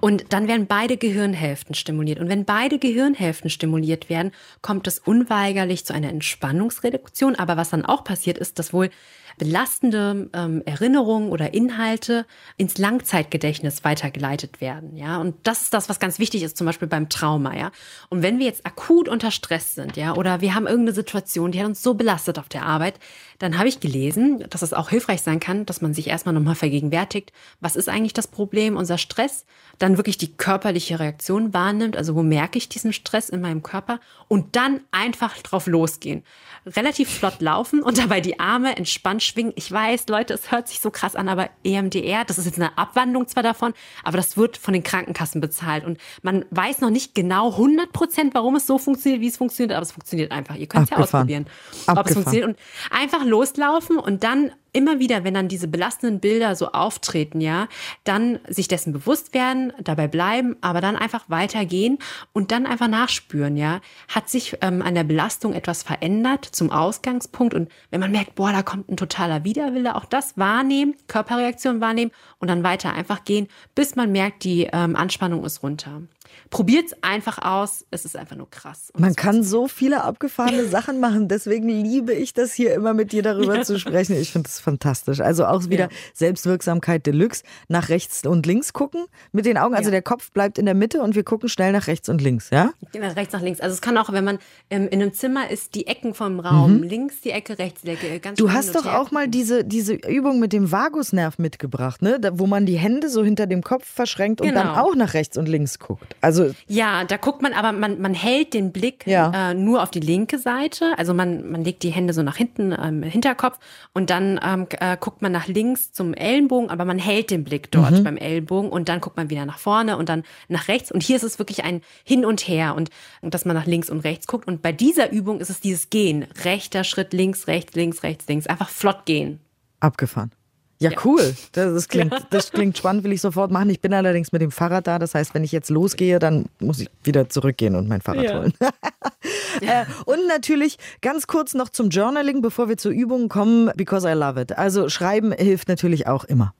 Und 0.00 0.32
dann 0.32 0.48
werden 0.48 0.66
beide 0.66 0.96
Gehirnhälften 0.96 1.74
stimuliert. 1.74 2.18
Und 2.18 2.28
wenn 2.28 2.44
beide 2.44 2.78
Gehirnhälften 2.78 3.48
stimuliert 3.48 4.10
werden, 4.10 4.32
kommt 4.60 4.86
es 4.86 4.98
unweigerlich 4.98 5.86
zu 5.86 5.94
einer 5.94 6.10
Entspannungsreduktion. 6.10 7.36
Aber 7.36 7.56
was 7.56 7.70
dann 7.70 7.86
auch 7.86 8.04
passiert 8.04 8.36
ist, 8.36 8.58
dass 8.58 8.72
wohl 8.72 8.90
belastende 9.38 10.30
ähm, 10.32 10.62
Erinnerungen 10.64 11.30
oder 11.30 11.54
Inhalte 11.54 12.26
ins 12.56 12.78
Langzeitgedächtnis 12.78 13.84
weitergeleitet 13.84 14.60
werden. 14.60 14.96
Ja, 14.96 15.18
und 15.18 15.34
das 15.42 15.62
ist 15.62 15.74
das, 15.74 15.88
was 15.88 16.00
ganz 16.00 16.18
wichtig 16.18 16.42
ist, 16.42 16.56
zum 16.56 16.66
Beispiel 16.66 16.88
beim 16.88 17.08
Trauma. 17.08 17.56
Ja, 17.56 17.70
und 18.10 18.22
wenn 18.22 18.38
wir 18.38 18.46
jetzt 18.46 18.64
akut 18.66 19.08
unter 19.08 19.30
Stress 19.30 19.74
sind, 19.74 19.96
ja, 19.96 20.14
oder 20.14 20.40
wir 20.40 20.54
haben 20.54 20.66
irgendeine 20.66 20.94
Situation, 20.94 21.52
die 21.52 21.60
hat 21.60 21.66
uns 21.66 21.82
so 21.82 21.94
belastet 21.94 22.38
auf 22.38 22.48
der 22.48 22.64
Arbeit, 22.64 22.94
dann 23.38 23.58
habe 23.58 23.68
ich 23.68 23.80
gelesen, 23.80 24.44
dass 24.50 24.62
es 24.62 24.72
auch 24.72 24.90
hilfreich 24.90 25.22
sein 25.22 25.40
kann, 25.40 25.66
dass 25.66 25.80
man 25.80 25.94
sich 25.94 26.06
erstmal 26.06 26.34
nochmal 26.34 26.54
vergegenwärtigt, 26.54 27.32
was 27.60 27.76
ist 27.76 27.88
eigentlich 27.88 28.12
das 28.12 28.28
Problem, 28.28 28.76
unser 28.76 28.98
Stress, 28.98 29.44
dann 29.78 29.96
wirklich 29.96 30.18
die 30.18 30.36
körperliche 30.36 31.00
Reaktion 31.00 31.52
wahrnimmt, 31.52 31.96
also 31.96 32.14
wo 32.14 32.22
merke 32.22 32.58
ich 32.58 32.68
diesen 32.68 32.92
Stress 32.92 33.28
in 33.28 33.40
meinem 33.40 33.62
Körper 33.62 33.98
und 34.28 34.54
dann 34.56 34.80
einfach 34.92 35.36
drauf 35.38 35.66
losgehen. 35.66 36.22
Relativ 36.64 37.10
flott 37.10 37.40
laufen 37.40 37.82
und 37.82 37.98
dabei 37.98 38.20
die 38.20 38.38
Arme 38.38 38.76
entspannt 38.76 39.23
schwingen. 39.24 39.52
Ich 39.56 39.70
weiß, 39.70 40.08
Leute, 40.08 40.34
es 40.34 40.50
hört 40.50 40.68
sich 40.68 40.80
so 40.80 40.90
krass 40.90 41.16
an, 41.16 41.28
aber 41.28 41.50
EMDR, 41.64 42.24
das 42.24 42.38
ist 42.38 42.46
jetzt 42.46 42.58
eine 42.58 42.76
Abwandlung 42.78 43.26
zwar 43.28 43.42
davon, 43.42 43.74
aber 44.02 44.16
das 44.16 44.36
wird 44.36 44.56
von 44.56 44.74
den 44.74 44.82
Krankenkassen 44.82 45.40
bezahlt 45.40 45.84
und 45.84 45.98
man 46.22 46.44
weiß 46.50 46.80
noch 46.80 46.90
nicht 46.90 47.14
genau 47.14 47.52
100 47.52 47.92
Prozent, 47.92 48.34
warum 48.34 48.56
es 48.56 48.66
so 48.66 48.78
funktioniert, 48.78 49.20
wie 49.20 49.28
es 49.28 49.36
funktioniert, 49.36 49.72
aber 49.72 49.82
es 49.82 49.92
funktioniert 49.92 50.32
einfach. 50.32 50.56
Ihr 50.56 50.66
könnt 50.66 50.84
es 50.84 50.90
ja 50.90 50.98
ausprobieren, 50.98 51.46
Abgefahren. 51.86 51.98
ob 51.98 52.06
es 52.06 52.14
funktioniert 52.14 52.46
und 52.46 52.58
einfach 52.90 53.24
loslaufen 53.24 53.98
und 53.98 54.24
dann 54.24 54.52
immer 54.74 54.98
wieder, 54.98 55.24
wenn 55.24 55.34
dann 55.34 55.48
diese 55.48 55.68
belastenden 55.68 56.20
Bilder 56.20 56.54
so 56.56 56.72
auftreten, 56.72 57.40
ja, 57.40 57.68
dann 58.04 58.40
sich 58.48 58.68
dessen 58.68 58.92
bewusst 58.92 59.32
werden, 59.32 59.72
dabei 59.80 60.08
bleiben, 60.08 60.56
aber 60.60 60.80
dann 60.80 60.96
einfach 60.96 61.24
weitergehen 61.28 61.98
und 62.32 62.52
dann 62.52 62.66
einfach 62.66 62.88
nachspüren, 62.88 63.56
ja. 63.56 63.80
Hat 64.08 64.28
sich 64.28 64.58
ähm, 64.60 64.82
an 64.82 64.94
der 64.94 65.04
Belastung 65.04 65.54
etwas 65.54 65.82
verändert 65.82 66.44
zum 66.44 66.70
Ausgangspunkt 66.70 67.54
und 67.54 67.70
wenn 67.90 68.00
man 68.00 68.12
merkt, 68.12 68.34
boah, 68.34 68.52
da 68.52 68.62
kommt 68.62 68.90
ein 68.90 68.96
totaler 68.96 69.44
Widerwille, 69.44 69.94
auch 69.94 70.04
das 70.04 70.36
wahrnehmen, 70.36 70.94
Körperreaktion 71.06 71.80
wahrnehmen 71.80 72.10
und 72.38 72.48
dann 72.48 72.64
weiter 72.64 72.92
einfach 72.92 73.24
gehen, 73.24 73.48
bis 73.74 73.96
man 73.96 74.12
merkt, 74.12 74.44
die 74.44 74.68
ähm, 74.72 74.96
Anspannung 74.96 75.44
ist 75.44 75.62
runter. 75.62 76.02
Probiert 76.50 76.86
es 76.86 77.02
einfach 77.02 77.38
aus. 77.38 77.84
Es 77.90 78.04
ist 78.04 78.16
einfach 78.16 78.36
nur 78.36 78.50
krass. 78.50 78.90
Und 78.92 79.00
Man 79.00 79.14
kann 79.14 79.42
so 79.42 79.68
viele 79.68 80.04
abgefahrene 80.04 80.64
Sachen 80.68 81.00
machen. 81.00 81.28
Deswegen 81.28 81.68
liebe 81.68 82.12
ich 82.12 82.34
das 82.34 82.52
hier 82.52 82.74
immer 82.74 82.94
mit 82.94 83.12
dir 83.12 83.22
darüber 83.22 83.56
ja. 83.56 83.62
zu 83.62 83.78
sprechen. 83.78 84.16
Ich 84.16 84.32
finde 84.32 84.48
das 84.48 84.60
fantastisch. 84.60 85.20
Also 85.20 85.46
auch 85.46 85.68
wieder 85.68 85.84
ja. 85.84 85.96
Selbstwirksamkeit 86.12 87.06
Deluxe. 87.06 87.42
Nach 87.68 87.88
rechts 87.88 88.26
und 88.26 88.46
links 88.46 88.72
gucken 88.72 89.04
mit 89.32 89.46
den 89.46 89.58
Augen. 89.58 89.74
Also 89.74 89.88
ja. 89.88 89.92
der 89.92 90.02
Kopf 90.02 90.30
bleibt 90.30 90.58
in 90.58 90.66
der 90.66 90.74
Mitte 90.74 91.02
und 91.02 91.14
wir 91.14 91.24
gucken 91.24 91.48
schnell 91.48 91.72
nach 91.72 91.86
rechts 91.86 92.08
und 92.08 92.20
links, 92.20 92.50
ja? 92.50 92.72
Genau, 92.92 93.08
rechts 93.12 93.32
nach 93.32 93.42
links. 93.42 93.60
Also 93.60 93.74
es 93.74 93.80
kann 93.80 93.96
auch, 93.98 94.12
wenn 94.12 94.24
man 94.24 94.38
ähm, 94.70 94.88
in 94.88 95.02
einem 95.02 95.12
Zimmer 95.12 95.50
ist, 95.50 95.74
die 95.74 95.86
Ecken 95.86 96.14
vom 96.14 96.40
Raum, 96.40 96.78
mhm. 96.78 96.82
links 96.82 97.20
die 97.20 97.30
Ecke, 97.30 97.58
rechts 97.58 97.82
die 97.82 97.90
Ecke. 97.90 98.20
Ganz 98.20 98.38
du 98.38 98.52
hast 98.52 98.74
doch 98.74 98.86
auch 98.86 99.10
mal 99.10 99.28
diese, 99.28 99.64
diese 99.64 99.94
Übung 99.94 100.40
mit 100.40 100.52
dem 100.52 100.70
Vagusnerv 100.70 101.38
mitgebracht, 101.38 102.02
ne? 102.02 102.18
Da, 102.20 102.38
wo 102.38 102.46
man 102.46 102.66
die 102.66 102.76
Hände 102.76 103.08
so 103.08 103.24
hinter 103.24 103.46
dem 103.46 103.62
Kopf 103.62 103.86
verschränkt 103.86 104.40
und 104.40 104.54
dann 104.54 104.68
genau. 104.68 104.82
auch 104.82 104.94
nach 104.94 105.14
rechts 105.14 105.36
und 105.36 105.48
links 105.48 105.78
guckt. 105.78 106.16
Also 106.24 106.54
ja, 106.66 107.04
da 107.04 107.18
guckt 107.18 107.42
man, 107.42 107.52
aber 107.52 107.72
man, 107.72 108.00
man 108.00 108.14
hält 108.14 108.54
den 108.54 108.72
Blick 108.72 109.06
ja. 109.06 109.50
äh, 109.50 109.54
nur 109.54 109.82
auf 109.82 109.90
die 109.90 110.00
linke 110.00 110.38
Seite. 110.38 110.94
Also 110.96 111.12
man, 111.12 111.50
man 111.50 111.62
legt 111.62 111.82
die 111.82 111.90
Hände 111.90 112.14
so 112.14 112.22
nach 112.22 112.36
hinten 112.36 112.72
ähm, 112.72 113.02
im 113.02 113.10
Hinterkopf 113.10 113.58
und 113.92 114.08
dann 114.08 114.40
ähm, 114.42 114.66
äh, 114.80 114.96
guckt 114.98 115.20
man 115.20 115.32
nach 115.32 115.46
links 115.46 115.92
zum 115.92 116.14
Ellenbogen, 116.14 116.70
aber 116.70 116.86
man 116.86 116.98
hält 116.98 117.30
den 117.30 117.44
Blick 117.44 117.70
dort 117.70 117.92
mhm. 117.92 118.04
beim 118.04 118.16
Ellenbogen 118.16 118.70
und 118.70 118.88
dann 118.88 119.00
guckt 119.00 119.18
man 119.18 119.28
wieder 119.28 119.44
nach 119.44 119.58
vorne 119.58 119.98
und 119.98 120.08
dann 120.08 120.24
nach 120.48 120.68
rechts. 120.68 120.90
Und 120.90 121.02
hier 121.02 121.16
ist 121.16 121.24
es 121.24 121.38
wirklich 121.38 121.62
ein 121.62 121.82
Hin 122.04 122.24
und 122.24 122.48
Her 122.48 122.74
und, 122.74 122.88
und 123.20 123.34
dass 123.34 123.44
man 123.44 123.54
nach 123.54 123.66
links 123.66 123.90
und 123.90 124.00
rechts 124.00 124.26
guckt. 124.26 124.48
Und 124.48 124.62
bei 124.62 124.72
dieser 124.72 125.12
Übung 125.12 125.40
ist 125.40 125.50
es 125.50 125.60
dieses 125.60 125.90
Gehen. 125.90 126.26
Rechter 126.44 126.84
Schritt, 126.84 127.12
links, 127.12 127.46
rechts, 127.48 127.74
links, 127.74 128.02
rechts, 128.02 128.26
links. 128.28 128.46
Einfach 128.46 128.70
flott 128.70 129.04
gehen. 129.04 129.40
Abgefahren. 129.80 130.32
Ja, 130.78 130.90
cool. 131.04 131.34
Das, 131.52 131.72
das, 131.72 131.88
klingt, 131.88 132.14
das 132.30 132.50
klingt 132.50 132.76
spannend, 132.76 133.04
will 133.04 133.12
ich 133.12 133.20
sofort 133.20 133.50
machen. 133.50 133.70
Ich 133.70 133.80
bin 133.80 133.94
allerdings 133.94 134.32
mit 134.32 134.42
dem 134.42 134.50
Fahrrad 134.50 134.86
da. 134.86 134.98
Das 134.98 135.14
heißt, 135.14 135.34
wenn 135.34 135.44
ich 135.44 135.52
jetzt 135.52 135.70
losgehe, 135.70 136.18
dann 136.18 136.46
muss 136.58 136.80
ich 136.80 136.90
wieder 137.02 137.28
zurückgehen 137.28 137.76
und 137.76 137.88
mein 137.88 138.00
Fahrrad 138.00 138.24
ja. 138.24 138.38
holen. 138.38 138.52
äh, 139.60 139.84
und 140.04 140.26
natürlich 140.28 140.78
ganz 141.00 141.26
kurz 141.26 141.54
noch 141.54 141.68
zum 141.68 141.90
Journaling, 141.90 142.42
bevor 142.42 142.68
wir 142.68 142.76
zur 142.76 142.92
Übung 142.92 143.28
kommen, 143.28 143.70
because 143.76 144.08
I 144.08 144.12
love 144.12 144.40
it. 144.40 144.58
Also 144.58 144.88
schreiben 144.88 145.32
hilft 145.32 145.68
natürlich 145.68 146.06
auch 146.06 146.24
immer. 146.24 146.54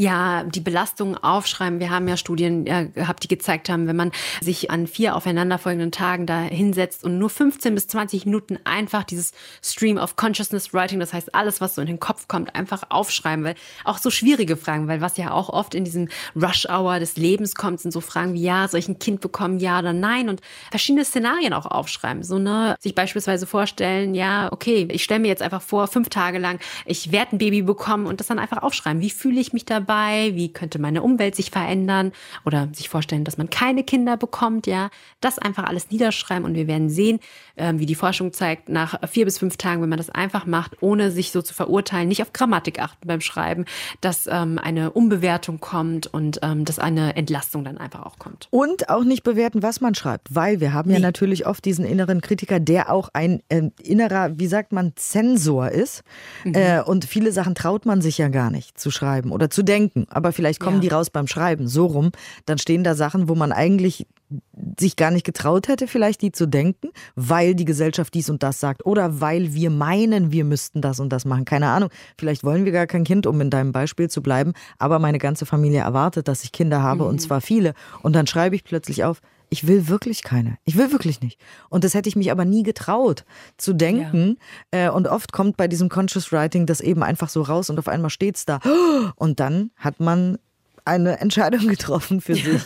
Ja, 0.00 0.44
die 0.44 0.60
Belastungen 0.60 1.16
aufschreiben. 1.16 1.80
Wir 1.80 1.90
haben 1.90 2.06
ja 2.06 2.16
Studien 2.16 2.66
ja, 2.66 2.84
gehabt, 2.84 3.24
die 3.24 3.28
gezeigt 3.28 3.68
haben, 3.68 3.88
wenn 3.88 3.96
man 3.96 4.12
sich 4.40 4.70
an 4.70 4.86
vier 4.86 5.16
aufeinanderfolgenden 5.16 5.90
Tagen 5.90 6.24
da 6.24 6.40
hinsetzt 6.42 7.02
und 7.02 7.18
nur 7.18 7.28
15 7.28 7.74
bis 7.74 7.88
20 7.88 8.24
Minuten 8.24 8.60
einfach 8.62 9.02
dieses 9.02 9.32
Stream 9.60 9.98
of 9.98 10.14
Consciousness 10.14 10.72
Writing, 10.72 11.00
das 11.00 11.12
heißt 11.12 11.34
alles, 11.34 11.60
was 11.60 11.74
so 11.74 11.80
in 11.80 11.88
den 11.88 11.98
Kopf 11.98 12.28
kommt, 12.28 12.54
einfach 12.54 12.84
aufschreiben, 12.90 13.44
weil 13.44 13.56
auch 13.82 13.98
so 13.98 14.10
schwierige 14.10 14.56
Fragen, 14.56 14.86
weil 14.86 15.00
was 15.00 15.16
ja 15.16 15.32
auch 15.32 15.48
oft 15.48 15.74
in 15.74 15.82
diesem 15.82 16.08
Rush 16.36 16.68
Hour 16.68 17.00
des 17.00 17.16
Lebens 17.16 17.56
kommt, 17.56 17.80
sind 17.80 17.90
so 17.90 18.00
Fragen 18.00 18.34
wie 18.34 18.42
ja, 18.42 18.68
soll 18.68 18.78
ich 18.78 18.86
ein 18.86 19.00
Kind 19.00 19.20
bekommen, 19.20 19.58
ja 19.58 19.80
oder 19.80 19.92
nein 19.92 20.28
und 20.28 20.42
verschiedene 20.70 21.04
Szenarien 21.04 21.52
auch 21.52 21.66
aufschreiben. 21.66 22.22
So 22.22 22.38
ne, 22.38 22.76
sich 22.78 22.94
beispielsweise 22.94 23.48
vorstellen, 23.48 24.14
ja, 24.14 24.52
okay, 24.52 24.86
ich 24.92 25.02
stelle 25.02 25.18
mir 25.18 25.26
jetzt 25.26 25.42
einfach 25.42 25.60
vor, 25.62 25.88
fünf 25.88 26.08
Tage 26.08 26.38
lang, 26.38 26.60
ich 26.86 27.10
werde 27.10 27.34
ein 27.34 27.38
Baby 27.38 27.62
bekommen 27.62 28.06
und 28.06 28.20
das 28.20 28.28
dann 28.28 28.38
einfach 28.38 28.62
aufschreiben. 28.62 29.02
Wie 29.02 29.10
fühle 29.10 29.40
ich 29.40 29.52
mich 29.52 29.64
dabei? 29.64 29.87
Dabei? 29.88 30.34
Wie 30.34 30.52
könnte 30.52 30.78
meine 30.78 31.02
Umwelt 31.02 31.34
sich 31.34 31.50
verändern? 31.50 32.12
Oder 32.44 32.68
sich 32.72 32.88
vorstellen, 32.88 33.24
dass 33.24 33.38
man 33.38 33.50
keine 33.50 33.84
Kinder 33.84 34.16
bekommt, 34.16 34.66
ja. 34.66 34.90
Das 35.20 35.38
einfach 35.38 35.64
alles 35.64 35.90
niederschreiben 35.90 36.44
und 36.44 36.54
wir 36.54 36.66
werden 36.66 36.90
sehen, 36.90 37.20
ähm, 37.56 37.80
wie 37.80 37.86
die 37.86 37.94
Forschung 37.94 38.32
zeigt, 38.32 38.68
nach 38.68 39.08
vier 39.08 39.24
bis 39.24 39.38
fünf 39.38 39.56
Tagen, 39.56 39.82
wenn 39.82 39.88
man 39.88 39.98
das 39.98 40.10
einfach 40.10 40.46
macht, 40.46 40.82
ohne 40.82 41.10
sich 41.10 41.32
so 41.32 41.42
zu 41.42 41.54
verurteilen, 41.54 42.08
nicht 42.08 42.22
auf 42.22 42.32
Grammatik 42.32 42.80
achten 42.80 43.06
beim 43.06 43.20
Schreiben, 43.20 43.64
dass 44.00 44.28
ähm, 44.30 44.58
eine 44.62 44.90
Umbewertung 44.92 45.60
kommt 45.60 46.06
und 46.06 46.40
ähm, 46.42 46.64
dass 46.64 46.78
eine 46.78 47.16
Entlastung 47.16 47.64
dann 47.64 47.78
einfach 47.78 48.04
auch 48.04 48.18
kommt. 48.18 48.48
Und 48.50 48.88
auch 48.88 49.04
nicht 49.04 49.22
bewerten, 49.22 49.62
was 49.62 49.80
man 49.80 49.94
schreibt, 49.94 50.34
weil 50.34 50.60
wir 50.60 50.72
haben 50.72 50.88
nee. 50.88 50.96
ja 50.96 51.00
natürlich 51.00 51.46
oft 51.46 51.64
diesen 51.64 51.84
inneren 51.84 52.20
Kritiker, 52.20 52.60
der 52.60 52.92
auch 52.92 53.08
ein 53.12 53.42
äh, 53.48 53.70
innerer, 53.82 54.38
wie 54.38 54.46
sagt 54.46 54.72
man, 54.72 54.92
Zensor 54.96 55.70
ist. 55.70 56.02
Mhm. 56.44 56.54
Äh, 56.54 56.82
und 56.82 57.04
viele 57.04 57.32
Sachen 57.32 57.54
traut 57.54 57.86
man 57.86 58.02
sich 58.02 58.18
ja 58.18 58.28
gar 58.28 58.50
nicht 58.50 58.78
zu 58.78 58.90
schreiben 58.90 59.32
oder 59.32 59.50
zu 59.50 59.62
denken. 59.62 59.77
Aber 60.10 60.32
vielleicht 60.32 60.60
kommen 60.60 60.76
ja. 60.76 60.82
die 60.82 60.88
raus 60.88 61.10
beim 61.10 61.26
Schreiben, 61.26 61.68
so 61.68 61.86
rum. 61.86 62.10
Dann 62.46 62.58
stehen 62.58 62.84
da 62.84 62.94
Sachen, 62.94 63.28
wo 63.28 63.34
man 63.34 63.52
eigentlich 63.52 64.06
sich 64.78 64.96
gar 64.96 65.10
nicht 65.10 65.24
getraut 65.24 65.68
hätte, 65.68 65.86
vielleicht 65.86 66.20
die 66.20 66.32
zu 66.32 66.46
denken, 66.46 66.90
weil 67.14 67.54
die 67.54 67.64
Gesellschaft 67.64 68.12
dies 68.12 68.28
und 68.28 68.42
das 68.42 68.60
sagt 68.60 68.84
oder 68.84 69.20
weil 69.22 69.54
wir 69.54 69.70
meinen, 69.70 70.32
wir 70.32 70.44
müssten 70.44 70.82
das 70.82 71.00
und 71.00 71.10
das 71.10 71.24
machen. 71.24 71.46
Keine 71.46 71.68
Ahnung. 71.68 71.88
Vielleicht 72.18 72.44
wollen 72.44 72.64
wir 72.64 72.72
gar 72.72 72.86
kein 72.86 73.04
Kind, 73.04 73.26
um 73.26 73.40
in 73.40 73.48
deinem 73.48 73.72
Beispiel 73.72 74.10
zu 74.10 74.22
bleiben, 74.22 74.52
aber 74.78 74.98
meine 74.98 75.18
ganze 75.18 75.46
Familie 75.46 75.80
erwartet, 75.80 76.28
dass 76.28 76.44
ich 76.44 76.52
Kinder 76.52 76.82
habe 76.82 77.04
mhm. 77.04 77.10
und 77.10 77.18
zwar 77.20 77.40
viele. 77.40 77.72
Und 78.02 78.14
dann 78.14 78.26
schreibe 78.26 78.54
ich 78.54 78.64
plötzlich 78.64 79.04
auf, 79.04 79.22
ich 79.50 79.66
will 79.66 79.88
wirklich 79.88 80.22
keine. 80.22 80.58
Ich 80.64 80.76
will 80.76 80.92
wirklich 80.92 81.20
nicht. 81.20 81.40
Und 81.68 81.84
das 81.84 81.94
hätte 81.94 82.08
ich 82.08 82.16
mich 82.16 82.30
aber 82.30 82.44
nie 82.44 82.62
getraut 82.62 83.24
zu 83.56 83.72
denken. 83.72 84.38
Ja. 84.72 84.86
Äh, 84.86 84.90
und 84.90 85.06
oft 85.06 85.32
kommt 85.32 85.56
bei 85.56 85.68
diesem 85.68 85.88
Conscious 85.88 86.32
Writing 86.32 86.66
das 86.66 86.80
eben 86.80 87.02
einfach 87.02 87.28
so 87.28 87.42
raus 87.42 87.70
und 87.70 87.78
auf 87.78 87.88
einmal 87.88 88.10
steht 88.10 88.36
es 88.36 88.44
da. 88.44 88.60
Und 89.16 89.40
dann 89.40 89.70
hat 89.76 90.00
man 90.00 90.38
eine 90.88 91.20
Entscheidung 91.20 91.68
getroffen 91.68 92.20
für 92.20 92.34
sich, 92.34 92.62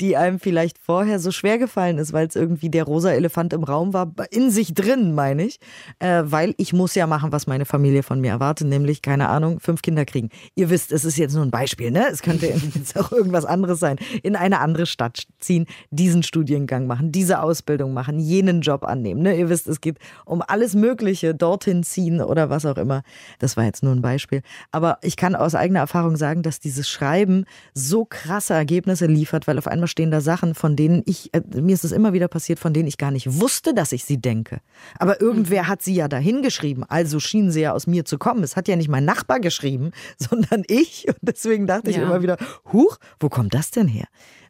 die 0.00 0.16
einem 0.16 0.40
vielleicht 0.40 0.78
vorher 0.78 1.20
so 1.20 1.30
schwer 1.30 1.58
gefallen 1.58 1.98
ist, 1.98 2.12
weil 2.12 2.26
es 2.26 2.34
irgendwie 2.34 2.70
der 2.70 2.84
rosa 2.84 3.10
Elefant 3.10 3.52
im 3.52 3.62
Raum 3.62 3.92
war, 3.92 4.12
in 4.30 4.50
sich 4.50 4.74
drin, 4.74 5.14
meine 5.14 5.44
ich. 5.44 5.60
Äh, 5.98 6.22
weil 6.24 6.54
ich 6.56 6.72
muss 6.72 6.94
ja 6.94 7.06
machen, 7.06 7.32
was 7.32 7.46
meine 7.46 7.66
Familie 7.66 8.02
von 8.02 8.20
mir 8.20 8.30
erwartet, 8.30 8.66
nämlich, 8.66 9.02
keine 9.02 9.28
Ahnung, 9.28 9.60
fünf 9.60 9.82
Kinder 9.82 10.04
kriegen. 10.04 10.30
Ihr 10.54 10.70
wisst, 10.70 10.90
es 10.90 11.04
ist 11.04 11.18
jetzt 11.18 11.34
nur 11.34 11.44
ein 11.44 11.50
Beispiel, 11.50 11.90
ne? 11.90 12.06
Es 12.10 12.22
könnte 12.22 12.46
jetzt 12.74 12.98
auch 12.98 13.12
irgendwas 13.12 13.44
anderes 13.44 13.78
sein. 13.78 13.96
In 14.22 14.36
eine 14.36 14.60
andere 14.60 14.86
Stadt 14.86 15.26
ziehen, 15.38 15.66
diesen 15.90 16.22
Studiengang 16.22 16.86
machen, 16.86 17.12
diese 17.12 17.42
Ausbildung 17.42 17.92
machen, 17.92 18.18
jenen 18.18 18.62
Job 18.62 18.84
annehmen. 18.84 19.22
Ne? 19.22 19.36
Ihr 19.36 19.48
wisst, 19.48 19.66
es 19.66 19.80
geht 19.80 19.98
um 20.24 20.42
alles 20.46 20.74
Mögliche, 20.74 21.34
dorthin 21.34 21.82
ziehen 21.82 22.20
oder 22.20 22.50
was 22.50 22.64
auch 22.64 22.78
immer. 22.78 23.02
Das 23.38 23.56
war 23.56 23.64
jetzt 23.64 23.82
nur 23.82 23.92
ein 23.92 24.02
Beispiel. 24.02 24.42
Aber 24.72 24.98
ich 25.02 25.16
kann 25.16 25.34
aus 25.34 25.54
eigener 25.54 25.80
Erfahrung 25.80 26.16
sagen, 26.16 26.42
dass 26.42 26.60
dieses 26.60 26.88
Schreiben 26.88 27.44
so 27.74 28.04
krasse 28.04 28.54
Ergebnisse 28.54 29.06
liefert, 29.06 29.46
weil 29.46 29.58
auf 29.58 29.66
einmal 29.66 29.88
stehen 29.88 30.10
da 30.10 30.20
Sachen, 30.20 30.54
von 30.54 30.76
denen 30.76 31.02
ich, 31.06 31.32
äh, 31.34 31.42
mir 31.54 31.74
ist 31.74 31.84
es 31.84 31.92
immer 31.92 32.12
wieder 32.12 32.28
passiert, 32.28 32.58
von 32.58 32.72
denen 32.72 32.88
ich 32.88 32.98
gar 32.98 33.10
nicht 33.10 33.40
wusste, 33.40 33.74
dass 33.74 33.92
ich 33.92 34.04
sie 34.04 34.18
denke. 34.18 34.60
Aber 34.98 35.20
irgendwer 35.20 35.64
mhm. 35.64 35.68
hat 35.68 35.82
sie 35.82 35.94
ja 35.94 36.08
dahin 36.08 36.42
geschrieben, 36.42 36.84
also 36.84 37.20
schienen 37.20 37.50
sie 37.50 37.62
ja 37.62 37.72
aus 37.72 37.86
mir 37.86 38.04
zu 38.04 38.18
kommen. 38.18 38.42
Es 38.42 38.56
hat 38.56 38.68
ja 38.68 38.76
nicht 38.76 38.88
mein 38.88 39.04
Nachbar 39.04 39.40
geschrieben, 39.40 39.90
sondern 40.18 40.62
ich. 40.66 41.06
Und 41.08 41.18
deswegen 41.20 41.66
dachte 41.66 41.90
ja. 41.90 41.96
ich 41.96 42.02
immer 42.02 42.22
wieder, 42.22 42.36
huch, 42.72 42.98
wo 43.20 43.28
kommt 43.28 43.54
das 43.54 43.70
denn 43.70 43.88
her? 43.88 44.06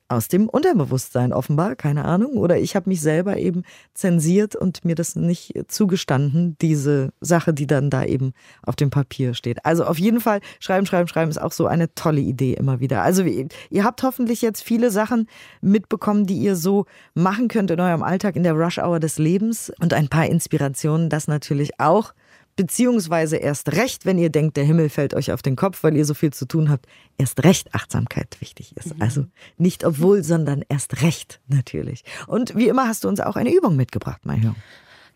Aus 0.08 0.28
dem 0.28 0.48
Unterbewusstsein 0.48 1.32
offenbar, 1.32 1.76
keine 1.76 2.04
Ahnung. 2.04 2.36
Oder 2.36 2.58
ich 2.58 2.76
habe 2.76 2.88
mich 2.88 3.00
selber 3.00 3.36
eben 3.38 3.62
zensiert 3.94 4.54
und 4.54 4.84
mir 4.84 4.94
das 4.94 5.16
nicht 5.16 5.54
zugestanden, 5.68 6.56
diese 6.60 7.10
Sache, 7.20 7.52
die 7.52 7.66
dann 7.66 7.90
da 7.90 8.04
eben 8.04 8.32
auf 8.62 8.76
dem 8.76 8.90
Papier 8.90 9.34
steht. 9.34 9.64
Also 9.64 9.84
auf 9.84 9.98
jeden 9.98 10.20
Fall, 10.20 10.40
schreiben, 10.60 10.86
schreiben, 10.86 11.08
schreiben 11.08 11.30
ist 11.30 11.38
auch 11.38 11.52
so 11.52 11.66
eine 11.66 11.94
tolle 11.94 12.20
Idee 12.20 12.54
immer 12.54 12.80
wieder. 12.80 13.02
Also 13.02 13.24
ihr 13.24 13.84
habt 13.84 14.02
hoffentlich 14.02 14.42
jetzt 14.42 14.62
viele 14.62 14.90
Sachen 14.90 15.28
mitbekommen, 15.60 16.26
die 16.26 16.38
ihr 16.38 16.56
so 16.56 16.86
machen 17.14 17.48
könnt 17.48 17.70
in 17.70 17.80
eurem 17.80 18.02
Alltag 18.02 18.36
in 18.36 18.44
der 18.44 18.54
Rush 18.54 18.78
Hour 18.78 19.00
des 19.00 19.18
Lebens 19.18 19.72
und 19.80 19.92
ein 19.92 20.08
paar 20.08 20.26
Inspirationen, 20.26 21.10
das 21.10 21.28
natürlich 21.28 21.80
auch 21.80 22.12
beziehungsweise 22.56 23.36
erst 23.36 23.72
recht, 23.72 24.06
wenn 24.06 24.18
ihr 24.18 24.30
denkt, 24.30 24.56
der 24.56 24.64
Himmel 24.64 24.88
fällt 24.88 25.14
euch 25.14 25.30
auf 25.30 25.42
den 25.42 25.56
Kopf, 25.56 25.82
weil 25.82 25.96
ihr 25.96 26.04
so 26.04 26.14
viel 26.14 26.32
zu 26.32 26.46
tun 26.46 26.70
habt, 26.70 26.86
erst 27.18 27.44
recht 27.44 27.74
Achtsamkeit 27.74 28.40
wichtig 28.40 28.76
ist. 28.76 28.96
Mhm. 28.96 29.02
Also 29.02 29.26
nicht 29.58 29.84
obwohl, 29.84 30.24
sondern 30.24 30.64
erst 30.68 31.02
recht 31.02 31.40
natürlich. 31.48 32.02
Und 32.26 32.56
wie 32.56 32.68
immer 32.68 32.88
hast 32.88 33.04
du 33.04 33.08
uns 33.08 33.20
auch 33.20 33.36
eine 33.36 33.54
Übung 33.54 33.76
mitgebracht, 33.76 34.24
Maihong. 34.24 34.56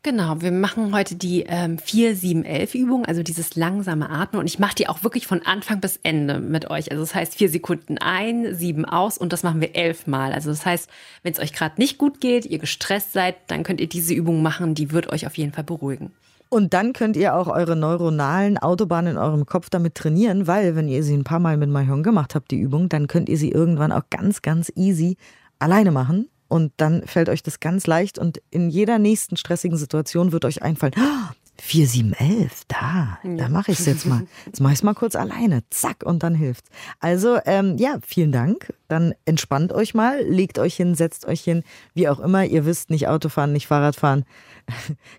Genau, 0.03 0.41
wir 0.41 0.51
machen 0.51 0.95
heute 0.95 1.15
die 1.15 1.45
ähm, 1.47 1.77
4-7-11-Übung, 1.77 3.05
also 3.05 3.23
dieses 3.23 3.55
langsame 3.55 4.09
Atmen. 4.09 4.41
Und 4.41 4.47
ich 4.47 4.59
mache 4.59 4.75
die 4.75 4.89
auch 4.89 5.05
wirklich 5.05 5.27
von 5.27 5.45
Anfang 5.45 5.81
bis 5.81 5.99
Ende 6.03 6.41
mit 6.41 6.71
euch. 6.71 6.91
Also 6.91 7.03
das 7.03 7.15
heißt 7.15 7.35
vier 7.35 7.51
Sekunden 7.51 7.99
ein, 7.99 8.55
sieben 8.55 8.87
aus 8.87 9.19
und 9.19 9.35
das 9.35 9.43
machen 9.43 9.61
wir 9.61 9.77
elfmal. 9.77 10.33
Also 10.33 10.49
das 10.49 10.65
heißt, 10.65 10.89
wenn 11.23 11.35
es 11.35 11.39
euch 11.39 11.53
gerade 11.53 11.79
nicht 11.79 11.99
gut 11.99 12.19
geht, 12.19 12.47
ihr 12.47 12.59
gestresst 12.59 13.13
seid, 13.13 13.37
dann 13.49 13.63
könnt 13.63 13.79
ihr 13.79 13.89
diese 13.89 14.15
Übung 14.15 14.41
machen, 14.41 14.75
die 14.75 14.91
wird 14.91 15.13
euch 15.13 15.27
auf 15.27 15.37
jeden 15.37 15.53
Fall 15.53 15.65
beruhigen. 15.65 16.13
Und 16.51 16.75
dann 16.75 16.93
könnt 16.93 17.17
ihr 17.17 17.37
auch 17.37 17.47
eure 17.47 17.77
neuronalen 17.77 18.59
Autobahnen 18.59 19.13
in 19.13 19.19
eurem 19.19 19.47
Kopf 19.47 19.71
damit 19.71 19.95
trainieren, 19.95 20.49
weil 20.49 20.75
wenn 20.75 20.89
ihr 20.89 21.05
sie 21.05 21.17
ein 21.17 21.23
paar 21.23 21.39
Mal 21.39 21.57
mit 21.57 21.71
Mahjong 21.71 22.03
gemacht 22.03 22.35
habt, 22.35 22.51
die 22.51 22.59
Übung, 22.59 22.89
dann 22.89 23.07
könnt 23.07 23.29
ihr 23.29 23.39
sie 23.39 23.53
irgendwann 23.53 23.93
auch 23.93 24.03
ganz, 24.11 24.43
ganz 24.43 24.73
easy 24.75 25.17
alleine 25.61 25.93
machen. 25.93 26.29
Und 26.49 26.73
dann 26.79 27.07
fällt 27.07 27.29
euch 27.29 27.45
das 27.45 27.61
ganz 27.61 27.87
leicht 27.87 28.19
und 28.19 28.43
in 28.51 28.71
jeder 28.71 28.99
nächsten 28.99 29.37
stressigen 29.37 29.79
Situation 29.79 30.33
wird 30.33 30.45
euch 30.45 30.63
einfallen, 30.63 30.95
oh, 30.99 31.35
4, 31.61 31.87
7, 31.87 32.13
11, 32.15 32.63
da, 32.69 33.19
ja. 33.23 33.37
da 33.37 33.49
mache 33.49 33.71
ich 33.71 33.79
es 33.79 33.87
jetzt 33.87 34.07
mal. 34.07 34.27
Jetzt 34.47 34.61
mache 34.61 34.73
ich 34.73 34.79
es 34.79 34.83
mal 34.83 34.95
kurz 34.95 35.15
alleine. 35.15 35.63
Zack, 35.69 36.03
und 36.05 36.23
dann 36.23 36.35
hilft's. 36.35 36.71
Also, 37.01 37.39
ähm, 37.45 37.77
ja, 37.79 37.99
vielen 38.05 38.33
Dank. 38.33 38.73
Dann 38.89 39.15
entspannt 39.27 39.73
euch 39.73 39.95
mal, 39.95 40.23
legt 40.23 40.59
euch 40.59 40.75
hin, 40.75 40.95
setzt 40.95 41.27
euch 41.27 41.43
hin, 41.43 41.63
wie 41.95 42.09
auch 42.09 42.19
immer. 42.19 42.45
Ihr 42.45 42.65
wisst, 42.65 42.91
nicht 42.91 43.09
Autofahren, 43.09 43.53
nicht 43.53 43.67
Fahrradfahren, 43.67 44.25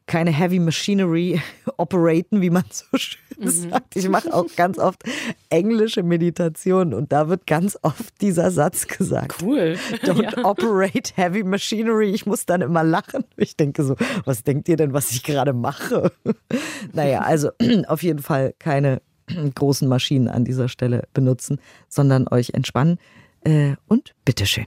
keine 0.06 0.32
Heavy 0.32 0.60
Machinery 0.60 1.42
operaten, 1.78 2.42
wie 2.42 2.50
man 2.50 2.64
so 2.70 2.86
schön 2.98 3.20
mhm. 3.40 3.50
sagt. 3.50 3.96
Ich 3.96 4.08
mache 4.10 4.34
auch 4.34 4.46
ganz 4.56 4.78
oft 4.78 5.04
englische 5.50 6.04
Meditationen 6.04 6.94
und 6.94 7.12
da 7.12 7.30
wird 7.30 7.48
ganz 7.48 7.78
oft 7.82 8.22
dieser 8.22 8.52
Satz 8.52 8.88
gesagt. 8.88 9.42
Cool. 9.42 9.78
Don't 10.04 10.38
ja. 10.38 10.46
operate 10.46 11.14
heavy 11.16 11.44
machinery. 11.44 12.12
Ich 12.12 12.26
muss 12.26 12.46
dann 12.46 12.62
immer 12.62 12.84
lachen. 12.84 13.24
Ich 13.38 13.56
denke 13.56 13.84
so, 13.84 13.96
was 14.26 14.44
denkt 14.44 14.70
ihr 14.70 14.78
denn, 14.78 14.94
was 14.94 15.12
ich 15.12 15.24
gerade 15.24 15.54
mache? 15.54 16.12
naja, 16.94 17.22
also 17.22 17.50
auf 17.88 18.04
jeden 18.04 18.20
Fall 18.20 18.54
keine 18.60 19.02
großen 19.56 19.88
Maschinen 19.88 20.28
an 20.28 20.46
dieser 20.46 20.70
Stelle 20.70 21.04
benutzen, 21.14 21.60
sondern 21.88 22.28
euch 22.28 22.52
entspannen. 22.54 22.98
Äh, 23.44 23.76
und 23.88 24.14
bitteschön. 24.26 24.66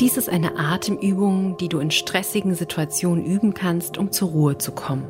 Dies 0.00 0.16
ist 0.16 0.28
eine 0.28 0.58
Atemübung, 0.58 1.56
die 1.56 1.68
du 1.68 1.78
in 1.78 1.92
stressigen 1.92 2.56
Situationen 2.56 3.24
üben 3.24 3.54
kannst, 3.54 3.96
um 3.96 4.10
zur 4.10 4.30
Ruhe 4.30 4.58
zu 4.58 4.72
kommen. 4.72 5.06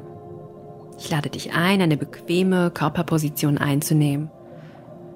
Ich 0.98 1.10
lade 1.10 1.30
dich 1.30 1.54
ein, 1.54 1.80
eine 1.80 1.96
bequeme 1.96 2.70
Körperposition 2.70 3.56
einzunehmen. 3.56 4.30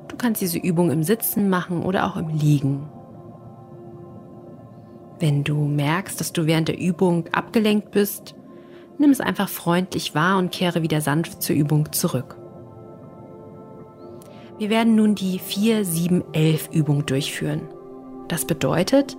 Du 0.09 0.17
kannst 0.17 0.41
diese 0.41 0.59
Übung 0.59 0.91
im 0.91 1.03
Sitzen 1.03 1.51
machen 1.51 1.83
oder 1.83 2.07
auch 2.07 2.17
im 2.17 2.29
Liegen. 2.29 2.89
Wenn 5.21 5.45
du 5.45 5.57
merkst, 5.57 6.19
dass 6.19 6.33
du 6.33 6.47
während 6.47 6.69
der 6.69 6.79
Übung 6.79 7.27
abgelenkt 7.33 7.91
bist, 7.91 8.35
nimm 8.97 9.11
es 9.11 9.21
einfach 9.21 9.51
freundlich 9.51 10.15
wahr 10.15 10.39
und 10.39 10.51
kehre 10.51 10.83
wieder 10.83 11.03
sanft 11.03 11.43
zur 11.43 11.55
Übung 11.55 11.93
zurück. 11.93 12.37
Wir 14.57 14.71
werden 14.71 14.97
nun 14.97 15.15
die 15.15 15.39
4-7-11 15.39 16.73
Übung 16.73 17.05
durchführen. 17.05 17.69
Das 18.29 18.45
bedeutet, 18.45 19.17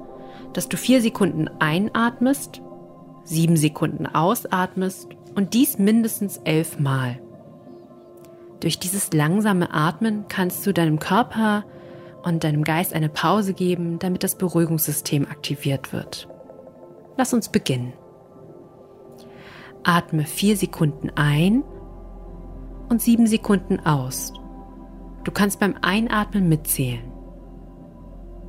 dass 0.54 0.70
du 0.70 0.78
vier 0.78 1.02
Sekunden 1.02 1.50
einatmest, 1.60 2.62
sieben 3.24 3.58
Sekunden 3.58 4.08
ausatmest 4.08 5.10
und 5.36 5.54
dies 5.54 5.78
mindestens 5.78 6.38
elf 6.44 6.80
Mal. 6.80 7.20
Durch 8.60 8.80
dieses 8.80 9.14
langsame 9.14 9.74
Atmen 9.74 10.26
kannst 10.28 10.66
du 10.66 10.74
deinem 10.74 11.00
Körper 11.00 11.64
und 12.24 12.44
deinem 12.44 12.64
Geist 12.64 12.94
eine 12.94 13.10
Pause 13.10 13.54
geben, 13.54 14.00
damit 14.00 14.24
das 14.24 14.36
Beruhigungssystem 14.36 15.26
aktiviert 15.26 15.94
wird. 15.94 16.28
Lass 17.16 17.34
uns 17.34 17.50
beginnen. 17.50 17.94
Atme 19.84 20.26
vier 20.26 20.58
Sekunden 20.58 21.10
ein 21.16 21.64
und 22.90 23.02
sieben 23.02 23.28
Sekunden 23.28 23.80
aus. 23.86 24.34
Du 25.24 25.32
kannst 25.32 25.60
beim 25.60 25.76
Einatmen 25.82 26.50
mitzählen. 26.50 27.12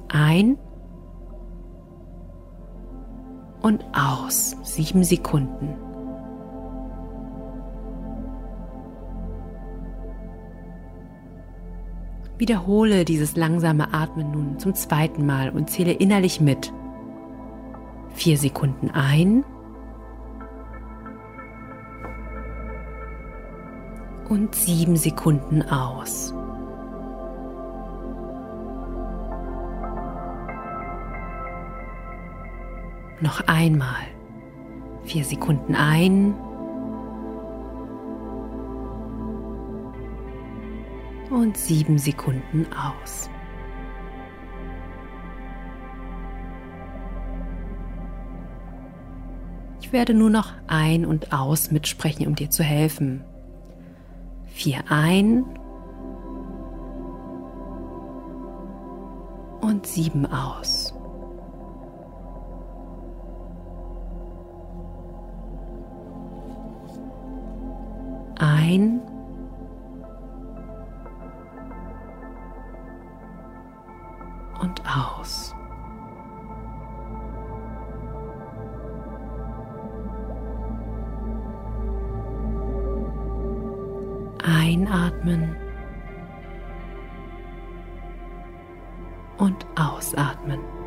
Ein 0.09 0.59
und 3.63 3.85
aus. 3.93 4.57
Sieben 4.63 5.05
Sekunden. 5.05 5.77
Wiederhole 12.39 13.05
dieses 13.05 13.37
langsame 13.37 13.93
Atmen 13.93 14.31
nun 14.31 14.59
zum 14.59 14.75
zweiten 14.75 15.27
Mal 15.27 15.51
und 15.51 15.69
zähle 15.69 15.93
innerlich 15.93 16.41
mit. 16.41 16.73
Vier 18.15 18.39
Sekunden 18.39 18.91
ein 18.91 19.45
und 24.31 24.55
sieben 24.55 24.97
Sekunden 24.97 25.63
aus. 25.63 26.33
Noch 33.21 33.47
einmal. 33.47 34.07
Vier 35.05 35.25
Sekunden 35.25 35.75
ein. 35.75 36.35
Und 41.31 41.57
sieben 41.57 41.99
Sekunden 41.99 42.67
aus. 42.73 43.31
Ich 49.81 49.93
werde 49.93 50.15
nur 50.15 50.31
noch 50.31 50.53
ein 50.69 51.05
und 51.05 51.33
aus 51.33 51.73
mitsprechen, 51.73 52.27
um 52.27 52.37
dir 52.37 52.49
zu 52.49 52.63
helfen. 52.63 53.25
Vier 54.47 54.85
ein 54.89 55.45
und 59.61 59.87
sieben 59.87 60.27
aus. 60.27 60.80
Einatmen 84.51 85.55
und 89.39 89.65
ausatmen. 89.77 90.80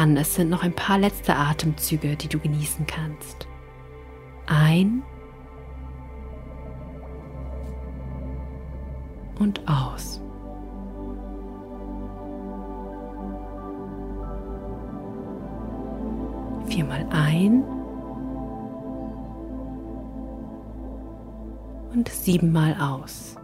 Dran, 0.00 0.16
es 0.16 0.34
sind 0.34 0.50
noch 0.50 0.62
ein 0.62 0.72
paar 0.72 0.98
letzte 0.98 1.34
Atemzüge, 1.36 2.16
die 2.16 2.28
du 2.28 2.38
genießen 2.38 2.86
kannst. 2.86 3.46
Ein 4.46 5.02
und 9.38 9.60
aus. 9.68 10.20
Viermal 16.66 17.06
ein 17.10 17.64
und 21.92 22.08
siebenmal 22.08 22.76
aus. 22.80 23.39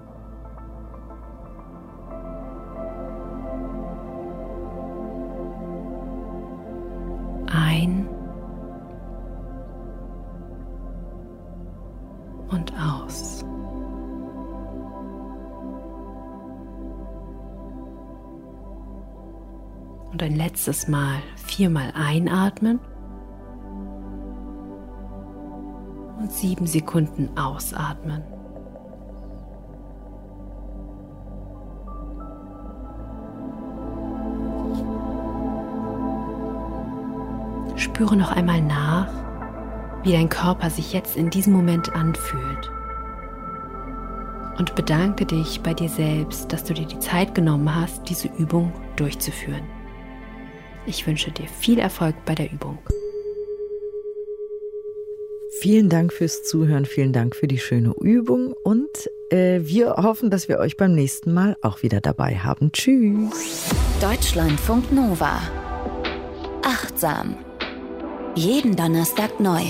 Und 20.17 20.23
ein 20.23 20.37
letztes 20.37 20.89
Mal 20.89 21.19
viermal 21.37 21.93
einatmen 21.95 22.81
und 26.19 26.33
sieben 26.33 26.67
Sekunden 26.67 27.37
ausatmen. 27.37 28.23
Spüre 37.77 38.17
noch 38.17 38.33
einmal 38.33 38.63
nach, 38.63 39.09
wie 40.03 40.13
dein 40.13 40.31
Körper 40.31 40.71
sich 40.71 40.95
jetzt 40.95 41.19
in 41.19 41.29
diesem 41.29 41.53
Moment 41.53 41.95
anfühlt. 41.95 42.71
Und 44.57 44.75
bedanke 44.75 45.27
dich 45.27 45.61
bei 45.61 45.75
dir 45.75 45.91
selbst, 45.91 46.55
dass 46.55 46.65
du 46.65 46.73
dir 46.73 46.87
die 46.87 47.01
Zeit 47.01 47.35
genommen 47.35 47.75
hast, 47.75 48.09
diese 48.09 48.29
Übung 48.29 48.73
durchzuführen. 48.97 49.76
Ich 50.87 51.07
wünsche 51.07 51.31
dir 51.33 51.49
viel 51.49 51.79
Erfolg 51.79 52.15
bei 52.25 52.35
der 52.35 52.51
Übung. 52.53 52.79
Vielen 55.59 55.89
Dank 55.89 56.13
fürs 56.13 56.43
Zuhören, 56.45 56.85
vielen 56.85 57.13
Dank 57.13 57.35
für 57.35 57.49
die 57.49 57.59
schöne 57.59 57.95
Übung 58.01 58.53
und 58.63 59.11
äh, 59.31 59.61
wir 59.63 59.95
hoffen, 59.97 60.31
dass 60.31 60.49
wir 60.49 60.59
euch 60.59 60.77
beim 60.77 60.95
nächsten 60.95 61.33
Mal 61.33 61.57
auch 61.63 61.83
wieder 61.83 62.01
dabei 62.01 62.37
haben. 62.37 62.73
Tschüss. 62.73 63.71
Deutschlandfunk 64.01 64.93
Nova. 64.93 65.41
Achtsam. 66.63 67.37
Jeden 68.35 68.77
Donnerstag 68.77 69.41
neu. 69.41 69.63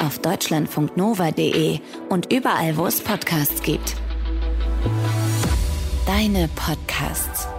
Auf 0.00 0.18
deutschlandfunknova.de 0.18 1.78
und 2.08 2.32
überall, 2.32 2.76
wo 2.76 2.86
es 2.86 3.00
Podcasts 3.00 3.62
gibt. 3.62 3.94
Deine 6.06 6.48
Podcasts. 6.56 7.51